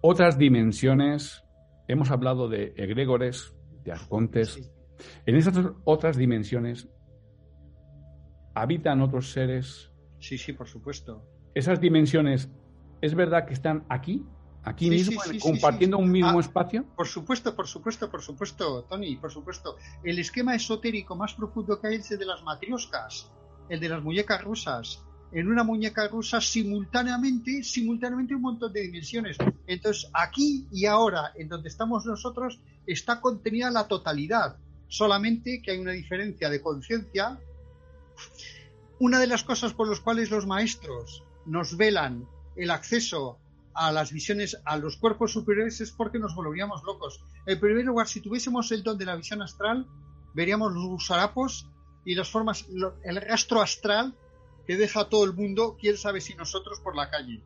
Otras 0.00 0.38
dimensiones, 0.38 1.42
hemos 1.88 2.10
hablado 2.10 2.48
de 2.48 2.74
egregores, 2.76 3.54
de 3.84 3.92
arcontes. 3.92 4.70
En 5.26 5.36
esas 5.36 5.56
otras 5.84 6.16
dimensiones 6.16 6.88
habitan 8.54 9.00
otros 9.00 9.30
seres. 9.32 9.90
Sí, 10.18 10.38
sí, 10.38 10.52
por 10.52 10.68
supuesto. 10.68 11.26
Esas 11.54 11.80
dimensiones, 11.80 12.50
¿es 13.00 13.14
verdad 13.14 13.46
que 13.46 13.54
están 13.54 13.84
aquí? 13.88 14.24
aquí 14.64 14.90
mismo, 14.90 15.20
compartiendo 15.40 15.98
un 15.98 16.10
mismo 16.10 16.38
ah, 16.38 16.40
espacio? 16.40 16.84
Por 16.96 17.06
supuesto, 17.06 17.54
por 17.54 17.66
supuesto, 17.66 18.10
por 18.10 18.22
supuesto, 18.22 18.84
Tony, 18.84 19.16
por 19.16 19.30
supuesto. 19.30 19.76
El 20.02 20.18
esquema 20.18 20.54
esotérico 20.54 21.14
más 21.14 21.34
profundo 21.34 21.80
que 21.80 21.88
hay 21.88 21.96
es 21.96 22.10
el 22.10 22.18
de 22.18 22.26
las 22.26 22.42
matrioscas, 22.42 23.30
el 23.68 23.80
de 23.80 23.88
las 23.88 24.02
muñecas 24.02 24.42
rusas. 24.42 25.04
En 25.32 25.48
una 25.48 25.64
muñeca 25.64 26.06
rusa 26.08 26.40
simultáneamente, 26.40 27.62
simultáneamente 27.64 28.34
un 28.34 28.42
montón 28.42 28.72
de 28.72 28.82
dimensiones. 28.82 29.36
Entonces, 29.66 30.08
aquí 30.14 30.68
y 30.70 30.86
ahora, 30.86 31.32
en 31.34 31.48
donde 31.48 31.68
estamos 31.68 32.06
nosotros, 32.06 32.60
está 32.86 33.20
contenida 33.20 33.70
la 33.70 33.88
totalidad. 33.88 34.56
Solamente 34.86 35.60
que 35.62 35.72
hay 35.72 35.78
una 35.78 35.92
diferencia 35.92 36.48
de 36.48 36.60
conciencia. 36.60 37.38
Una 38.98 39.18
de 39.18 39.26
las 39.26 39.44
cosas 39.44 39.74
por 39.74 39.88
las 39.88 40.00
cuales 40.00 40.30
los 40.30 40.46
maestros 40.46 41.24
nos 41.46 41.76
velan 41.76 42.26
el 42.56 42.70
acceso 42.70 43.38
a 43.74 43.90
las 43.90 44.12
visiones, 44.12 44.56
a 44.64 44.76
los 44.76 44.96
cuerpos 44.96 45.32
superiores 45.32 45.80
es 45.80 45.90
porque 45.90 46.18
nos 46.18 46.34
volveríamos 46.34 46.82
locos. 46.84 47.24
En 47.46 47.58
primer 47.58 47.84
lugar, 47.84 48.06
si 48.06 48.20
tuviésemos 48.20 48.70
el 48.70 48.82
don 48.82 48.96
de 48.96 49.04
la 49.04 49.16
visión 49.16 49.42
astral, 49.42 49.86
veríamos 50.32 50.72
los 50.72 50.86
gusarapos 50.86 51.68
y 52.04 52.14
las 52.14 52.30
formas, 52.30 52.66
el 53.02 53.16
rastro 53.16 53.60
astral 53.60 54.14
que 54.66 54.76
deja 54.76 55.00
a 55.00 55.08
todo 55.08 55.24
el 55.24 55.34
mundo, 55.34 55.76
quién 55.78 55.96
sabe 55.96 56.20
si 56.20 56.34
nosotros 56.34 56.80
por 56.80 56.96
la 56.96 57.10
calle. 57.10 57.42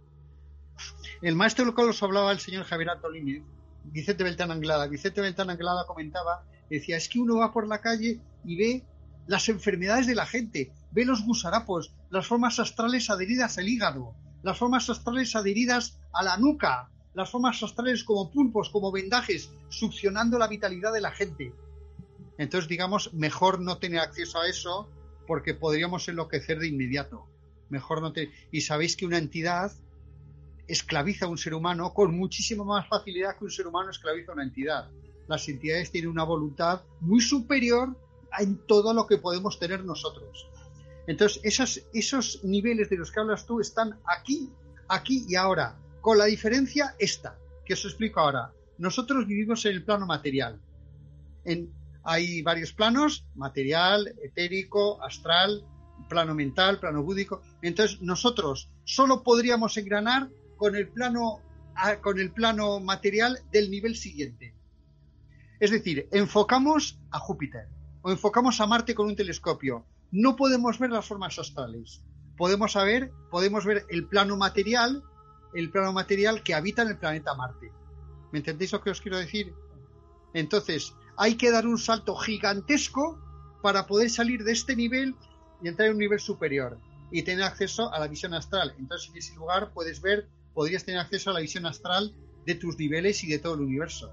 El 1.23 1.35
maestro 1.35 1.65
local 1.65 1.89
os 1.89 2.03
hablaba 2.03 2.31
el 2.31 2.39
señor 2.39 2.65
Javier 2.65 2.91
Antolini, 2.91 3.43
Vicente 3.85 4.23
Beltán 4.23 4.51
Anglada. 4.51 4.87
Vicente 4.87 5.21
Beltán 5.21 5.51
Anglada 5.51 5.87
comentaba, 5.87 6.45
decía, 6.71 6.97
es 6.97 7.09
que 7.09 7.19
uno 7.19 7.39
va 7.39 7.53
por 7.53 7.67
la 7.67 7.81
calle 7.81 8.21
y 8.45 8.57
ve 8.57 8.85
las 9.29 9.49
enfermedades 9.51 10.07
de 10.07 10.15
la 10.15 10.27
gente, 10.27 10.73
ve 10.91 11.05
los 11.05 11.25
gusarapos, 11.25 11.93
las 12.11 12.27
formas 12.27 12.59
astrales 12.59 13.11
adheridas 13.11 13.59
al 13.59 13.69
hígado, 13.69 14.15
las 14.43 14.57
formas 14.57 14.89
astrales 14.89 15.37
adheridas 15.37 16.01
a 16.15 16.23
la 16.23 16.39
nuca, 16.39 16.91
las 17.13 17.31
formas 17.31 17.63
astrales 17.63 18.05
como 18.05 18.31
pulpos, 18.31 18.71
como 18.71 18.91
vendajes, 18.91 19.51
succionando 19.69 20.39
la 20.39 20.49
vitalidad 20.49 20.95
de 20.95 21.03
la 21.03 21.11
gente. 21.11 21.53
Entonces, 22.39 22.69
digamos, 22.69 23.13
mejor 23.13 23.61
no 23.61 23.77
tener 23.77 24.01
acceso 24.01 24.41
a 24.41 24.49
eso 24.49 24.89
porque 25.27 25.53
podríamos 25.53 26.09
enloquecer 26.09 26.59
de 26.59 26.69
inmediato. 26.69 27.27
Mejor 27.69 28.01
no 28.01 28.15
tener... 28.15 28.31
Y 28.51 28.63
sabéis 28.63 28.97
que 28.97 29.05
una 29.05 29.19
entidad 29.19 29.73
esclaviza 30.69 31.27
a 31.27 31.29
un 31.29 31.37
ser 31.37 31.53
humano 31.53 31.93
con 31.93 32.17
muchísima 32.17 32.65
más 32.65 32.89
facilidad 32.89 33.37
que 33.37 33.45
un 33.45 33.51
ser 33.51 33.67
humano 33.67 33.91
esclaviza 33.91 34.33
a 34.33 34.35
una 34.37 34.45
entidad. 34.45 34.89
Las 35.27 35.47
entidades 35.51 35.91
tienen 35.91 36.11
una 36.11 36.25
voluntad 36.25 36.81
muy 37.01 37.21
superior 37.21 37.95
en 38.39 38.59
todo 38.67 38.93
lo 38.93 39.07
que 39.07 39.19
podemos 39.19 39.59
tener 39.59 39.85
nosotros. 39.85 40.49
Entonces, 41.09 41.87
esos, 41.93 42.45
niveles 42.45 42.91
de 42.91 42.99
los 42.99 43.11
que 43.11 43.21
hablas 43.21 43.47
tú 43.47 43.61
están 43.61 43.99
aquí, 44.05 44.51
aquí 44.89 45.25
y 45.27 45.37
ahora, 45.37 45.75
con 46.03 46.19
la 46.19 46.27
diferencia 46.27 46.95
esta, 46.99 47.39
que 47.65 47.73
os 47.73 47.85
explico 47.87 48.21
ahora. 48.21 48.53
Nosotros 48.77 49.27
vivimos 49.27 49.65
en 49.65 49.73
el 49.73 49.85
plano 49.85 50.05
material. 50.05 50.61
hay 52.05 52.43
varios 52.43 52.75
planos, 52.75 53.25
material, 53.35 54.15
etérico, 54.23 55.03
astral, 55.03 55.65
plano 56.11 56.35
mental, 56.35 56.79
plano 56.79 57.03
búdico. 57.03 57.41
Entonces, 57.63 58.03
nosotros 58.03 58.71
solo 58.85 59.23
podríamos 59.23 59.79
engranar 59.79 60.29
con 60.59 60.77
el 60.77 60.89
plano, 60.89 61.41
con 62.03 62.21
el 62.21 62.33
plano 62.33 62.81
material 62.81 63.41
del 63.51 63.71
nivel 63.71 63.97
siguiente. 63.97 64.55
Es 65.59 65.71
decir, 65.71 66.07
enfocamos 66.13 66.99
a 67.11 67.19
Júpiter 67.19 67.67
o 68.09 68.11
enfocamos 68.11 68.59
a 68.63 68.67
Marte 68.67 68.95
con 68.95 69.07
un 69.07 69.15
telescopio 69.15 69.85
no 70.11 70.35
podemos 70.35 70.79
ver 70.79 70.89
las 70.89 71.05
formas 71.05 71.39
astrales. 71.39 72.01
Podemos 72.39 72.73
saber, 72.73 73.13
podemos 73.31 73.67
ver 73.67 73.85
el 73.91 74.07
plano 74.07 74.35
material, 74.39 75.03
el 75.53 75.71
plano 75.71 75.93
material 75.93 76.43
que 76.43 76.55
habita 76.55 76.81
en 76.81 76.89
el 76.89 76.97
planeta 76.97 77.35
Marte. 77.35 77.71
¿Me 78.33 78.39
entendéis 78.39 78.73
lo 78.73 78.81
que 78.81 78.89
os 78.89 79.03
quiero 79.03 79.19
decir? 79.19 79.53
Entonces, 80.33 80.95
hay 81.19 81.35
que 81.35 81.51
dar 81.51 81.67
un 81.67 81.77
salto 81.77 82.17
gigantesco 82.17 83.19
para 83.61 83.87
poder 83.87 84.09
salir 84.09 84.43
de 84.43 84.53
este 84.53 84.75
nivel 84.75 85.15
y 85.63 85.69
entrar 85.69 85.89
en 85.89 85.97
un 85.97 85.99
nivel 85.99 86.21
superior 86.21 86.79
y 87.11 87.25
tener 87.25 87.45
acceso 87.45 87.93
a 87.93 88.01
la 88.01 88.09
visión 88.09 88.33
astral. 88.33 88.75
Entonces, 88.79 89.11
en 89.11 89.19
ese 89.19 89.35
lugar 89.35 89.73
puedes 89.75 90.01
ver, 90.01 90.31
podrías 90.55 90.83
tener 90.83 91.01
acceso 91.01 91.29
a 91.29 91.35
la 91.35 91.41
visión 91.41 91.67
astral 91.67 92.15
de 92.47 92.55
tus 92.55 92.79
niveles 92.79 93.23
y 93.23 93.29
de 93.29 93.39
todo 93.39 93.53
el 93.53 93.61
universo. 93.61 94.11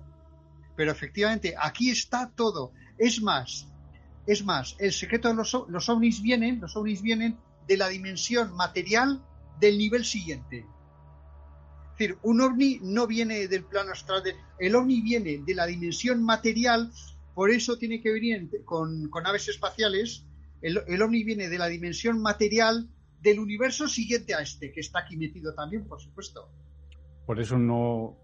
Pero 0.76 0.92
efectivamente, 0.92 1.56
aquí 1.58 1.90
está 1.90 2.30
todo. 2.36 2.74
Es 2.98 3.22
más, 3.22 3.70
es 4.28 4.44
más, 4.44 4.76
el 4.80 4.92
secreto 4.92 5.30
de 5.30 5.36
los, 5.36 5.90
ovnis 5.90 6.22
vienen, 6.22 6.60
los 6.60 6.76
ovnis 6.76 7.02
vienen 7.02 7.38
de 7.68 7.78
la 7.78 7.90
dimensión 7.90 8.56
material 8.56 9.24
del 9.60 9.78
nivel 9.78 10.04
siguiente. 10.04 10.66
Es 11.94 12.00
decir, 12.00 12.18
un 12.24 12.42
ovni 12.42 12.80
no 12.82 13.08
viene 13.08 13.48
del 13.48 13.64
plano 13.64 13.92
astral, 13.92 14.24
el 14.60 14.76
ovni 14.76 15.02
viene 15.02 15.44
de 15.46 15.54
la 15.54 15.66
dimensión 15.66 16.24
material, 16.24 16.92
por 17.34 17.52
eso 17.52 17.78
tiene 17.78 18.02
que 18.02 18.12
venir 18.12 18.50
con, 18.66 19.10
con 19.10 19.24
naves 19.24 19.48
espaciales, 19.48 20.26
el, 20.62 20.82
el, 20.88 21.02
ovni 21.02 21.24
viene 21.24 21.48
de 21.48 21.58
la 21.58 21.68
dimensión 21.68 22.22
material 22.22 22.90
del 23.22 23.40
universo 23.40 23.88
siguiente 23.88 24.34
a 24.34 24.42
este, 24.42 24.72
que 24.72 24.80
está 24.80 25.00
aquí 25.00 25.18
metido 25.18 25.54
también, 25.54 25.88
por 25.88 26.02
supuesto. 26.02 26.50
Por 27.26 27.40
eso 27.40 27.58
no, 27.58 28.18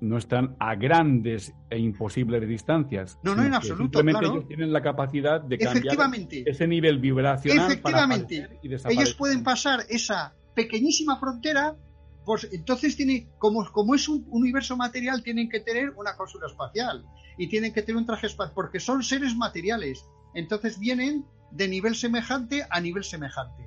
no 0.00 0.18
están 0.18 0.56
a 0.58 0.74
grandes 0.74 1.54
e 1.70 1.78
imposibles 1.78 2.46
distancias. 2.46 3.18
No, 3.22 3.34
no, 3.34 3.44
en 3.44 3.54
absoluto. 3.54 3.98
Simplemente 3.98 4.26
ellos 4.26 4.48
tienen 4.48 4.72
la 4.72 4.82
capacidad 4.82 5.40
de 5.40 5.58
cambiar 5.58 5.96
ese 6.30 6.66
nivel 6.66 6.98
vibracional. 6.98 7.66
Efectivamente. 7.66 8.48
ellos 8.62 9.14
pueden 9.14 9.42
pasar 9.42 9.80
esa 9.88 10.34
pequeñísima 10.54 11.18
frontera, 11.18 11.76
pues 12.24 12.48
entonces 12.52 12.96
tiene, 12.96 13.28
como, 13.38 13.70
como 13.72 13.94
es 13.94 14.08
un 14.08 14.26
universo 14.30 14.76
material, 14.76 15.22
tienen 15.22 15.48
que 15.48 15.60
tener 15.60 15.90
una 15.96 16.16
cápsula 16.16 16.46
espacial 16.46 17.04
y 17.38 17.48
tienen 17.48 17.72
que 17.72 17.82
tener 17.82 17.98
un 17.98 18.06
traje 18.06 18.26
espacial, 18.26 18.54
porque 18.54 18.80
son 18.80 19.02
seres 19.02 19.34
materiales. 19.36 20.04
Entonces 20.34 20.78
vienen 20.78 21.24
de 21.50 21.68
nivel 21.68 21.94
semejante 21.94 22.66
a 22.68 22.80
nivel 22.80 23.04
semejante. 23.04 23.66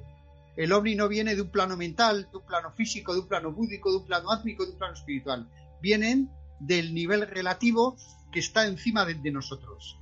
El 0.57 0.73
ovni 0.73 0.95
no 0.95 1.07
viene 1.07 1.35
de 1.35 1.41
un 1.41 1.49
plano 1.49 1.77
mental, 1.77 2.27
de 2.31 2.37
un 2.37 2.45
plano 2.45 2.71
físico, 2.71 3.13
de 3.13 3.21
un 3.21 3.27
plano 3.27 3.51
búdico, 3.53 3.91
de 3.91 3.97
un 3.97 4.05
plano 4.05 4.29
átmico, 4.29 4.65
de 4.65 4.73
un 4.73 4.77
plano 4.77 4.93
espiritual 4.93 5.47
vienen 5.81 6.29
del 6.59 6.93
nivel 6.93 7.27
relativo 7.27 7.97
que 8.31 8.39
está 8.39 8.67
encima 8.67 9.05
de, 9.05 9.31
nosotros. 9.31 9.97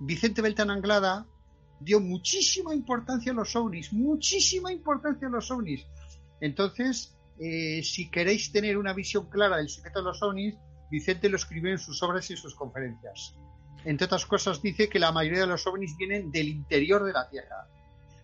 Vicente 0.00 0.42
Beltán 0.42 0.70
Anglada 0.70 1.26
dio 1.80 2.00
muchísima 2.00 2.74
importancia 2.74 3.32
a 3.32 3.34
los 3.34 3.54
ovnis, 3.54 3.92
muchísima 3.92 4.72
importancia 4.72 5.28
a 5.28 5.30
los 5.30 5.50
ovnis. 5.50 5.86
Entonces, 6.40 7.16
eh, 7.38 7.82
si 7.84 8.10
queréis 8.10 8.50
tener 8.50 8.76
una 8.78 8.92
visión 8.92 9.28
clara 9.28 9.58
del 9.58 9.68
secreto 9.68 10.00
de 10.00 10.06
los 10.06 10.22
ovnis, 10.22 10.56
Vicente 10.90 11.28
lo 11.28 11.36
escribió 11.36 11.70
en 11.70 11.78
sus 11.78 12.02
obras 12.02 12.30
y 12.30 12.36
sus 12.36 12.54
conferencias. 12.54 13.34
Entre 13.84 14.06
otras 14.06 14.26
cosas, 14.26 14.60
dice 14.60 14.88
que 14.88 14.98
la 14.98 15.12
mayoría 15.12 15.40
de 15.40 15.46
los 15.46 15.66
ovnis 15.66 15.96
vienen 15.96 16.32
del 16.32 16.48
interior 16.48 17.04
de 17.04 17.12
la 17.12 17.28
Tierra, 17.28 17.68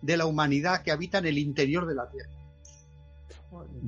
de 0.01 0.17
la 0.17 0.25
humanidad 0.25 0.83
que 0.83 0.91
habita 0.91 1.19
en 1.19 1.27
el 1.27 1.37
interior 1.37 1.85
de 1.85 1.95
la 1.95 2.09
Tierra. 2.09 2.44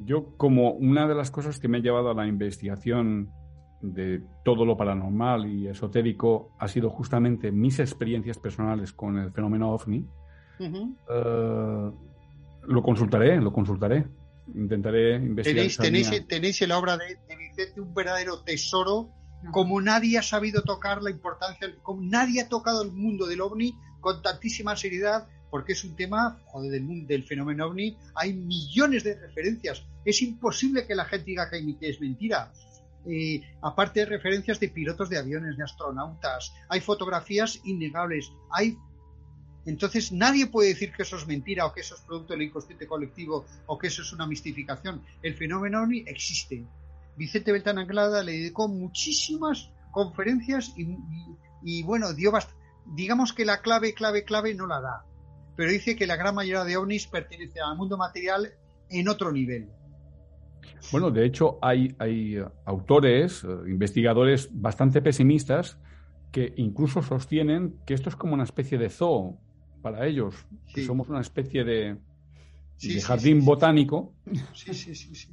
Yo, 0.06 0.36
como 0.38 0.72
una 0.72 1.08
de 1.08 1.16
las 1.16 1.32
cosas 1.32 1.60
que 1.60 1.68
me 1.68 1.78
ha 1.78 1.82
llevado 1.82 2.10
a 2.10 2.14
la 2.14 2.28
investigación 2.28 3.32
de 3.82 4.24
todo 4.44 4.66
lo 4.66 4.76
paranormal 4.76 5.46
y 5.46 5.68
esotérico 5.68 6.56
ha 6.60 6.68
sido 6.68 6.90
justamente 6.90 7.52
mis 7.52 7.80
experiencias 7.80 8.40
personales 8.40 8.94
con 8.94 9.18
el 9.18 9.32
fenómeno 9.32 9.72
ovni, 9.72 10.06
eh, 10.60 11.92
lo 12.68 12.84
consultaré, 12.84 13.40
lo 13.40 13.54
consultaré. 13.54 14.08
Intentaré 14.56 15.16
investigar. 15.16 15.68
Tenéis, 15.86 16.28
tenéis, 16.28 16.62
en 16.62 16.70
la 16.70 16.80
obra 16.80 16.98
de, 16.98 17.18
Vicente 17.38 17.82
un 17.82 17.94
verdadero 17.94 18.42
tesoro, 18.44 19.10
como 19.52 19.82
nadie 19.82 20.18
ha 20.18 20.24
sabido 20.24 20.64
tocar 20.64 21.04
la 21.04 21.12
importancia, 21.12 21.68
como 21.84 22.02
nadie 22.02 22.42
ha 22.42 22.50
tocado 22.50 22.82
el 22.82 22.92
mundo 22.92 23.28
del 23.28 23.42
ovni 23.42 23.76
con 24.00 24.22
tantísima 24.22 24.76
seriedad 24.76 25.28
porque 25.50 25.74
es 25.74 25.84
un 25.84 25.95
tema, 25.95 26.39
joder, 26.45 26.72
del, 26.72 27.08
del 27.08 27.24
fenómeno 27.24 27.68
ovni, 27.68 27.98
hay 28.16 28.34
millones 28.34 29.04
de 29.04 29.16
referencias. 29.16 29.84
Es 30.06 30.22
imposible 30.22 30.86
que 30.86 30.95
la 30.95 31.06
gente 31.06 31.26
diga 31.26 31.50
que 31.50 31.76
es 31.82 32.02
mentira. 32.02 32.52
Eh, 33.10 33.41
aparte 33.62 34.02
de 34.02 34.06
referencias 34.08 34.60
de 34.60 34.70
pilotos 34.70 35.10
de 35.10 35.18
aviones, 35.18 35.56
de 35.56 35.64
astronautas, 35.64 36.54
hay 36.68 36.82
fotografías 36.82 37.62
innegables, 37.64 38.32
hay 38.52 38.78
entonces 39.68 40.14
nadie 40.14 40.48
puede 40.48 40.70
decir 40.70 40.93
que 40.93 41.04
eso 41.04 41.18
es 41.18 41.28
mentira 41.28 41.66
o 41.66 41.74
que 41.74 41.82
eso 41.82 41.95
es 41.95 42.02
producto 42.02 42.32
del 42.32 42.43
inconsciente 42.43 42.88
colectivo 42.88 43.45
o 43.66 43.78
que 43.78 43.88
eso 43.88 44.02
es 44.02 44.14
una 44.14 44.26
mistificación. 44.26 45.02
El 45.22 45.36
fenómeno 45.36 45.84
ovni 45.84 46.06
existe. 46.08 46.66
Vicente 47.18 47.52
Beltán 47.52 47.78
Anglada 47.78 48.24
le 48.24 48.32
dedicó 48.32 48.70
muchísimas 48.70 49.70
conferencias 49.91 50.74
y, 50.78 51.84
bueno, 51.84 52.14
dio 52.14 52.32
digamos 52.86 53.34
que 53.34 53.43
la 53.43 53.62
clave, 53.62 53.93
clave, 53.93 54.24
clave 54.24 54.54
no 54.54 54.68
la 54.68 54.80
da, 54.80 55.06
pero 55.58 55.72
dice 55.72 55.95
que 55.95 56.05
la 56.05 56.16
gran 56.16 56.36
mayoría 56.36 56.64
de 56.64 56.78
ovnis 56.78 57.08
pertenecen 57.08 57.64
al 57.64 57.76
mundo 57.76 57.97
material 57.97 58.53
en 58.89 59.10
otro 59.10 59.32
nivel. 59.32 59.68
Bueno, 60.91 61.10
de 61.10 61.26
hecho 61.26 61.58
hay, 61.62 61.95
hay 61.97 62.38
autores, 62.66 63.43
eh, 63.43 63.47
investigadores 63.68 64.49
bastante 64.51 65.01
pesimistas 65.01 65.80
que 66.32 66.53
incluso 66.58 67.01
sostienen 67.01 67.80
que 67.86 67.95
esto 67.95 68.10
es 68.10 68.16
como 68.16 68.36
una 68.36 68.43
especie 68.43 68.78
de 68.78 68.89
zoo 68.89 69.39
para 69.82 70.05
ellos, 70.05 70.36
que 70.74 70.86
somos 70.86 71.10
una 71.10 71.22
especie 71.22 71.64
de, 71.64 71.97
jardín 73.01 73.43
botánico. 73.43 74.14
Sí, 74.53 74.74
sí, 74.74 74.93
sí, 74.93 75.16
sí. 75.16 75.30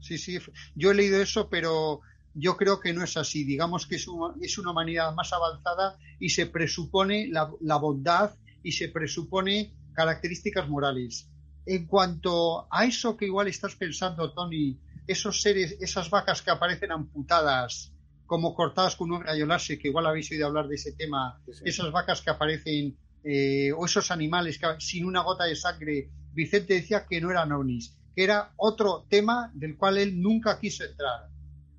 Sí, 0.00 0.18
sí, 0.18 0.38
yo 0.74 0.90
he 0.90 0.94
leído 0.94 1.20
eso, 1.20 1.48
pero 1.48 2.00
yo 2.34 2.56
creo 2.56 2.80
que 2.80 2.92
no 2.92 3.04
es 3.04 3.16
así. 3.16 3.44
Digamos 3.44 3.86
que 3.86 3.96
es 3.96 4.08
una, 4.08 4.34
es 4.40 4.58
una 4.58 4.70
humanidad 4.70 5.14
más 5.14 5.32
avanzada 5.32 5.98
y 6.18 6.30
se 6.30 6.46
presupone 6.46 7.28
la, 7.28 7.52
la 7.60 7.76
bondad 7.76 8.32
y 8.62 8.72
se 8.72 8.88
presupone 8.88 9.74
características 9.92 10.68
morales. 10.68 11.30
En 11.66 11.86
cuanto 11.86 12.66
a 12.72 12.84
eso 12.84 13.16
que 13.16 13.26
igual 13.26 13.48
estás 13.48 13.74
pensando, 13.76 14.32
Tony, 14.32 14.78
esos 15.06 15.40
seres, 15.42 15.76
esas 15.80 16.10
vacas 16.10 16.42
que 16.42 16.50
aparecen 16.50 16.92
amputadas, 16.92 17.92
como 18.26 18.54
cortadas 18.54 18.94
con 18.94 19.10
un 19.10 19.24
rayo 19.24 19.46
láser, 19.46 19.78
que 19.78 19.88
igual 19.88 20.06
habéis 20.06 20.30
oído 20.30 20.46
hablar 20.46 20.68
de 20.68 20.76
ese 20.76 20.92
tema, 20.92 21.40
esas 21.64 21.90
vacas 21.90 22.20
que 22.20 22.30
aparecen, 22.30 22.96
eh, 23.24 23.72
o 23.72 23.86
esos 23.86 24.10
animales 24.10 24.58
que, 24.58 24.66
sin 24.80 25.06
una 25.06 25.22
gota 25.22 25.44
de 25.44 25.56
sangre, 25.56 26.10
Vicente 26.32 26.74
decía 26.74 27.06
que 27.06 27.20
no 27.20 27.30
eran 27.30 27.52
ovnis, 27.52 27.96
que 28.14 28.24
era 28.24 28.52
otro 28.56 29.06
tema 29.08 29.50
del 29.54 29.76
cual 29.76 29.98
él 29.98 30.20
nunca 30.20 30.60
quiso 30.60 30.84
entrar. 30.84 31.28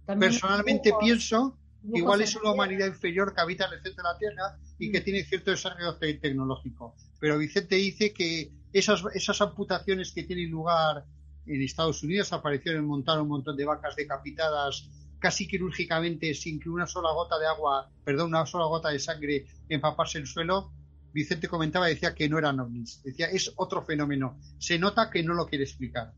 Personalmente 0.05 0.91
pienso 0.99 1.58
igual 1.93 2.21
es 2.21 2.35
una 2.35 2.51
humanidad 2.51 2.87
inferior 2.87 3.33
que 3.33 3.41
habita 3.41 3.65
en 3.65 3.73
el 3.73 3.81
centro 3.81 4.03
de 4.03 4.09
la 4.13 4.17
Tierra 4.17 4.57
y 4.77 4.91
que 4.91 5.01
mm. 5.01 5.03
tiene 5.03 5.23
cierto 5.23 5.51
desarrollo 5.51 5.97
tecnológico. 5.97 6.95
Pero 7.19 7.37
Vicente 7.37 7.75
dice 7.75 8.13
que 8.13 8.51
esas, 8.73 9.03
esas 9.13 9.41
amputaciones 9.41 10.11
que 10.13 10.23
tienen 10.23 10.49
lugar 10.49 11.05
en 11.45 11.61
Estados 11.61 12.03
Unidos, 12.03 12.31
aparecieron 12.31 12.85
montar 12.85 13.19
un 13.19 13.27
montón 13.27 13.57
de 13.57 13.65
vacas 13.65 13.95
decapitadas 13.95 14.89
casi 15.19 15.47
quirúrgicamente 15.47 16.33
sin 16.33 16.59
que 16.59 16.69
una 16.69 16.87
sola 16.87 17.11
gota 17.11 17.37
de 17.37 17.45
agua, 17.45 17.89
perdón, 18.03 18.29
una 18.29 18.45
sola 18.45 18.65
gota 18.65 18.89
de 18.89 18.99
sangre 18.99 19.45
empapase 19.67 20.17
el 20.17 20.27
suelo, 20.27 20.71
Vicente 21.13 21.47
comentaba 21.47 21.89
y 21.89 21.95
decía 21.95 22.13
que 22.13 22.29
no 22.29 22.37
eran 22.37 22.59
ovnis. 22.59 23.01
Decía, 23.03 23.27
es 23.27 23.51
otro 23.55 23.81
fenómeno. 23.81 24.37
Se 24.59 24.77
nota 24.77 25.09
que 25.09 25.23
no 25.23 25.33
lo 25.33 25.47
quiere 25.47 25.63
explicar. 25.63 26.13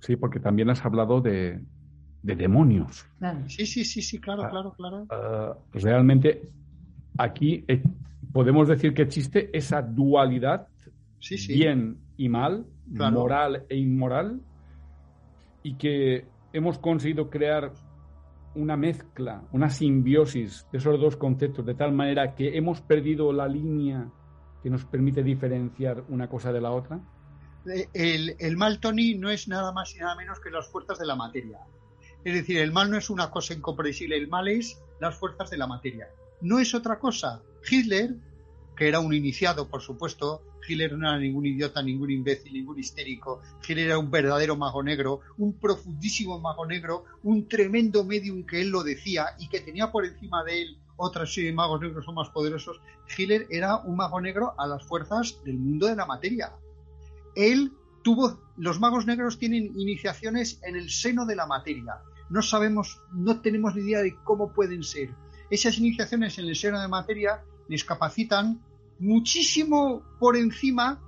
Sí, 0.00 0.16
porque 0.16 0.40
también 0.40 0.70
has 0.70 0.84
hablado 0.84 1.20
de, 1.20 1.62
demonios. 2.34 3.06
Sí, 3.46 3.66
sí, 3.66 3.84
sí, 3.84 4.02
sí, 4.02 4.18
claro, 4.18 4.44
ah, 4.44 4.50
claro, 4.50 4.72
claro. 4.72 5.06
Ah, 5.10 5.56
realmente 5.72 6.50
aquí 7.18 7.64
eh, 7.68 7.82
podemos 8.32 8.68
decir 8.68 8.94
que 8.94 9.02
existe 9.02 9.56
esa 9.56 9.82
dualidad, 9.82 10.68
bien 11.48 11.98
y 12.16 12.28
mal, 12.28 12.66
moral 12.86 13.64
e 13.68 13.76
inmoral, 13.76 14.40
y 15.62 15.74
que 15.74 16.26
hemos 16.52 16.78
conseguido 16.78 17.28
crear 17.30 17.72
una 18.54 18.76
mezcla, 18.76 19.42
una 19.52 19.68
simbiosis 19.68 20.66
de 20.72 20.78
esos 20.78 20.98
dos 20.98 21.16
conceptos, 21.16 21.64
de 21.66 21.74
tal 21.74 21.92
manera 21.92 22.34
que 22.34 22.56
hemos 22.56 22.80
perdido 22.80 23.32
la 23.32 23.46
línea 23.46 24.10
que 24.62 24.70
nos 24.70 24.84
permite 24.84 25.22
diferenciar 25.22 26.02
una 26.08 26.28
cosa 26.28 26.52
de 26.52 26.60
la 26.60 26.72
otra? 26.72 26.98
Eh, 27.72 27.88
el, 27.92 28.36
el, 28.38 28.56
mal, 28.56 28.80
Tony, 28.80 29.14
no 29.14 29.30
es 29.30 29.46
nada 29.48 29.72
más 29.72 29.94
y 29.94 29.98
nada 29.98 30.16
menos 30.16 30.40
que 30.40 30.50
las 30.50 30.68
fuerzas 30.68 30.98
de 30.98 31.06
la 31.06 31.14
materia. 31.14 31.58
Es 32.26 32.34
decir, 32.34 32.58
el 32.58 32.72
mal 32.72 32.90
no 32.90 32.98
es 32.98 33.08
una 33.08 33.30
cosa 33.30 33.54
incomprensible, 33.54 34.16
el 34.16 34.28
mal 34.28 34.48
es 34.48 34.78
las 35.00 35.14
fuerzas 35.14 35.48
de 35.50 35.58
la 35.58 35.66
materia 35.66 36.08
no 36.40 36.58
es 36.58 36.74
otra 36.74 36.98
cosa. 36.98 37.42
Hitler, 37.68 38.16
que 38.76 38.88
era 38.88 39.00
un 39.00 39.14
iniciado, 39.14 39.68
por 39.68 39.82
supuesto, 39.82 40.42
Hitler 40.66 40.96
no 40.96 41.08
era 41.08 41.18
ningún 41.18 41.46
idiota, 41.46 41.82
ningún 41.82 42.10
imbécil, 42.10 42.52
ningún 42.52 42.78
histérico. 42.78 43.40
Hitler 43.66 43.86
era 43.86 43.98
un 43.98 44.10
verdadero 44.10 44.56
mago 44.56 44.82
negro, 44.82 45.20
un 45.38 45.58
profundísimo 45.58 46.38
mago 46.40 46.66
negro, 46.66 47.04
un 47.22 47.48
tremendo 47.48 48.04
medium 48.04 48.44
que 48.44 48.60
él 48.60 48.70
lo 48.70 48.82
decía 48.82 49.28
y 49.38 49.48
que 49.48 49.60
tenía 49.60 49.90
por 49.90 50.04
encima 50.04 50.44
de 50.44 50.62
él 50.62 50.78
otras 50.98 51.32
serie 51.32 51.50
de 51.50 51.56
magos 51.56 51.80
negros 51.82 52.06
son 52.06 52.14
más 52.14 52.30
poderosos. 52.30 52.80
Hitler 53.16 53.46
era 53.50 53.76
un 53.76 53.96
mago 53.96 54.20
negro 54.20 54.54
a 54.58 54.66
las 54.66 54.82
fuerzas 54.84 55.38
del 55.44 55.58
mundo 55.58 55.86
de 55.86 55.96
la 55.96 56.06
materia. 56.06 56.52
Él 57.34 57.72
tuvo, 58.02 58.40
los 58.56 58.80
magos 58.80 59.04
negros 59.04 59.38
tienen 59.38 59.78
iniciaciones 59.78 60.58
en 60.62 60.74
el 60.74 60.88
seno 60.88 61.26
de 61.26 61.36
la 61.36 61.46
materia. 61.46 62.00
No 62.30 62.42
sabemos, 62.42 63.00
no 63.12 63.40
tenemos 63.40 63.74
ni 63.74 63.82
idea 63.82 64.00
de 64.00 64.16
cómo 64.24 64.52
pueden 64.52 64.82
ser 64.82 65.14
esas 65.50 65.78
iniciaciones 65.78 66.38
en 66.38 66.46
el 66.46 66.56
seno 66.56 66.80
de 66.80 66.88
materia 66.88 67.42
les 67.68 67.84
capacitan 67.84 68.60
muchísimo 68.98 70.02
por 70.18 70.36
encima 70.36 71.00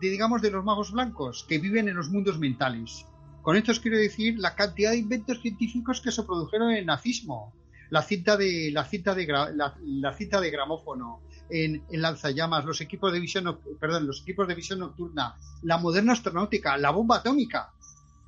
de, 0.00 0.08
digamos, 0.08 0.40
de 0.40 0.50
los 0.50 0.64
magos 0.64 0.92
blancos 0.92 1.44
que 1.48 1.58
viven 1.58 1.88
en 1.88 1.96
los 1.96 2.08
mundos 2.08 2.38
mentales. 2.38 3.06
Con 3.42 3.56
esto 3.56 3.72
os 3.72 3.80
quiero 3.80 3.98
decir 3.98 4.38
la 4.38 4.54
cantidad 4.54 4.92
de 4.92 4.98
inventos 4.98 5.40
científicos 5.40 6.00
que 6.00 6.12
se 6.12 6.22
produjeron 6.22 6.70
en 6.70 6.78
el 6.78 6.86
nazismo, 6.86 7.52
la 7.90 8.02
cinta 8.02 8.36
de, 8.36 8.70
la 8.72 8.84
cinta 8.84 9.14
de, 9.14 9.26
la, 9.26 10.14
cinta 10.16 10.40
de 10.40 10.50
gramófono, 10.50 11.20
en, 11.50 11.84
en, 11.90 12.00
lanzallamas, 12.00 12.64
los 12.64 12.80
equipos 12.80 13.12
de 13.12 13.20
visión, 13.20 13.58
perdón, 13.78 14.06
los 14.06 14.22
equipos 14.22 14.48
de 14.48 14.54
visión 14.54 14.78
nocturna, 14.78 15.36
la 15.62 15.76
moderna 15.76 16.14
astronáutica, 16.14 16.78
la 16.78 16.90
bomba 16.90 17.16
atómica, 17.16 17.74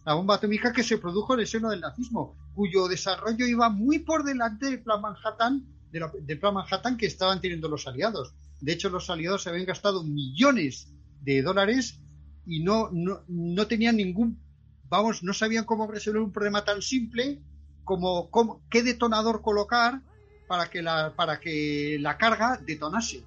la 0.05 0.15
bomba 0.15 0.35
atómica 0.35 0.73
que 0.73 0.83
se 0.83 0.99
produjo 0.99 1.35
en 1.35 1.41
el 1.41 1.47
seno 1.47 1.71
del 1.71 1.81
nazismo, 1.81 2.37
cuyo 2.55 2.89
desarrollo 2.89 3.47
iba 3.47 3.71
muy 3.71 4.01
por 4.01 4.23
delante 4.23 4.67
del 4.67 4.83
plan 4.83 5.01
Manhattan, 5.01 5.65
del 5.91 6.39
plan 6.39 6.55
Manhattan 6.55 6.97
que 6.97 7.07
estaban 7.07 7.41
teniendo 7.41 7.69
los 7.69 7.87
aliados. 7.87 8.35
De 8.61 8.73
hecho, 8.73 8.91
los 8.91 9.09
aliados 9.09 9.43
se 9.43 9.51
habían 9.51 9.67
gastado 9.67 10.03
millones 10.05 10.89
de 11.23 11.43
dólares 11.43 12.01
y 12.47 12.63
no, 12.63 12.91
no, 12.93 13.67
tenían 13.67 13.97
ningún, 13.97 14.39
vamos, 14.89 15.23
no 15.23 15.33
sabían 15.33 15.65
cómo 15.65 15.87
resolver 15.87 16.21
un 16.21 16.33
problema 16.33 16.65
tan 16.65 16.83
simple 16.83 17.41
como, 17.85 18.61
qué 18.71 18.83
detonador 18.83 19.41
colocar 19.41 20.03
para 20.47 20.69
que, 20.69 20.83
la, 20.83 21.15
para 21.17 21.41
que 21.41 21.97
la 22.01 22.19
carga 22.19 22.61
detonase. 22.65 23.25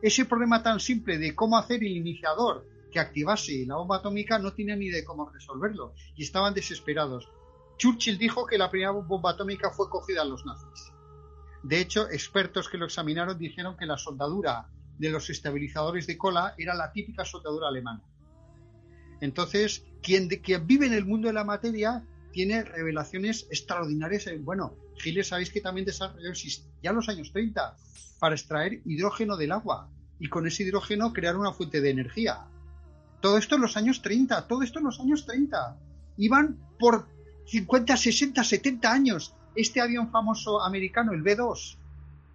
Ese 0.00 0.24
problema 0.24 0.62
tan 0.62 0.80
simple 0.80 1.18
de 1.18 1.34
cómo 1.34 1.58
hacer 1.58 1.82
el 1.82 1.96
iniciador 1.96 2.66
que 2.94 3.00
activase 3.00 3.66
la 3.66 3.74
bomba 3.74 3.96
atómica 3.96 4.38
no 4.38 4.52
tenían 4.52 4.78
ni 4.78 4.88
de 4.88 5.04
cómo 5.04 5.28
resolverlo 5.28 5.94
y 6.14 6.22
estaban 6.22 6.54
desesperados. 6.54 7.28
Churchill 7.76 8.18
dijo 8.18 8.46
que 8.46 8.56
la 8.56 8.70
primera 8.70 8.92
bomba 8.92 9.32
atómica 9.32 9.70
fue 9.70 9.90
cogida 9.90 10.22
a 10.22 10.24
los 10.24 10.46
nazis. 10.46 10.92
De 11.64 11.80
hecho, 11.80 12.08
expertos 12.08 12.68
que 12.68 12.78
lo 12.78 12.84
examinaron 12.84 13.36
dijeron 13.36 13.76
que 13.76 13.84
la 13.84 13.98
soldadura 13.98 14.68
de 14.96 15.10
los 15.10 15.28
estabilizadores 15.28 16.06
de 16.06 16.16
cola 16.16 16.54
era 16.56 16.72
la 16.72 16.92
típica 16.92 17.24
soldadura 17.24 17.66
alemana. 17.66 18.04
Entonces, 19.20 19.84
quien, 20.00 20.28
quien 20.28 20.64
vive 20.64 20.86
en 20.86 20.92
el 20.92 21.04
mundo 21.04 21.26
de 21.26 21.34
la 21.34 21.42
materia 21.42 22.06
tiene 22.30 22.62
revelaciones 22.62 23.48
extraordinarias. 23.50 24.26
Bueno, 24.42 24.76
Giles 24.98 25.28
sabéis 25.28 25.50
que 25.50 25.60
también 25.60 25.84
desarrolló 25.84 26.32
ya 26.80 26.90
en 26.90 26.96
los 26.96 27.08
años 27.08 27.32
30 27.32 27.76
para 28.20 28.36
extraer 28.36 28.82
hidrógeno 28.84 29.36
del 29.36 29.50
agua 29.50 29.90
y 30.20 30.28
con 30.28 30.46
ese 30.46 30.62
hidrógeno 30.62 31.12
crear 31.12 31.36
una 31.36 31.52
fuente 31.52 31.80
de 31.80 31.90
energía. 31.90 32.46
Todo 33.24 33.38
esto 33.38 33.54
en 33.54 33.62
los 33.62 33.78
años 33.78 34.02
30, 34.02 34.46
todo 34.46 34.62
esto 34.62 34.80
en 34.80 34.84
los 34.84 35.00
años 35.00 35.24
30. 35.24 35.78
Iban 36.18 36.58
por 36.78 37.08
50, 37.46 37.96
60, 37.96 38.44
70 38.44 38.92
años. 38.92 39.34
Este 39.56 39.80
avión 39.80 40.10
famoso 40.10 40.60
americano, 40.60 41.14
el 41.14 41.22
B-2, 41.22 41.78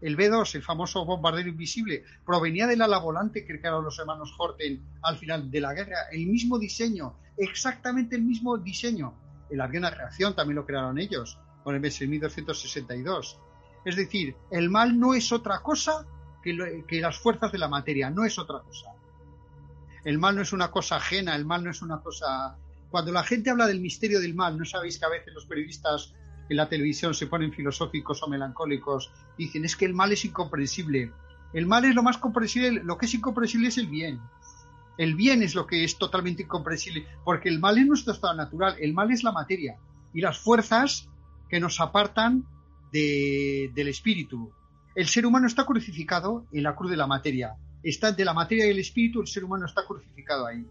el 0.02 0.16
B-2, 0.16 0.56
el 0.56 0.64
famoso 0.64 1.06
bombardero 1.06 1.48
invisible, 1.48 2.04
provenía 2.26 2.66
del 2.66 2.82
ala 2.82 2.98
volante 2.98 3.46
que 3.46 3.60
crearon 3.60 3.86
los 3.86 4.00
hermanos 4.00 4.34
Horten 4.36 4.82
al 5.04 5.16
final 5.20 5.52
de 5.52 5.62
la 5.62 5.76
guerra. 5.76 6.10
El 6.12 6.26
mismo 6.26 6.58
diseño, 6.58 7.14
exactamente 7.38 8.16
el 8.16 8.24
mismo 8.24 8.58
diseño. 8.58 9.14
El 9.52 9.62
avión 9.62 9.86
a 9.86 9.92
reacción 9.92 10.36
también 10.36 10.56
lo 10.56 10.66
crearon 10.66 10.98
ellos, 10.98 11.38
con 11.64 11.76
el 11.76 11.84
MS-1262. 11.84 13.38
Es 13.86 13.96
decir, 13.96 14.36
el 14.50 14.72
mal 14.72 15.00
no 15.00 15.14
es 15.14 15.32
otra 15.32 15.60
cosa 15.60 16.08
que 16.42 17.00
las 17.00 17.20
fuerzas 17.20 17.52
de 17.52 17.60
la 17.60 17.68
materia, 17.68 18.10
no 18.10 18.26
es 18.26 18.40
otra 18.40 18.62
cosa. 18.62 18.88
El 20.04 20.18
mal 20.18 20.36
no 20.36 20.42
es 20.42 20.54
una 20.54 20.72
cosa 20.72 20.98
ajena, 20.98 21.36
el 21.36 21.46
mal 21.46 21.64
no 21.64 21.72
es 21.72 21.82
una 21.82 22.00
cosa... 22.00 22.58
Cuando 22.90 23.12
la 23.12 23.24
gente 23.24 23.50
habla 23.50 23.68
del 23.68 23.82
misterio 23.82 24.20
del 24.20 24.34
mal, 24.34 24.58
¿no 24.58 24.66
sabéis 24.66 24.98
que 24.98 25.06
a 25.06 25.10
veces 25.10 25.34
los 25.34 25.46
periodistas 25.46 26.14
en 26.50 26.58
la 26.58 26.68
televisión 26.68 27.14
se 27.14 27.28
ponen 27.28 27.54
filosóficos 27.54 28.24
o 28.24 28.28
melancólicos 28.28 29.12
dicen 29.38 29.66
es 29.66 29.76
que 29.76 29.86
el 29.86 29.94
mal 29.94 30.12
es 30.12 30.26
incomprensible? 30.26 31.12
El 31.54 31.66
mal 31.66 31.86
es 31.86 31.96
lo 31.96 32.04
más 32.04 32.18
comprensible, 32.18 32.84
lo 32.84 32.98
que 32.98 33.06
es 33.06 33.14
incomprensible 33.14 33.68
es 33.68 33.78
el 33.78 33.88
bien. 33.88 34.20
El 34.98 35.16
bien 35.16 35.44
es 35.44 35.56
lo 35.56 35.66
que 35.66 35.84
es 35.84 35.98
totalmente 35.98 36.44
incomprensible, 36.44 37.08
porque 37.24 37.50
el 37.50 37.60
mal 37.60 37.78
es 37.78 37.88
nuestro 37.88 38.14
estado 38.14 38.34
natural, 38.34 38.76
el 38.80 38.94
mal 38.94 39.12
es 39.12 39.24
la 39.24 39.32
materia 39.32 39.78
y 40.14 40.22
las 40.22 40.38
fuerzas 40.40 41.08
que 41.48 41.60
nos 41.60 41.80
apartan 41.80 42.46
del 42.92 43.88
espíritu. 43.88 44.52
El 44.96 45.08
ser 45.08 45.26
humano 45.26 45.48
está 45.48 45.66
crucificado 45.66 46.46
en 46.52 46.64
la 46.64 46.76
cruz 46.76 46.92
de 46.92 46.98
la 46.98 47.08
materia. 47.08 47.56
Está 47.84 48.12
de 48.12 48.26
la 48.26 48.34
materia 48.34 48.68
y 48.68 48.72
el 48.72 48.80
espíritu, 48.80 49.22
el 49.22 49.28
ser 49.28 49.44
humano 49.44 49.66
está 49.66 49.86
crucificado 49.86 50.46
ahí. 50.46 50.66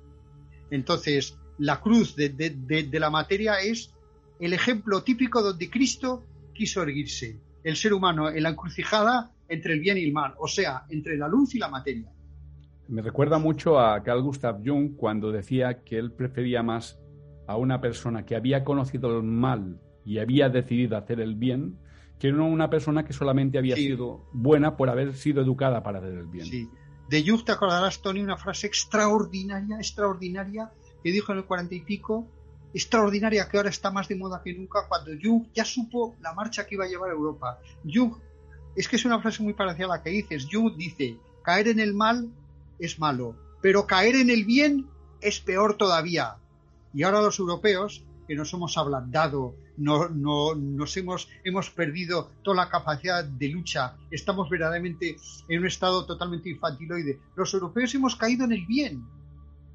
Entonces, 0.71 1.39
la 1.59 1.81
cruz 1.81 2.15
de, 2.15 2.29
de 2.29 3.01
la 3.01 3.11
materia 3.11 3.61
es 3.61 3.95
el 4.39 4.53
ejemplo 4.53 5.03
típico 5.03 5.43
donde 5.43 5.71
Cristo 5.71 6.25
quiso 6.53 6.83
erguirse. 6.83 7.41
El 7.65 7.77
ser 7.77 7.93
humano 7.93 8.31
en 8.31 8.43
la 8.43 8.51
encrucijada 8.51 9.33
entre 9.49 9.75
el 9.75 9.81
bien 9.81 9.99
y 9.99 10.05
el 10.05 10.13
mal, 10.13 10.35
o 10.39 10.47
sea, 10.47 10.85
entre 10.91 11.17
la 11.17 11.29
luz 11.29 11.55
y 11.55 11.59
la 11.59 11.69
materia. 11.69 12.11
Me 12.89 13.03
recuerda 13.03 13.39
mucho 13.39 13.79
a 13.79 14.03
Carl 14.03 14.23
Gustav 14.23 14.63
Jung 14.65 14.97
cuando 14.97 15.33
decía 15.33 15.83
que 15.85 15.99
él 15.99 16.13
prefería 16.13 16.63
más 16.63 16.99
a 17.47 17.57
una 17.57 17.81
persona 17.81 18.25
que 18.25 18.37
había 18.37 18.65
conocido 18.65 19.17
el 19.17 19.23
mal 19.25 19.81
y 20.05 20.19
había 20.19 20.49
decidido 20.49 20.97
hacer 20.97 21.21
el 21.21 21.35
bien 21.35 21.79
que 22.19 22.33
no 22.33 22.49
una 22.49 22.69
persona 22.69 23.05
que 23.05 23.13
solamente 23.13 23.59
había 23.59 23.77
sido 23.77 24.27
buena 24.33 24.77
por 24.77 24.91
haber 24.91 25.15
sido 25.15 25.41
educada 25.41 25.83
para 25.83 25.99
hacer 25.99 26.15
el 26.15 26.27
bien. 26.27 26.47
Sí. 26.47 26.69
De 27.09 27.25
Jung 27.27 27.43
te 27.43 27.53
acordarás, 27.53 28.03
Tony, 28.03 28.21
una 28.21 28.37
frase 28.37 28.67
extraordinaria, 28.67 29.79
extraordinaria, 29.79 30.71
que 31.03 31.11
dijo 31.11 31.33
en 31.33 31.39
el 31.39 31.45
cuarenta 31.45 31.75
y 31.75 31.81
pico, 31.81 32.29
extraordinaria 32.75 33.49
que 33.49 33.57
ahora 33.57 33.71
está 33.71 33.91
más 33.91 34.09
de 34.09 34.17
moda 34.17 34.43
que 34.45 34.53
nunca, 34.53 34.87
cuando 34.89 35.13
Jung 35.21 35.47
ya 35.55 35.65
supo 35.65 36.17
la 36.21 36.35
marcha 36.35 36.67
que 36.67 36.75
iba 36.75 36.85
a 36.85 36.89
llevar 36.89 37.11
a 37.11 37.15
Europa. 37.15 37.59
Jung, 37.83 38.15
es 38.77 38.89
que 38.89 38.97
es 38.97 39.05
una 39.07 39.21
frase 39.21 39.43
muy 39.43 39.55
parecida 39.55 39.87
a 39.87 39.97
la 39.97 40.03
que 40.03 40.11
dices. 40.11 40.47
Jung 40.51 40.77
dice, 40.77 41.17
caer 41.43 41.69
en 41.69 41.81
el 41.81 41.95
mal 41.95 42.29
es 42.79 42.99
malo, 42.99 43.35
pero 43.63 43.87
caer 43.87 44.17
en 44.17 44.29
el 44.29 44.45
bien 44.45 44.87
es 45.23 45.41
peor 45.41 45.79
todavía. 45.79 46.37
Y 46.93 47.05
ahora 47.05 47.23
los 47.23 47.39
europeos, 47.39 48.05
que 48.29 48.35
nos 48.35 48.53
hemos 48.53 48.77
ablandado, 48.77 49.57
no, 49.79 50.11
no, 50.11 50.55
nos 50.55 50.97
hemos, 50.99 51.29
hemos 51.45 51.71
perdido 51.71 52.31
toda 52.43 52.59
la 52.59 52.69
capacidad 52.69 53.25
de 53.25 53.49
lucha, 53.49 53.97
estamos 54.11 54.51
verdaderamente 54.51 55.17
en 55.49 55.61
un 55.61 55.67
estado 55.67 56.05
totalmente 56.05 56.51
infantiloide. 56.51 57.19
Los 57.35 57.55
europeos 57.55 57.95
hemos 57.95 58.15
caído 58.15 58.45
en 58.45 58.53
el 58.53 58.67
bien. 58.67 59.03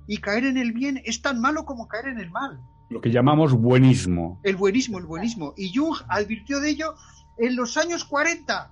Y 0.06 0.18
caer 0.18 0.46
en 0.46 0.58
el 0.58 0.74
bien 0.74 1.02
es 1.04 1.22
tan 1.22 1.42
malo 1.42 1.66
como 1.66 1.88
caer 1.88 2.10
en 2.10 2.20
el 2.20 2.30
mal. 2.30 2.60
Lo 2.90 3.02
que 3.02 3.10
llamamos 3.10 3.54
buenismo. 3.54 4.40
El 4.44 4.56
buenismo, 4.56 5.00
el 5.00 5.06
buenismo. 5.06 5.54
Y 5.58 5.76
Jung 5.76 5.98
advirtió 6.08 6.60
de 6.60 6.70
ello 6.70 6.94
en 7.40 7.56
los 7.56 7.76
años 7.78 8.06
40. 8.06 8.72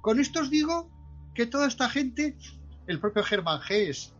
Con 0.00 0.20
esto 0.20 0.40
os 0.40 0.50
digo 0.50 0.88
que 1.34 1.46
toda 1.46 1.66
esta 1.66 1.90
gente, 1.90 2.36
el 2.86 2.98
propio 2.98 3.24
Germán 3.24 3.60
Hess, 3.68 4.14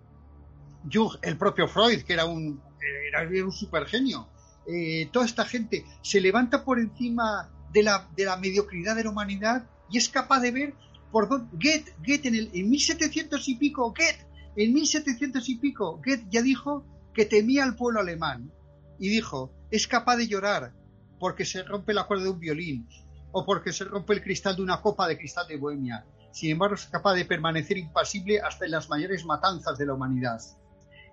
Jung, 0.92 1.12
el 1.22 1.38
propio 1.38 1.66
Freud, 1.66 2.02
que 2.02 2.12
era 2.12 2.26
un, 2.26 2.60
era 3.08 3.46
un 3.46 3.52
supergenio, 3.52 4.28
eh, 4.68 5.08
toda 5.12 5.24
esta 5.24 5.44
gente 5.44 5.84
se 6.02 6.20
levanta 6.20 6.64
por 6.64 6.78
encima 6.78 7.50
de 7.72 7.82
la, 7.82 8.08
mediocridad 8.38 8.96
de 8.96 9.04
la 9.04 9.10
humanidad 9.10 9.66
y 9.90 9.98
es 9.98 10.08
capaz 10.08 10.40
de 10.40 10.50
ver 10.50 10.74
por 11.10 11.28
dónde. 11.28 11.48
Goethe 11.56 12.28
en, 12.28 12.34
el, 12.34 12.50
en 12.52 12.68
1700 12.68 13.48
y 13.48 13.54
pico, 13.56 13.94
Goethe, 13.96 14.26
en 14.56 14.74
1700 14.74 15.48
y 15.48 15.56
pico, 15.56 15.96
Goethe 16.04 16.26
ya 16.30 16.42
dijo 16.42 16.84
que 17.14 17.24
temía 17.24 17.64
al 17.64 17.76
pueblo 17.76 18.00
alemán 18.00 18.52
y 18.98 19.08
dijo: 19.08 19.52
es 19.70 19.86
capaz 19.86 20.16
de 20.16 20.28
llorar 20.28 20.74
porque 21.18 21.44
se 21.44 21.62
rompe 21.62 21.94
la 21.94 22.06
cuerda 22.06 22.24
de 22.24 22.30
un 22.30 22.40
violín 22.40 22.88
o 23.32 23.44
porque 23.44 23.72
se 23.72 23.84
rompe 23.84 24.14
el 24.14 24.22
cristal 24.22 24.56
de 24.56 24.62
una 24.62 24.80
copa 24.80 25.08
de 25.08 25.18
cristal 25.18 25.46
de 25.48 25.56
Bohemia. 25.56 26.04
Sin 26.30 26.50
embargo, 26.50 26.74
es 26.74 26.86
capaz 26.86 27.14
de 27.14 27.24
permanecer 27.24 27.78
impasible 27.78 28.40
hasta 28.40 28.64
en 28.64 28.72
las 28.72 28.88
mayores 28.88 29.24
matanzas 29.24 29.78
de 29.78 29.86
la 29.86 29.94
humanidad. 29.94 30.40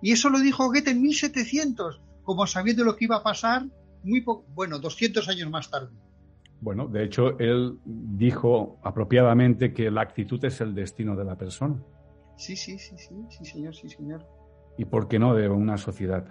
Y 0.02 0.12
eso 0.12 0.28
lo 0.28 0.38
dijo 0.40 0.66
Goethe 0.66 0.90
en 0.90 1.02
1700, 1.02 2.00
como 2.26 2.46
sabiendo 2.46 2.84
lo 2.84 2.96
que 2.96 3.06
iba 3.06 3.16
a 3.16 3.22
pasar 3.22 3.64
muy 4.02 4.22
bueno, 4.54 4.78
200 4.78 5.26
años 5.28 5.48
más 5.48 5.70
tarde. 5.70 5.88
Bueno, 6.60 6.88
de 6.88 7.04
hecho, 7.04 7.38
él 7.38 7.78
dijo 7.84 8.78
apropiadamente 8.82 9.72
que 9.72 9.90
la 9.90 10.02
actitud 10.02 10.44
es 10.44 10.60
el 10.60 10.74
destino 10.74 11.14
de 11.14 11.24
la 11.24 11.36
persona. 11.36 11.76
Sí, 12.36 12.56
sí, 12.56 12.78
sí, 12.78 12.96
sí, 12.98 13.14
sí, 13.30 13.44
señor, 13.44 13.74
sí, 13.74 13.88
señor. 13.88 14.26
¿Y 14.76 14.84
por 14.84 15.08
qué 15.08 15.18
no 15.18 15.34
de 15.34 15.48
una 15.48 15.78
sociedad? 15.78 16.26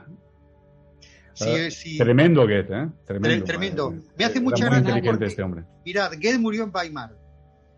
Sí, 1.34 1.50
ah, 1.50 1.72
sí. 1.72 1.98
Tremendo 1.98 2.42
Goethe, 2.42 2.74
¿eh? 2.74 2.90
Tremendo. 3.06 3.46
Tremendo. 3.46 3.96
Me 4.18 4.26
hace 4.26 4.42
mucha 4.42 4.66
gracia. 4.66 5.26
este 5.26 5.44
hombre. 5.44 5.64
Mirad, 5.86 6.12
Goethe 6.14 6.40
murió 6.40 6.64
en 6.64 6.72
Weimar. 6.74 7.18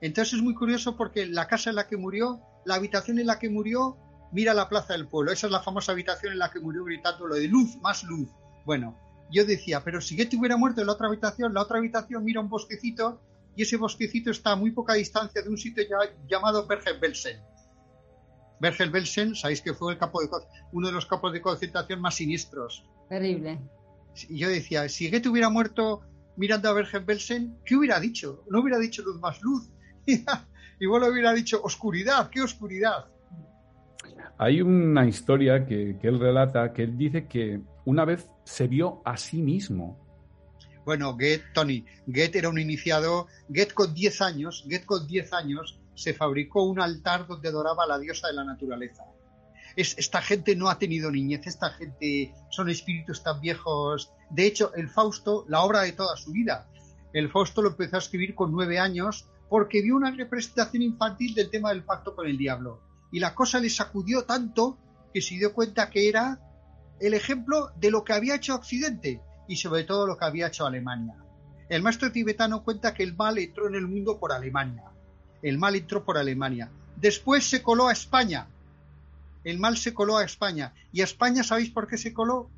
Entonces 0.01 0.35
es 0.35 0.41
muy 0.41 0.55
curioso 0.55 0.97
porque 0.97 1.25
la 1.25 1.47
casa 1.47 1.69
en 1.69 1.75
la 1.75 1.87
que 1.87 1.97
murió, 1.97 2.39
la 2.65 2.75
habitación 2.75 3.19
en 3.19 3.27
la 3.27 3.39
que 3.39 3.49
murió, 3.49 3.97
mira 4.31 4.53
la 4.53 4.69
plaza 4.69 4.93
del 4.93 5.07
pueblo. 5.07 5.31
Esa 5.31 5.47
es 5.47 5.51
la 5.51 5.61
famosa 5.61 5.91
habitación 5.91 6.33
en 6.33 6.39
la 6.39 6.51
que 6.51 6.59
murió 6.59 6.83
gritando 6.83 7.27
lo 7.27 7.35
de 7.35 7.47
luz, 7.47 7.77
más 7.81 8.03
luz. 8.03 8.29
Bueno, 8.65 8.97
yo 9.31 9.45
decía, 9.45 9.83
pero 9.83 10.01
si 10.01 10.15
Goethe 10.15 10.37
hubiera 10.37 10.57
muerto 10.57 10.81
en 10.81 10.87
la 10.87 10.93
otra 10.93 11.07
habitación, 11.07 11.53
la 11.53 11.61
otra 11.61 11.77
habitación 11.77 12.23
mira 12.23 12.41
un 12.41 12.49
bosquecito 12.49 13.21
y 13.55 13.63
ese 13.63 13.77
bosquecito 13.77 14.31
está 14.31 14.51
a 14.51 14.55
muy 14.55 14.71
poca 14.71 14.93
distancia 14.93 15.41
de 15.41 15.49
un 15.49 15.57
sitio 15.57 15.83
llamado 16.27 16.67
Bergen-Belsen. 16.67 17.41
Bergen-Belsen, 18.59 19.35
sabéis 19.35 19.61
que 19.61 19.73
fue 19.73 19.93
el 19.93 19.99
campo 19.99 20.21
de, 20.21 20.29
uno 20.71 20.87
de 20.87 20.93
los 20.93 21.05
campos 21.05 21.33
de 21.33 21.41
concentración 21.41 22.01
más 22.01 22.15
siniestros. 22.15 22.85
Terrible. 23.09 23.59
Y 24.29 24.39
yo 24.39 24.49
decía, 24.49 24.87
si 24.89 25.09
Goethe 25.09 25.29
hubiera 25.29 25.49
muerto 25.49 26.01
mirando 26.35 26.69
a 26.69 26.73
Bergen-Belsen, 26.73 27.59
¿qué 27.65 27.75
hubiera 27.75 27.99
dicho? 27.99 28.43
No 28.49 28.61
hubiera 28.61 28.79
dicho 28.79 29.01
luz 29.01 29.19
más 29.19 29.41
luz. 29.41 29.69
Igual 30.79 31.03
hubiera 31.11 31.33
dicho 31.33 31.61
oscuridad, 31.63 32.29
¿qué 32.29 32.41
oscuridad? 32.41 33.07
Hay 34.39 34.61
una 34.61 35.07
historia 35.07 35.65
que, 35.65 35.97
él 36.01 36.19
relata 36.19 36.71
que 36.71 36.83
él 36.83 36.95
dice 36.95 37.25
que 37.27 37.59
una 37.85 38.05
vez 38.05 38.29
se 38.43 38.67
vio 38.67 39.01
a 39.03 39.17
sí 39.17 39.41
mismo. 39.41 39.97
Bueno, 40.85 41.13
Goethe, 41.13 41.43
Tony, 41.53 41.83
Goethe 42.05 42.37
era 42.37 42.49
un 42.49 42.59
iniciado. 42.59 43.27
Goethe 43.49 43.73
con 43.73 43.93
10 43.95 44.21
años, 44.21 44.65
con 44.85 45.07
10 45.07 45.33
años 45.33 45.79
se 45.95 46.13
fabricó 46.13 46.63
un 46.63 46.79
altar 46.79 47.25
donde 47.25 47.49
adoraba 47.49 47.83
a 47.83 47.87
la 47.87 47.97
diosa 47.97 48.27
de 48.27 48.33
la 48.33 48.43
naturaleza. 48.43 49.05
Es, 49.75 49.97
esta 49.97 50.21
gente 50.21 50.55
no 50.55 50.69
ha 50.69 50.77
tenido 50.77 51.11
niñez, 51.11 51.47
esta 51.47 51.71
gente 51.71 52.33
son 52.51 52.69
espíritus 52.69 53.23
tan 53.23 53.41
viejos. 53.41 54.13
De 54.29 54.45
hecho, 54.45 54.71
el 54.75 54.87
Fausto, 54.87 55.45
la 55.49 55.61
obra 55.61 55.81
de 55.81 55.93
toda 55.93 56.15
su 56.15 56.31
vida, 56.31 56.67
el 57.11 57.29
Fausto 57.29 57.63
lo 57.63 57.69
empezó 57.69 57.95
a 57.95 57.99
escribir 57.99 58.35
con 58.35 58.51
nueve 58.51 58.77
años 58.77 59.27
porque 59.49 59.81
vio 59.81 59.95
una 59.95 60.11
representación 60.11 60.83
infantil 60.83 61.33
del 61.33 61.49
tema 61.49 61.69
del 61.69 61.83
pacto 61.83 62.15
con 62.15 62.27
el 62.27 62.37
diablo 62.37 62.86
y 63.11 63.19
la 63.19 63.33
cosa 63.33 63.59
le 63.59 63.69
sacudió 63.69 64.25
tanto 64.25 64.77
que 65.13 65.21
se 65.21 65.35
dio 65.35 65.53
cuenta 65.53 65.89
que 65.89 66.09
era 66.09 66.39
el 66.99 67.13
ejemplo 67.13 67.71
de 67.79 67.91
lo 67.91 68.03
que 68.03 68.13
había 68.13 68.35
hecho 68.35 68.55
Occidente 68.55 69.21
y 69.47 69.55
sobre 69.55 69.83
todo 69.83 70.07
lo 70.07 70.17
que 70.17 70.25
había 70.25 70.47
hecho 70.47 70.65
Alemania. 70.65 71.15
El 71.69 71.83
maestro 71.83 72.11
tibetano 72.11 72.63
cuenta 72.63 72.93
que 72.93 73.03
el 73.03 73.15
mal 73.15 73.37
entró 73.37 73.67
en 73.67 73.75
el 73.75 73.87
mundo 73.87 74.19
por 74.19 74.31
Alemania. 74.31 74.83
El 75.41 75.57
mal 75.57 75.75
entró 75.75 76.03
por 76.03 76.17
Alemania. 76.17 76.69
Después 76.95 77.45
se 77.45 77.61
coló 77.61 77.87
a 77.87 77.93
España. 77.93 78.47
El 79.43 79.59
mal 79.59 79.77
se 79.77 79.93
coló 79.93 80.17
a 80.17 80.23
España. 80.23 80.73
¿Y 80.91 81.01
a 81.01 81.03
España 81.03 81.43
sabéis 81.43 81.69
por 81.69 81.87
qué 81.87 81.97
se 81.97 82.13
coló? 82.13 82.49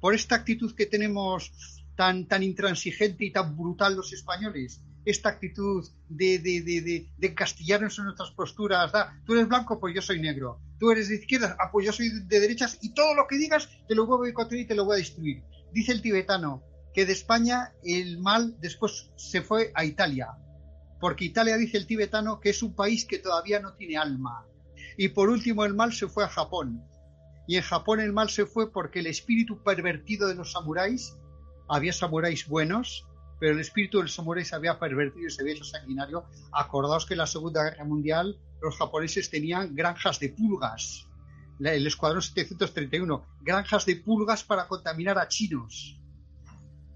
Por 0.00 0.14
esta 0.14 0.36
actitud 0.36 0.74
que 0.74 0.86
tenemos 0.86 1.52
tan, 1.96 2.26
tan 2.26 2.42
intransigente 2.42 3.24
y 3.24 3.32
tan 3.32 3.56
brutal 3.56 3.96
los 3.96 4.12
españoles 4.12 4.80
esta 5.10 5.30
actitud 5.30 5.88
de, 6.08 6.38
de, 6.38 6.60
de, 6.62 7.08
de, 7.16 7.34
castillarnos 7.34 7.98
en 7.98 8.04
nuestras 8.04 8.30
posturas. 8.32 8.92
Tú 9.24 9.34
eres 9.34 9.48
blanco, 9.48 9.80
pues 9.80 9.94
yo 9.94 10.02
soy 10.02 10.20
negro. 10.20 10.60
Tú 10.78 10.90
eres 10.90 11.08
de 11.08 11.16
izquierda, 11.16 11.56
ah, 11.58 11.70
pues 11.72 11.86
yo 11.86 11.92
soy 11.92 12.10
de 12.26 12.40
derechas. 12.40 12.78
Y 12.82 12.94
todo 12.94 13.14
lo 13.14 13.26
que 13.26 13.36
digas 13.36 13.68
te 13.88 13.94
lo 13.94 14.06
voy 14.06 14.16
a 14.16 14.18
boicotear 14.18 14.60
y 14.60 14.66
te 14.66 14.74
lo 14.74 14.84
voy 14.84 14.96
a 14.96 14.98
destruir. 14.98 15.42
Dice 15.72 15.92
el 15.92 16.02
tibetano 16.02 16.62
que 16.92 17.06
de 17.06 17.12
España 17.12 17.72
el 17.84 18.18
mal 18.18 18.56
después 18.60 19.10
se 19.16 19.42
fue 19.42 19.72
a 19.74 19.84
Italia. 19.84 20.28
Porque 21.00 21.24
Italia, 21.24 21.56
dice 21.56 21.78
el 21.78 21.86
tibetano, 21.86 22.40
que 22.40 22.50
es 22.50 22.62
un 22.62 22.74
país 22.74 23.04
que 23.04 23.18
todavía 23.18 23.60
no 23.60 23.74
tiene 23.74 23.96
alma. 23.96 24.46
Y 24.96 25.08
por 25.08 25.30
último 25.30 25.64
el 25.64 25.74
mal 25.74 25.92
se 25.92 26.08
fue 26.08 26.24
a 26.24 26.28
Japón. 26.28 26.82
Y 27.46 27.56
en 27.56 27.62
Japón 27.62 28.00
el 28.00 28.12
mal 28.12 28.28
se 28.28 28.44
fue 28.44 28.70
porque 28.70 28.98
el 28.98 29.06
espíritu 29.06 29.62
pervertido 29.62 30.28
de 30.28 30.34
los 30.34 30.52
samuráis, 30.52 31.16
había 31.68 31.92
samuráis 31.92 32.46
buenos, 32.46 33.07
pero 33.38 33.52
el 33.54 33.60
espíritu 33.60 33.98
del 33.98 34.08
samurái 34.08 34.44
se 34.44 34.56
había 34.56 34.78
pervertido 34.78 35.26
y 35.26 35.30
se 35.30 35.42
había 35.42 35.54
hecho 35.54 35.64
sanguinario. 35.64 36.24
Acordaos 36.52 37.06
que 37.06 37.14
en 37.14 37.18
la 37.18 37.26
Segunda 37.26 37.64
Guerra 37.64 37.84
Mundial 37.84 38.38
los 38.60 38.76
japoneses 38.76 39.30
tenían 39.30 39.74
granjas 39.74 40.18
de 40.18 40.30
pulgas, 40.30 41.06
el 41.60 41.86
Escuadrón 41.86 42.22
731, 42.22 43.26
granjas 43.42 43.84
de 43.86 43.96
pulgas 43.96 44.44
para 44.44 44.66
contaminar 44.68 45.18
a 45.18 45.28
chinos. 45.28 45.94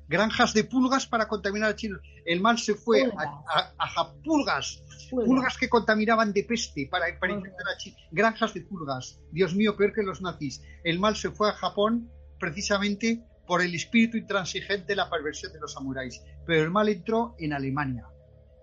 Granjas 0.08 0.52
de 0.52 0.64
pulgas 0.64 1.06
para 1.06 1.26
contaminar 1.26 1.70
a 1.70 1.76
chinos. 1.76 2.00
El 2.26 2.40
mal 2.40 2.58
se 2.58 2.74
fue 2.74 3.02
a, 3.04 3.72
a, 3.78 4.12
pulgas, 4.22 4.82
pulgas 5.10 5.56
que 5.56 5.68
contaminaban 5.68 6.32
de 6.32 6.44
peste 6.44 6.86
para, 6.90 7.06
para 7.18 7.32
infectar 7.32 7.66
a 7.66 7.78
chinos. 7.78 8.00
Granjas 8.10 8.52
de 8.54 8.60
pulgas. 8.60 9.18
Dios 9.30 9.54
mío, 9.54 9.76
peor 9.76 9.92
que 9.94 10.02
los 10.02 10.20
nazis. 10.20 10.62
El 10.84 10.98
mal 10.98 11.16
se 11.16 11.30
fue 11.30 11.48
a 11.48 11.54
Japón 11.54 12.10
precisamente 12.38 13.24
por 13.46 13.62
el 13.62 13.74
espíritu 13.74 14.16
intransigente 14.16 14.96
la 14.96 15.10
perversión 15.10 15.52
de 15.52 15.60
los 15.60 15.72
samuráis. 15.72 16.20
Pero 16.46 16.62
el 16.62 16.70
mal 16.70 16.88
entró 16.88 17.34
en 17.38 17.52
Alemania. 17.52 18.06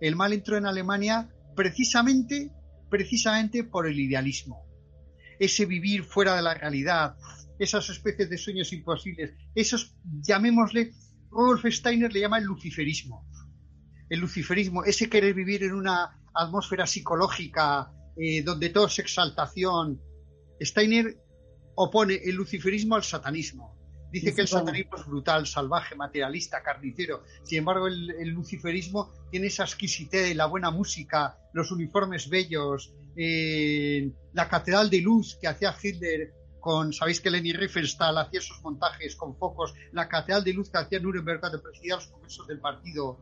El 0.02 0.16
mal 0.16 0.34
entró 0.34 0.58
en 0.58 0.66
Alemania 0.66 1.30
precisamente 1.56 2.52
precisamente 2.90 3.64
por 3.64 3.88
el 3.88 4.00
idealismo. 4.00 4.66
Ese 5.40 5.66
vivir 5.66 6.04
fuera 6.04 6.36
de 6.36 6.42
la 6.42 6.54
realidad, 6.54 7.16
esas 7.60 7.90
especies 7.90 8.30
de 8.30 8.38
sueños 8.38 8.74
imposibles, 8.74 9.34
esos, 9.56 9.96
llamémosle, 10.22 10.92
Rudolf 11.30 11.66
Steiner 11.66 12.12
le 12.12 12.22
llama 12.22 12.40
el 12.40 12.46
luciferismo. 12.46 13.26
El 14.10 14.20
luciferismo, 14.20 14.84
ese 14.84 15.10
querer 15.10 15.34
vivir 15.34 15.64
en 15.64 15.74
una 15.74 16.20
atmósfera 16.34 16.88
psicológica 16.88 17.92
eh, 18.18 18.42
donde 18.42 18.70
todo 18.70 18.88
es 18.88 19.00
exaltación. 19.00 20.02
Steiner 20.60 21.16
opone 21.76 22.16
el 22.16 22.36
luciferismo 22.36 22.96
al 22.96 23.04
satanismo. 23.04 23.79
Dice 24.12 24.34
que 24.34 24.42
el 24.42 24.48
satanismo 24.48 24.98
es 24.98 25.06
brutal, 25.06 25.46
salvaje, 25.46 25.96
materialista, 25.96 26.64
carnicero. 26.64 27.24
Sin 27.44 27.60
embargo, 27.60 27.88
el, 27.88 28.30
luciferismo 28.30 29.14
tiene 29.30 29.48
esa 29.48 29.64
exquisitez, 29.64 30.36
la 30.36 30.48
buena 30.48 30.72
música, 30.72 31.38
los 31.54 31.72
uniformes 31.72 32.28
bellos, 32.28 32.92
eh, 33.16 34.12
la 34.34 34.50
catedral 34.50 34.90
de 34.90 35.02
luz 35.02 35.38
que 35.40 35.48
hacía 35.48 35.76
Hitler 35.82 36.34
con, 36.60 36.92
sabéis 36.92 37.22
que 37.22 37.30
Leni 37.30 37.54
Riefenstahl 37.54 38.18
hacía 38.18 38.40
esos 38.40 38.62
montajes 38.62 39.16
con 39.16 39.38
focos, 39.38 39.74
la 39.92 40.10
catedral 40.10 40.44
de 40.44 40.54
luz 40.54 40.70
que 40.70 40.80
hacía 40.80 41.00
Nuremberg 41.00 41.40
cuando 41.40 41.62
presidía 41.62 41.96
los 41.96 42.08
congresos 42.08 42.48
del 42.48 42.60
partido. 42.60 43.20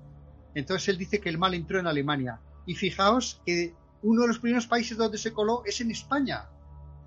Entonces 0.56 0.90
él 0.90 0.98
dice 0.98 1.20
que 1.20 1.30
el 1.30 1.38
mal 1.38 1.54
entró 1.54 1.80
en 1.80 1.88
Alemania. 1.88 2.40
Y 2.66 2.76
fijaos 2.76 3.42
que 3.46 3.76
uno 4.02 4.24
de 4.24 4.28
los 4.30 4.40
primeros 4.40 4.68
países 4.68 4.98
donde 4.98 5.18
se 5.18 5.34
coló 5.34 5.64
es 5.66 5.82
en 5.82 5.92
España. 5.92 6.50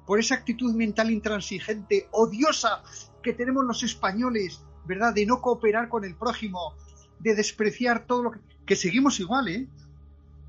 Por 0.07 0.19
esa 0.19 0.35
actitud 0.35 0.75
mental 0.75 1.11
intransigente, 1.11 2.09
odiosa 2.13 2.83
que 3.23 3.33
tenemos 3.33 3.65
los 3.65 3.83
españoles, 3.83 4.61
¿verdad? 4.85 5.15
De 5.15 5.27
no 5.27 5.41
cooperar 5.41 5.89
con 5.89 6.05
el 6.05 6.17
prójimo, 6.17 6.75
de 7.19 7.35
despreciar 7.35 8.07
todo 8.07 8.23
lo 8.23 8.31
que... 8.33 8.41
Que 8.67 8.77
seguimos 8.77 9.19
igual, 9.21 9.49
¿eh? 9.49 9.69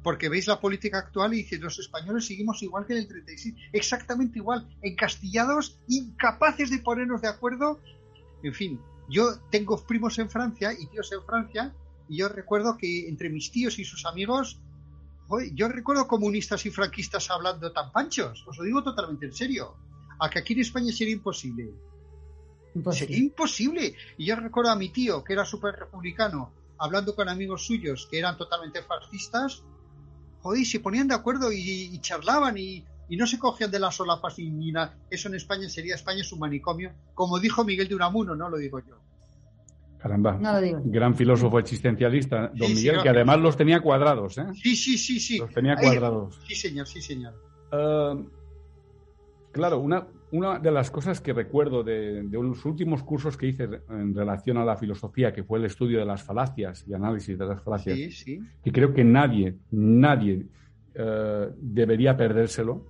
Porque 0.03 0.29
veis 0.29 0.47
la 0.47 0.59
política 0.59 0.99
actual 0.99 1.33
y 1.33 1.37
dice, 1.37 1.57
los 1.57 1.79
españoles 1.79 2.25
seguimos 2.25 2.61
igual 2.63 2.85
que 2.85 2.93
en 2.93 2.99
el 2.99 3.07
36, 3.07 3.55
exactamente 3.71 4.39
igual, 4.39 4.67
encastillados, 4.81 5.79
incapaces 5.87 6.69
de 6.69 6.79
ponernos 6.79 7.21
de 7.21 7.27
acuerdo. 7.27 7.79
En 8.43 8.53
fin, 8.53 8.79
yo 9.09 9.39
tengo 9.51 9.83
primos 9.83 10.17
en 10.19 10.29
Francia 10.29 10.73
y 10.73 10.87
tíos 10.87 11.11
en 11.11 11.23
Francia, 11.23 11.73
y 12.09 12.17
yo 12.17 12.29
recuerdo 12.29 12.77
que 12.77 13.07
entre 13.07 13.29
mis 13.29 13.51
tíos 13.51 13.77
y 13.79 13.85
sus 13.85 14.05
amigos 14.05 14.59
yo 15.53 15.67
recuerdo 15.69 16.07
comunistas 16.07 16.65
y 16.65 16.71
franquistas 16.71 17.29
hablando 17.31 17.71
tan 17.71 17.91
panchos, 17.91 18.45
os 18.47 18.57
lo 18.57 18.63
digo 18.63 18.83
totalmente 18.83 19.25
en 19.25 19.33
serio, 19.33 19.75
a 20.19 20.29
que 20.29 20.39
aquí 20.39 20.53
en 20.53 20.59
España 20.59 20.91
sería 20.91 21.13
imposible. 21.13 21.71
Sería 22.91 23.17
imposible. 23.17 23.95
Y 24.17 24.25
yo 24.25 24.35
recuerdo 24.35 24.71
a 24.71 24.75
mi 24.75 24.89
tío, 24.89 25.23
que 25.23 25.33
era 25.33 25.45
súper 25.45 25.75
republicano, 25.75 26.51
hablando 26.77 27.15
con 27.15 27.29
amigos 27.29 27.65
suyos 27.65 28.07
que 28.09 28.19
eran 28.19 28.37
totalmente 28.37 28.81
fascistas, 28.81 29.63
joder, 30.41 30.65
se 30.65 30.79
ponían 30.79 31.07
de 31.07 31.15
acuerdo 31.15 31.51
y, 31.51 31.99
charlaban 31.99 32.57
y, 32.57 32.85
no 33.09 33.27
se 33.27 33.37
cogían 33.37 33.69
de 33.69 33.79
las 33.79 33.95
solapas 33.95 34.39
y 34.39 34.49
ni 34.49 34.71
nada. 34.71 34.97
Eso 35.09 35.27
en 35.27 35.35
España 35.35 35.67
sería 35.69 35.95
España 35.95 36.21
es 36.21 36.31
un 36.31 36.39
manicomio, 36.39 36.93
como 37.13 37.39
dijo 37.39 37.63
Miguel 37.63 37.87
de 37.87 37.95
Unamuno, 37.95 38.35
no 38.35 38.49
lo 38.49 38.57
digo 38.57 38.79
yo. 38.79 38.97
Caramba. 39.99 40.39
Gran 40.85 41.15
filósofo 41.15 41.59
existencialista, 41.59 42.51
don 42.55 42.73
Miguel, 42.73 43.03
que 43.03 43.09
además 43.09 43.39
los 43.39 43.55
tenía 43.55 43.81
cuadrados, 43.81 44.37
¿eh? 44.39 44.45
Sí, 44.55 44.75
sí, 44.75 44.97
sí, 44.97 45.19
sí. 45.19 45.37
Los 45.37 45.53
tenía 45.53 45.75
cuadrados. 45.75 46.39
sí, 46.47 46.55
señor, 46.55 46.87
sí, 46.87 47.01
señor. 47.01 47.35
Ah, 47.71 48.15
claro, 49.51 49.79
una, 49.79 50.07
una 50.31 50.59
de 50.59 50.71
las 50.71 50.89
cosas 50.89 51.19
que 51.19 51.33
recuerdo 51.33 51.83
de, 51.83 52.23
de, 52.23 52.37
los 52.41 52.65
últimos 52.65 53.03
cursos 53.03 53.35
que 53.35 53.47
hice 53.47 53.67
en 53.89 54.15
relación 54.15 54.57
a 54.57 54.65
la 54.65 54.77
filosofía, 54.77 55.33
que 55.33 55.43
fue 55.43 55.59
el 55.59 55.65
estudio 55.65 55.99
de 55.99 56.05
las 56.05 56.23
falacias 56.23 56.85
y 56.87 56.93
análisis 56.93 57.37
de 57.37 57.45
las 57.45 57.61
falacias, 57.61 58.23
que 58.25 58.71
creo 58.71 58.93
que 58.93 59.03
nadie, 59.03 59.57
nadie 59.71 60.45
eh, 60.93 61.49
debería 61.57 62.15
perdérselo, 62.15 62.85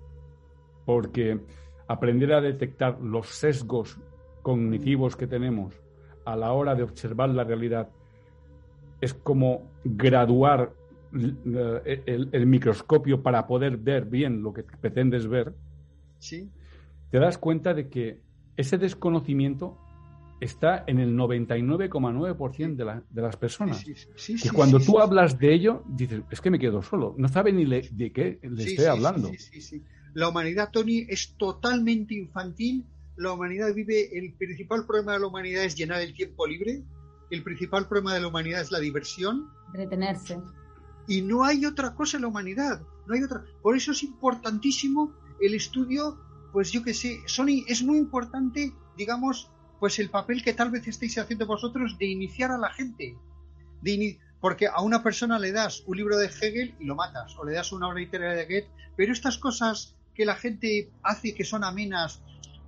porque 0.86 1.40
aprender 1.88 2.34
a 2.34 2.42
detectar 2.42 3.00
los 3.02 3.28
sesgos 3.30 4.00
cognitivos 4.42 5.16
que 5.16 5.28
tenemos 5.28 5.74
a 6.26 6.36
la 6.36 6.54
hora 6.54 6.76
de 6.76 6.84
observar 6.84 7.30
la 7.30 7.44
realidad 7.44 7.90
es 9.02 9.14
como 9.14 9.72
graduar 9.84 10.74
eh, 11.14 12.04
el, 12.06 12.46
microscopio 12.46 13.22
para 13.22 13.46
poder 13.48 13.78
ver 13.78 14.06
bien 14.06 14.42
lo 14.42 14.54
que 14.54 14.64
pretendes 14.64 15.28
ver, 15.28 15.54
¿Sí? 16.20 16.50
Te 17.12 17.20
das 17.20 17.38
cuenta 17.38 17.74
de 17.74 17.90
que 17.90 18.22
ese 18.58 18.78
desconocimiento 18.78 19.78
está 20.40 20.84
en 20.88 21.00
el 21.00 21.16
99,9% 21.16 22.76
de, 22.76 23.02
de 23.10 23.22
las 23.22 23.38
personas. 23.38 23.86
y 24.28 24.50
cuando 24.50 24.80
tú 24.80 25.00
hablas 25.00 25.38
de 25.38 25.54
ello, 25.54 25.84
dices, 25.88 26.24
es 26.32 26.42
que 26.42 26.50
me 26.50 26.58
quedo 26.58 26.82
solo. 26.82 27.14
No 27.18 27.28
sabe 27.28 27.54
ni 27.54 27.66
de 27.66 28.12
qué 28.12 28.40
le 28.42 28.64
estoy 28.64 28.86
hablando. 28.86 29.32
La 30.14 30.30
humanidad, 30.30 30.70
Tony, 30.72 31.06
es 31.08 31.36
totalmente 31.38 32.16
infantil 32.16 32.86
la 33.22 33.34
humanidad 33.34 33.74
vive, 33.74 34.18
el 34.18 34.34
principal 34.34 34.86
problema 34.86 35.14
de 35.14 35.20
la 35.20 35.28
humanidad 35.28 35.64
es 35.64 35.76
llenar 35.76 36.02
el 36.02 36.14
tiempo 36.14 36.48
libre, 36.48 36.84
el 37.30 37.44
principal 37.44 37.88
problema 37.88 38.14
de 38.16 38.22
la 38.22 38.28
humanidad 38.28 38.62
es 38.62 38.72
la 38.72 38.80
diversión. 38.80 39.50
Retenerse. 39.74 40.40
Y 41.08 41.22
no 41.22 41.44
hay 41.44 41.66
otra 41.66 41.94
cosa 41.94 42.18
en 42.18 42.24
la 42.24 42.30
humanidad, 42.30 42.82
no 43.06 43.14
hay 43.14 43.24
otra. 43.24 43.44
Por 43.62 43.76
eso 43.76 43.92
es 43.92 44.04
importantísimo 44.04 45.14
el 45.40 45.54
estudio, 45.54 46.18
pues 46.52 46.72
yo 46.72 46.84
que 46.84 46.94
sé, 46.94 47.22
Sony, 47.26 47.64
es 47.68 47.84
muy 47.84 47.98
importante, 47.98 48.74
digamos, 48.98 49.50
pues 49.80 50.00
el 50.00 50.10
papel 50.10 50.44
que 50.44 50.54
tal 50.54 50.70
vez 50.70 50.88
estéis 50.88 51.18
haciendo 51.18 51.46
vosotros 51.46 51.98
de 51.98 52.06
iniciar 52.06 52.52
a 52.52 52.58
la 52.58 52.70
gente. 52.70 53.18
De 53.82 54.20
porque 54.40 54.68
a 54.68 54.82
una 54.82 55.04
persona 55.04 55.38
le 55.40 55.52
das 55.52 55.84
un 55.86 55.98
libro 55.98 56.18
de 56.18 56.28
Hegel 56.28 56.76
y 56.80 56.86
lo 56.86 56.96
matas, 56.96 57.38
o 57.38 57.46
le 57.46 57.54
das 57.54 57.72
una 57.72 57.88
obra 57.88 58.00
literaria 58.00 58.36
de 58.36 58.46
Goethe, 58.46 58.72
pero 58.96 59.14
estas 59.14 59.38
cosas 59.38 59.96
que 60.16 60.26
la 60.26 60.36
gente 60.36 60.92
hace 61.04 61.34
que 61.34 61.46
son 61.46 61.64
amenas 61.64 62.22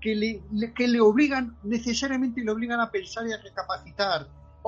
que 0.03 0.15
le, 0.15 0.73
que 0.73 0.87
le 0.87 0.99
obligan, 0.99 1.57
necesariamente 1.63 2.43
le 2.43 2.51
obligan 2.51 2.79
a 2.81 2.91
pensar 2.91 3.25
y 3.25 3.31
a 3.31 3.37
recapacitar. 3.37 4.27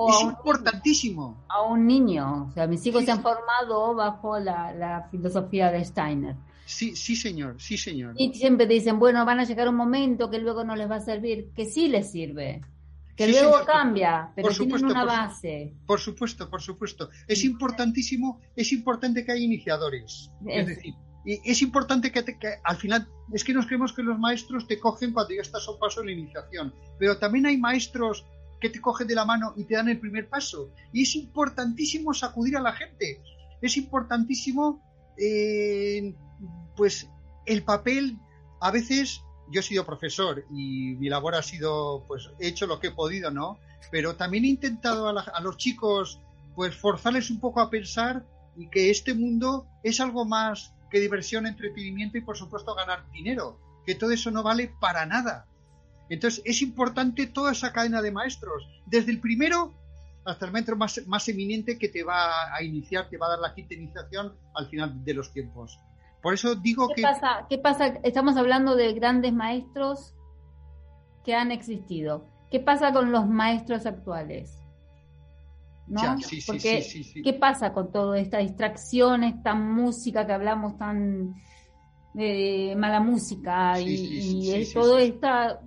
es 0.09 0.21
importantísimo. 0.21 1.43
a 1.49 1.61
un 1.63 1.85
niño. 1.85 2.47
O 2.49 2.51
sea, 2.53 2.67
mis 2.67 2.85
hijos 2.85 3.03
se 3.03 3.11
han 3.11 3.21
formado 3.21 3.93
bajo 3.95 4.39
la, 4.39 5.07
filosofía 5.11 5.71
de 5.71 5.83
Steiner. 5.83 6.35
Sí, 6.65 6.95
sí, 6.95 7.15
señor, 7.15 7.55
sí, 7.59 7.77
señor. 7.77 8.15
Y 8.17 8.33
siempre 8.33 8.65
dicen, 8.65 8.99
bueno, 8.99 9.23
van 9.25 9.39
a 9.39 9.43
llegar 9.43 9.69
un 9.69 9.75
momento 9.75 10.29
que 10.29 10.39
luego 10.39 10.63
no 10.63 10.75
les 10.75 10.89
va 10.89 10.95
a 10.95 11.01
servir, 11.01 11.51
que 11.55 11.65
sí 11.65 11.87
les 11.87 12.11
sirve. 12.11 12.61
Que 13.15 13.27
luego 13.27 13.63
cambia, 13.65 14.31
pero 14.35 14.49
tienen 14.49 14.85
una 14.85 15.05
base. 15.05 15.73
Por 15.85 15.99
supuesto, 15.99 16.49
por 16.49 16.61
supuesto. 16.61 17.09
Es 17.27 17.45
importantísimo, 17.45 18.41
es 18.55 18.73
importante 18.73 19.23
que 19.23 19.31
haya 19.31 19.43
iniciadores. 19.43 20.31
es 20.45 20.67
decir, 20.67 20.93
y 21.25 21.41
es 21.49 21.61
importante 21.63 22.11
que, 22.11 22.23
al 22.63 22.77
final, 22.77 23.07
es 23.33 23.43
que 23.43 23.53
nos 23.53 23.65
creemos 23.65 23.93
que 23.93 24.03
los 24.03 24.19
maestros 24.19 24.67
te 24.67 24.79
cogen 24.79 25.11
cuando 25.11 25.33
ya 25.33 25.41
estás 25.41 25.67
a 25.67 25.71
un 25.71 25.79
paso 25.79 26.01
en 26.01 26.07
la 26.07 26.11
iniciación, 26.13 26.73
pero 26.99 27.17
también 27.17 27.47
hay 27.47 27.57
maestros 27.57 28.25
que 28.61 28.69
te 28.69 28.79
cogen 28.79 29.07
de 29.07 29.15
la 29.15 29.25
mano 29.25 29.53
y 29.57 29.63
te 29.63 29.73
dan 29.73 29.89
el 29.89 29.99
primer 29.99 30.29
paso. 30.29 30.69
Y 30.93 31.01
es 31.01 31.15
importantísimo 31.15 32.13
sacudir 32.13 32.55
a 32.57 32.61
la 32.61 32.73
gente. 32.73 33.21
Es 33.59 33.75
importantísimo, 33.75 34.81
eh, 35.17 36.13
pues, 36.75 37.09
el 37.45 37.63
papel, 37.63 38.17
a 38.61 38.71
veces, 38.71 39.21
yo 39.51 39.59
he 39.59 39.63
sido 39.63 39.85
profesor 39.85 40.45
y 40.51 40.95
mi 40.95 41.09
labor 41.09 41.35
ha 41.35 41.43
sido, 41.43 42.03
pues, 42.07 42.29
he 42.39 42.47
hecho 42.47 42.67
lo 42.67 42.79
que 42.79 42.87
he 42.87 42.91
podido, 42.91 43.31
¿no? 43.31 43.59
Pero 43.91 44.15
también 44.15 44.45
he 44.45 44.49
intentado 44.49 45.07
a, 45.07 45.21
a 45.21 45.41
los 45.41 45.57
chicos, 45.57 46.19
pues, 46.55 46.75
forzarles 46.75 47.29
un 47.29 47.39
poco 47.39 47.61
a 47.61 47.69
pensar 47.69 48.25
y 48.57 48.69
que 48.69 48.89
este 48.89 49.13
mundo 49.13 49.67
es 49.83 49.99
algo 49.99 50.25
más 50.25 50.75
diversión, 50.99 51.47
entretenimiento 51.47 52.17
y 52.17 52.21
por 52.21 52.37
supuesto 52.37 52.75
ganar 52.75 53.09
dinero, 53.11 53.59
que 53.85 53.95
todo 53.95 54.11
eso 54.11 54.31
no 54.31 54.43
vale 54.43 54.73
para 54.79 55.05
nada. 55.05 55.45
Entonces 56.09 56.41
es 56.45 56.61
importante 56.61 57.27
toda 57.27 57.51
esa 57.51 57.73
cadena 57.73 58.01
de 58.01 58.11
maestros, 58.11 58.67
desde 58.85 59.11
el 59.11 59.19
primero 59.19 59.73
hasta 60.25 60.45
el 60.45 60.51
maestro 60.51 60.75
más, 60.75 61.01
más 61.07 61.27
eminente 61.29 61.77
que 61.77 61.89
te 61.89 62.03
va 62.03 62.53
a 62.53 62.63
iniciar, 62.63 63.09
te 63.09 63.17
va 63.17 63.27
a 63.27 63.31
dar 63.31 63.39
la 63.39 63.53
quinta 63.53 63.75
iniciación 63.75 64.35
al 64.55 64.67
final 64.69 65.03
de 65.03 65.13
los 65.13 65.31
tiempos. 65.31 65.79
Por 66.25 66.33
eso 66.33 66.55
digo 66.55 66.87
¿Qué 66.87 66.95
que... 66.95 67.01
Pasa, 67.03 67.45
¿Qué 67.47 67.59
pasa? 67.59 67.85
Estamos 68.01 68.35
hablando 68.35 68.75
de 68.75 68.93
grandes 68.93 69.31
maestros 69.31 70.15
que 71.23 71.35
han 71.35 71.51
existido. 71.51 72.25
¿Qué 72.49 72.59
pasa 72.59 72.91
con 72.91 73.11
los 73.11 73.27
maestros 73.27 73.85
actuales? 73.85 74.59
¿no? 75.85 76.01
Porque, 76.47 76.83
¿qué 77.23 77.33
pasa 77.33 77.73
con 77.73 77.91
toda 77.91 78.17
esta 78.17 78.39
distracción, 78.39 79.23
esta 79.23 79.53
música 79.53 80.25
que 80.25 80.33
hablamos 80.33 80.75
tan 80.79 81.35
de 82.15 82.73
mala 82.75 82.99
música 82.99 83.79
y, 83.79 84.67
todo 84.73 84.97
esta 84.97 85.61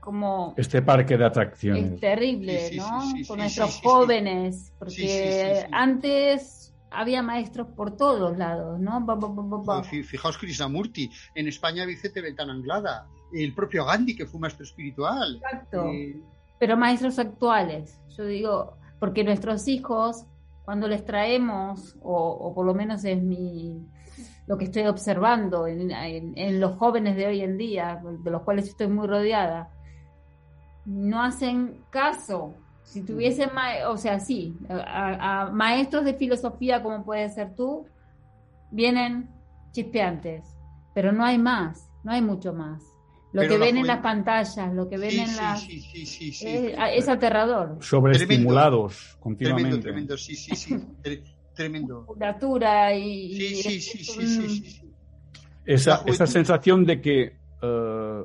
como 0.00 0.52
este 0.56 0.82
parque 0.82 1.16
de 1.16 1.26
atracciones 1.26 1.92
es 1.92 2.00
terrible, 2.00 2.72
¿no? 2.74 3.04
Con 3.28 3.38
nuestros 3.38 3.80
jóvenes, 3.82 4.72
porque 4.80 5.64
antes 5.70 6.74
había 6.90 7.22
maestros 7.22 7.68
por 7.68 7.96
todos 7.96 8.36
lados, 8.36 8.78
¿no? 8.80 9.04
Fijaos 9.82 10.38
Krishnamurti, 10.38 11.10
en 11.34 11.48
España 11.48 11.84
Vicente 11.84 12.20
Beltán 12.20 12.50
Anglada, 12.50 13.08
el 13.32 13.54
propio 13.54 13.84
Gandhi 13.84 14.16
que 14.16 14.26
fue 14.26 14.40
maestro 14.40 14.64
espiritual. 14.64 15.36
Exacto. 15.36 15.86
Eh, 15.86 16.20
Pero 16.58 16.76
maestros 16.76 17.18
actuales, 17.18 18.00
yo 18.16 18.24
digo, 18.24 18.76
porque 18.98 19.24
nuestros 19.24 19.68
hijos, 19.68 20.24
cuando 20.64 20.88
les 20.88 21.04
traemos, 21.04 21.96
o, 22.02 22.52
por 22.54 22.66
lo 22.66 22.74
menos 22.74 23.04
es 23.04 23.22
mi, 23.22 23.86
lo 24.46 24.56
que 24.56 24.64
estoy 24.64 24.86
observando 24.86 25.66
en, 25.66 26.60
los 26.60 26.76
jóvenes 26.76 27.16
de 27.16 27.26
hoy 27.26 27.40
en 27.40 27.56
día, 27.58 28.00
de 28.02 28.30
los 28.30 28.42
cuales 28.42 28.68
estoy 28.68 28.88
muy 28.88 29.06
rodeada, 29.06 29.70
no 30.84 31.22
hacen 31.22 31.84
caso. 31.90 32.54
Si 32.86 33.02
tuviesen, 33.02 33.50
o 33.88 33.96
sea, 33.96 34.20
sí, 34.20 34.56
a, 34.68 35.50
maestros 35.52 36.04
de 36.04 36.14
filosofía 36.14 36.82
como 36.82 37.04
puede 37.04 37.28
ser 37.30 37.54
tú, 37.54 37.84
vienen 38.70 39.28
chispeantes, 39.72 40.44
pero 40.94 41.10
no 41.12 41.24
hay 41.24 41.36
más, 41.36 41.90
no 42.04 42.12
hay 42.12 42.22
mucho 42.22 42.54
más. 42.54 42.82
Lo 43.32 43.42
que 43.42 43.58
ven 43.58 43.76
en 43.76 43.86
las 43.86 43.98
pantallas, 43.98 44.72
lo 44.72 44.88
que 44.88 44.96
ven 44.96 45.18
en 45.18 45.36
las... 45.36 45.60
Sí, 45.60 45.80
sí, 45.80 46.32
sí, 46.32 46.72
es, 46.94 47.08
aterrador. 47.08 47.76
Sobreestimulados 47.80 49.18
continuamente. 49.20 49.80
Tremendo, 49.80 50.16
tremendo, 50.16 50.16
sí, 50.16 50.36
sí, 50.36 50.54
sí. 50.54 50.76
tremendo. 51.54 52.06
y... 52.94 53.34
Sí, 53.34 53.56
sí, 53.56 53.80
sí, 53.80 54.04
sí, 54.04 54.48
sí, 54.48 54.92
Esa, 55.66 56.02
esa 56.06 56.26
sensación 56.26 56.86
de 56.86 57.00
que 57.00 57.36
eh, 57.60 58.24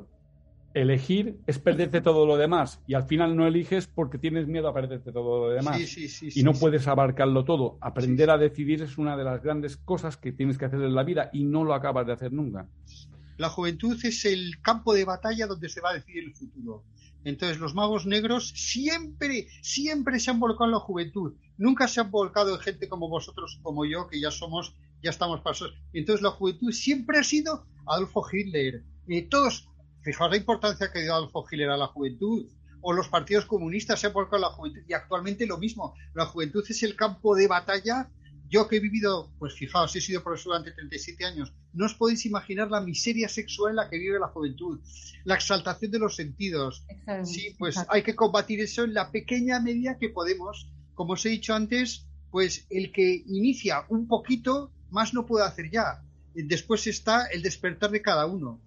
elegir 0.74 1.38
es 1.46 1.58
perderte 1.58 2.00
todo 2.00 2.26
lo 2.26 2.36
demás 2.36 2.80
y 2.86 2.94
al 2.94 3.04
final 3.04 3.36
no 3.36 3.46
eliges 3.46 3.86
porque 3.86 4.18
tienes 4.18 4.46
miedo 4.46 4.68
a 4.68 4.74
perderte 4.74 5.12
todo 5.12 5.48
lo 5.48 5.52
demás 5.52 5.80
y 6.20 6.42
no 6.42 6.52
puedes 6.52 6.86
abarcarlo 6.88 7.44
todo. 7.44 7.78
Aprender 7.80 8.30
a 8.30 8.38
decidir 8.38 8.82
es 8.82 8.98
una 8.98 9.16
de 9.16 9.24
las 9.24 9.42
grandes 9.42 9.76
cosas 9.76 10.16
que 10.16 10.32
tienes 10.32 10.58
que 10.58 10.66
hacer 10.66 10.82
en 10.82 10.94
la 10.94 11.04
vida 11.04 11.30
y 11.32 11.44
no 11.44 11.64
lo 11.64 11.74
acabas 11.74 12.06
de 12.06 12.12
hacer 12.12 12.32
nunca. 12.32 12.66
La 13.38 13.48
juventud 13.48 13.98
es 14.04 14.24
el 14.24 14.60
campo 14.60 14.94
de 14.94 15.04
batalla 15.04 15.46
donde 15.46 15.68
se 15.68 15.80
va 15.80 15.90
a 15.90 15.94
decidir 15.94 16.24
el 16.24 16.34
futuro. 16.34 16.84
Entonces 17.24 17.58
los 17.58 17.74
magos 17.74 18.06
negros 18.06 18.48
siempre, 18.48 19.46
siempre 19.62 20.18
se 20.18 20.30
han 20.30 20.40
volcado 20.40 20.66
en 20.66 20.72
la 20.72 20.80
juventud. 20.80 21.34
Nunca 21.56 21.86
se 21.86 22.00
han 22.00 22.10
volcado 22.10 22.54
en 22.54 22.60
gente 22.60 22.88
como 22.88 23.08
vosotros, 23.08 23.60
como 23.62 23.84
yo, 23.84 24.08
que 24.08 24.20
ya 24.20 24.30
somos, 24.30 24.74
ya 25.02 25.10
estamos 25.10 25.40
pasados. 25.40 25.74
Entonces 25.92 26.22
la 26.22 26.30
juventud 26.30 26.72
siempre 26.72 27.18
ha 27.18 27.24
sido 27.24 27.64
Adolfo 27.86 28.24
Hitler. 28.30 28.82
Eh, 29.08 29.22
todos, 29.22 29.68
fijaos 30.02 30.30
la 30.30 30.36
importancia 30.36 30.90
que 30.92 31.00
dio 31.00 31.14
Adolfo 31.14 31.44
Hitler 31.50 31.70
a 31.70 31.76
la 31.76 31.86
juventud. 31.86 32.46
O 32.84 32.92
los 32.92 33.08
partidos 33.08 33.46
comunistas 33.46 34.00
se 34.00 34.08
han 34.08 34.12
volcado 34.12 34.42
la 34.42 34.48
juventud. 34.48 34.80
Y 34.88 34.92
actualmente 34.92 35.46
lo 35.46 35.56
mismo. 35.56 35.94
La 36.14 36.26
juventud 36.26 36.64
es 36.68 36.82
el 36.82 36.96
campo 36.96 37.36
de 37.36 37.46
batalla 37.46 38.10
yo 38.52 38.68
que 38.68 38.76
he 38.76 38.80
vivido, 38.80 39.32
pues 39.38 39.54
fijaos, 39.54 39.96
he 39.96 40.00
sido 40.02 40.22
profesor 40.22 40.52
durante 40.52 40.72
37 40.72 41.24
años, 41.24 41.54
no 41.72 41.86
os 41.86 41.94
podéis 41.94 42.26
imaginar 42.26 42.70
la 42.70 42.82
miseria 42.82 43.26
sexual 43.26 43.70
en 43.70 43.76
la 43.76 43.88
que 43.88 43.96
vive 43.96 44.20
la 44.20 44.28
juventud, 44.28 44.78
la 45.24 45.36
exaltación 45.36 45.90
de 45.90 45.98
los 45.98 46.16
sentidos. 46.16 46.84
Sí, 47.24 47.56
pues 47.58 47.76
hay 47.88 48.02
que 48.02 48.14
combatir 48.14 48.60
eso 48.60 48.84
en 48.84 48.92
la 48.92 49.10
pequeña 49.10 49.58
medida 49.58 49.96
que 49.96 50.10
podemos. 50.10 50.70
Como 50.92 51.14
os 51.14 51.24
he 51.24 51.30
dicho 51.30 51.54
antes, 51.54 52.06
pues 52.30 52.66
el 52.68 52.92
que 52.92 53.24
inicia 53.26 53.86
un 53.88 54.06
poquito, 54.06 54.70
más 54.90 55.14
no 55.14 55.24
puede 55.24 55.46
hacer 55.46 55.70
ya. 55.70 56.02
Después 56.34 56.86
está 56.86 57.28
el 57.28 57.40
despertar 57.40 57.90
de 57.90 58.02
cada 58.02 58.26
uno. 58.26 58.60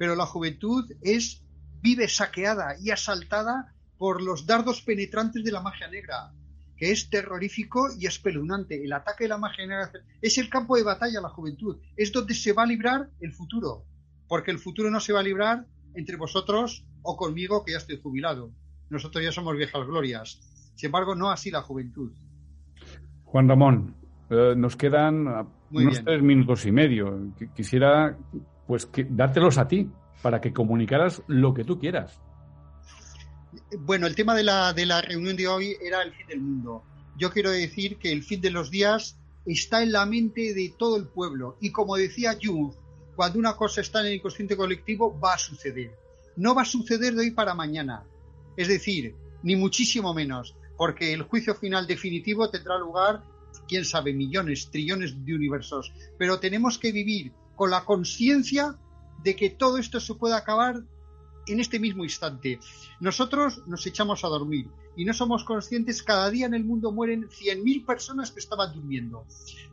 Pero 0.00 0.16
la 0.16 0.24
juventud 0.24 0.90
es, 1.02 1.44
vive 1.82 2.08
saqueada 2.08 2.74
y 2.80 2.88
asaltada 2.88 3.74
por 3.98 4.22
los 4.22 4.46
dardos 4.46 4.80
penetrantes 4.80 5.44
de 5.44 5.52
la 5.52 5.60
magia 5.60 5.88
negra 5.88 6.32
que 6.74 6.90
es 6.90 7.10
terrorífico 7.10 7.88
y 7.98 8.06
espeluznante. 8.06 8.82
El 8.82 8.94
ataque 8.94 9.24
de 9.24 9.28
la 9.28 9.36
magia 9.36 9.66
negra 9.66 9.92
es 10.22 10.38
el 10.38 10.48
campo 10.48 10.78
de 10.78 10.84
batalla 10.84 11.20
la 11.20 11.28
juventud, 11.28 11.76
es 11.98 12.10
donde 12.10 12.32
se 12.32 12.54
va 12.54 12.62
a 12.62 12.66
librar 12.66 13.10
el 13.20 13.34
futuro, 13.34 13.84
porque 14.26 14.50
el 14.50 14.58
futuro 14.58 14.90
no 14.90 15.00
se 15.00 15.12
va 15.12 15.20
a 15.20 15.22
librar 15.22 15.66
entre 15.94 16.16
vosotros 16.16 16.86
o 17.02 17.18
conmigo 17.18 17.62
que 17.62 17.72
ya 17.72 17.78
estoy 17.78 18.00
jubilado. 18.00 18.52
Nosotros 18.88 19.22
ya 19.22 19.32
somos 19.32 19.54
viejas 19.54 19.86
glorias. 19.86 20.40
Sin 20.76 20.86
embargo, 20.86 21.14
no 21.14 21.30
así 21.30 21.50
la 21.50 21.60
juventud. 21.60 22.10
Juan 23.24 23.50
Ramón, 23.50 23.94
eh, 24.30 24.54
nos 24.56 24.76
quedan 24.76 25.26
unos 25.70 26.02
tres 26.02 26.22
minutos 26.22 26.64
y 26.64 26.72
medio. 26.72 27.34
Quisiera 27.54 28.16
pues 28.70 28.88
dártelos 29.08 29.58
a 29.58 29.66
ti 29.66 29.90
para 30.22 30.40
que 30.40 30.52
comunicaras 30.52 31.22
lo 31.26 31.52
que 31.52 31.64
tú 31.64 31.80
quieras. 31.80 32.20
Bueno, 33.80 34.06
el 34.06 34.14
tema 34.14 34.32
de 34.36 34.44
la, 34.44 34.72
de 34.72 34.86
la 34.86 35.02
reunión 35.02 35.36
de 35.36 35.48
hoy 35.48 35.76
era 35.82 36.02
el 36.02 36.12
fin 36.12 36.28
del 36.28 36.40
mundo. 36.40 36.84
Yo 37.18 37.32
quiero 37.32 37.50
decir 37.50 37.98
que 37.98 38.12
el 38.12 38.22
fin 38.22 38.40
de 38.40 38.50
los 38.50 38.70
días 38.70 39.18
está 39.44 39.82
en 39.82 39.90
la 39.90 40.06
mente 40.06 40.54
de 40.54 40.72
todo 40.78 40.96
el 40.96 41.08
pueblo. 41.08 41.56
Y 41.60 41.72
como 41.72 41.96
decía 41.96 42.38
Jung, 42.40 42.72
cuando 43.16 43.40
una 43.40 43.56
cosa 43.56 43.80
está 43.80 44.02
en 44.02 44.06
el 44.06 44.14
inconsciente 44.14 44.56
colectivo, 44.56 45.18
va 45.18 45.34
a 45.34 45.38
suceder. 45.38 45.90
No 46.36 46.54
va 46.54 46.62
a 46.62 46.64
suceder 46.64 47.14
de 47.14 47.22
hoy 47.22 47.30
para 47.32 47.54
mañana. 47.54 48.04
Es 48.56 48.68
decir, 48.68 49.16
ni 49.42 49.56
muchísimo 49.56 50.14
menos, 50.14 50.54
porque 50.76 51.12
el 51.12 51.22
juicio 51.22 51.56
final 51.56 51.88
definitivo 51.88 52.50
tendrá 52.50 52.78
lugar, 52.78 53.24
quién 53.66 53.84
sabe, 53.84 54.12
millones, 54.12 54.70
trillones 54.70 55.24
de 55.24 55.34
universos. 55.34 55.92
Pero 56.16 56.38
tenemos 56.38 56.78
que 56.78 56.92
vivir 56.92 57.32
con 57.60 57.70
la 57.70 57.84
conciencia 57.84 58.78
de 59.22 59.36
que 59.36 59.50
todo 59.50 59.76
esto 59.76 60.00
se 60.00 60.14
puede 60.14 60.34
acabar 60.34 60.82
en 61.46 61.60
este 61.60 61.78
mismo 61.78 62.04
instante. 62.04 62.58
Nosotros 63.00 63.62
nos 63.66 63.84
echamos 63.86 64.24
a 64.24 64.28
dormir 64.28 64.70
y 64.96 65.04
no 65.04 65.12
somos 65.12 65.44
conscientes, 65.44 66.02
cada 66.02 66.30
día 66.30 66.46
en 66.46 66.54
el 66.54 66.64
mundo 66.64 66.90
mueren 66.90 67.28
100.000 67.28 67.84
personas 67.84 68.30
que 68.30 68.40
estaban 68.40 68.72
durmiendo. 68.72 69.26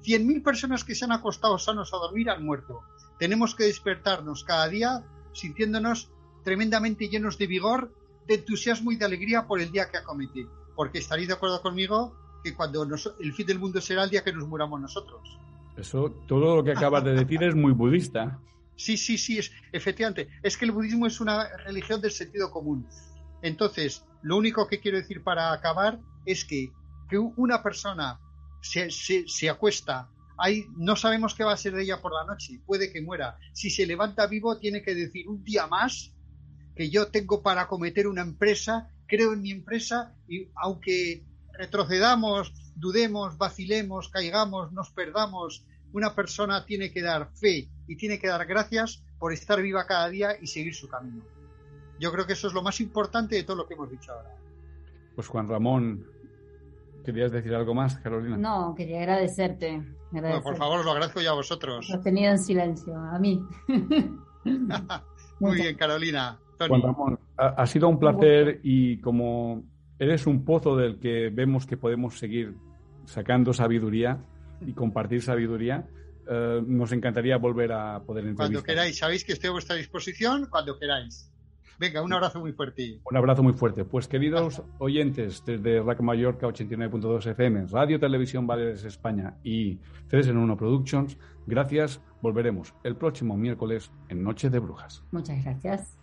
100.000 0.03 0.43
personas 0.43 0.83
que 0.83 0.95
se 0.95 1.05
han 1.05 1.13
acostado 1.13 1.57
sanos 1.57 1.93
a 1.93 1.97
dormir 1.97 2.29
han 2.29 2.43
muerto. 2.43 2.81
Tenemos 3.19 3.55
que 3.55 3.63
despertarnos 3.63 4.43
cada 4.43 4.67
día 4.67 5.05
sintiéndonos 5.31 6.09
tremendamente 6.43 7.07
llenos 7.07 7.37
de 7.37 7.47
vigor, 7.47 7.95
de 8.27 8.35
entusiasmo 8.35 8.91
y 8.91 8.97
de 8.97 9.05
alegría 9.05 9.47
por 9.47 9.61
el 9.61 9.71
día 9.71 9.89
que 9.89 9.95
acomete. 9.95 10.45
Porque 10.75 10.97
estaréis 10.97 11.29
de 11.29 11.35
acuerdo 11.35 11.61
conmigo 11.61 12.13
que 12.43 12.53
cuando 12.53 12.83
el 12.83 13.33
fin 13.33 13.47
del 13.47 13.59
mundo 13.59 13.79
será 13.79 14.03
el 14.03 14.09
día 14.09 14.25
que 14.25 14.33
nos 14.33 14.45
muramos 14.45 14.81
nosotros. 14.81 15.39
Eso, 15.77 16.09
todo 16.27 16.55
lo 16.55 16.63
que 16.63 16.71
acabas 16.71 17.03
de 17.03 17.13
decir 17.13 17.43
es 17.43 17.55
muy 17.55 17.71
budista. 17.71 18.39
Sí, 18.75 18.97
sí, 18.97 19.17
sí, 19.17 19.37
es, 19.37 19.51
efectivamente. 19.71 20.29
Es 20.43 20.57
que 20.57 20.65
el 20.65 20.71
budismo 20.71 21.05
es 21.05 21.19
una 21.19 21.47
religión 21.65 22.01
del 22.01 22.11
sentido 22.11 22.51
común. 22.51 22.87
Entonces, 23.41 24.03
lo 24.21 24.37
único 24.37 24.67
que 24.67 24.79
quiero 24.79 24.97
decir 24.97 25.23
para 25.23 25.51
acabar 25.53 25.99
es 26.25 26.45
que, 26.45 26.71
que 27.09 27.17
una 27.17 27.61
persona 27.61 28.19
se, 28.61 28.89
se, 28.89 29.49
acuesta, 29.49 30.09
ahí 30.37 30.65
no 30.75 30.95
sabemos 30.95 31.35
qué 31.35 31.43
va 31.43 31.53
a 31.53 31.57
ser 31.57 31.73
de 31.73 31.83
ella 31.83 32.01
por 32.01 32.13
la 32.13 32.25
noche, 32.25 32.59
puede 32.65 32.91
que 32.91 33.01
muera. 33.01 33.37
Si 33.53 33.69
se 33.69 33.85
levanta 33.85 34.27
vivo, 34.27 34.57
tiene 34.57 34.81
que 34.81 34.95
decir 34.95 35.27
un 35.27 35.43
día 35.43 35.67
más 35.67 36.13
que 36.75 36.89
yo 36.89 37.07
tengo 37.07 37.41
para 37.41 37.67
cometer 37.67 38.07
una 38.07 38.21
empresa, 38.21 38.91
creo 39.07 39.33
en 39.33 39.41
mi 39.41 39.51
empresa 39.51 40.15
y 40.27 40.47
aunque 40.55 41.23
retrocedamos, 41.53 42.53
dudemos, 42.77 43.37
vacilemos, 43.37 44.09
caigamos, 44.09 44.71
nos 44.71 44.91
perdamos, 44.91 45.65
una 45.93 46.13
persona 46.13 46.65
tiene 46.65 46.91
que 46.91 47.01
dar 47.01 47.29
fe 47.33 47.69
y 47.87 47.95
tiene 47.95 48.19
que 48.19 48.27
dar 48.27 48.45
gracias 48.45 49.03
por 49.19 49.33
estar 49.33 49.61
viva 49.61 49.85
cada 49.85 50.09
día 50.09 50.31
y 50.39 50.47
seguir 50.47 50.75
su 50.75 50.87
camino. 50.87 51.23
Yo 51.99 52.11
creo 52.11 52.27
que 52.27 52.33
eso 52.33 52.47
es 52.47 52.53
lo 52.53 52.61
más 52.61 52.79
importante 52.79 53.35
de 53.35 53.43
todo 53.43 53.57
lo 53.57 53.67
que 53.67 53.73
hemos 53.73 53.89
dicho 53.89 54.11
ahora. 54.11 54.35
Pues 55.15 55.27
Juan 55.27 55.47
Ramón, 55.47 56.05
¿querías 57.03 57.31
decir 57.31 57.55
algo 57.55 57.73
más, 57.73 57.97
Carolina? 57.97 58.37
No, 58.37 58.75
quería 58.75 58.99
agradecerte. 58.99 59.81
por 60.43 60.55
favor, 60.55 60.85
lo 60.85 60.91
agradezco 60.91 61.21
ya 61.21 61.31
a 61.31 61.33
vosotros. 61.33 61.89
Lo 61.89 61.99
tenido 62.01 62.31
en 62.31 62.39
silencio, 62.39 62.95
a 62.95 63.17
mí. 63.17 63.43
Muy 65.39 65.55
bien, 65.55 65.75
Carolina. 65.75 66.39
Juan 66.59 66.81
Ramón, 66.81 67.19
ha 67.37 67.65
sido 67.65 67.87
un 67.87 67.99
placer 67.99 68.59
y 68.63 68.99
como 69.01 69.63
eres 69.99 70.27
un 70.27 70.43
pozo 70.43 70.75
del 70.75 70.99
que 70.99 71.29
vemos 71.29 71.65
que 71.65 71.77
podemos 71.77 72.17
seguir 72.17 72.55
sacando 73.07 73.53
sabiduría 73.53 74.19
y 74.61 74.73
compartir 74.73 75.21
sabiduría, 75.21 75.87
eh, 76.29 76.61
nos 76.65 76.91
encantaría 76.91 77.37
volver 77.37 77.71
a 77.71 78.01
poder 78.01 78.25
entrevistar. 78.25 78.47
Cuando 78.47 78.63
queráis, 78.63 78.97
sabéis 78.97 79.23
que 79.23 79.33
estoy 79.33 79.49
a 79.49 79.53
vuestra 79.53 79.75
disposición 79.75 80.47
cuando 80.49 80.77
queráis. 80.77 81.31
Venga, 81.79 82.01
un 82.01 82.11
abrazo 82.11 82.39
muy 82.39 82.53
fuerte. 82.53 82.99
Un 83.09 83.17
abrazo 83.17 83.43
muy 83.43 83.53
fuerte. 83.53 83.85
Pues 83.85 84.07
queridos 84.07 84.63
oyentes, 84.79 85.43
desde 85.45 85.81
RAC 85.81 86.01
Mallorca 86.01 86.47
89.2 86.47 87.27
FM, 87.27 87.67
Radio 87.67 87.99
Televisión 87.99 88.47
Valeres 88.47 88.83
España 88.83 89.37
y 89.43 89.79
3 90.09 90.29
en 90.29 90.37
1 90.37 90.57
Productions, 90.57 91.17
gracias. 91.45 92.01
Volveremos 92.21 92.73
el 92.83 92.95
próximo 92.95 93.37
miércoles 93.37 93.91
en 94.09 94.23
Noche 94.23 94.49
de 94.49 94.57
Brujas. 94.57 95.03
Muchas 95.11 95.43
gracias. 95.43 95.95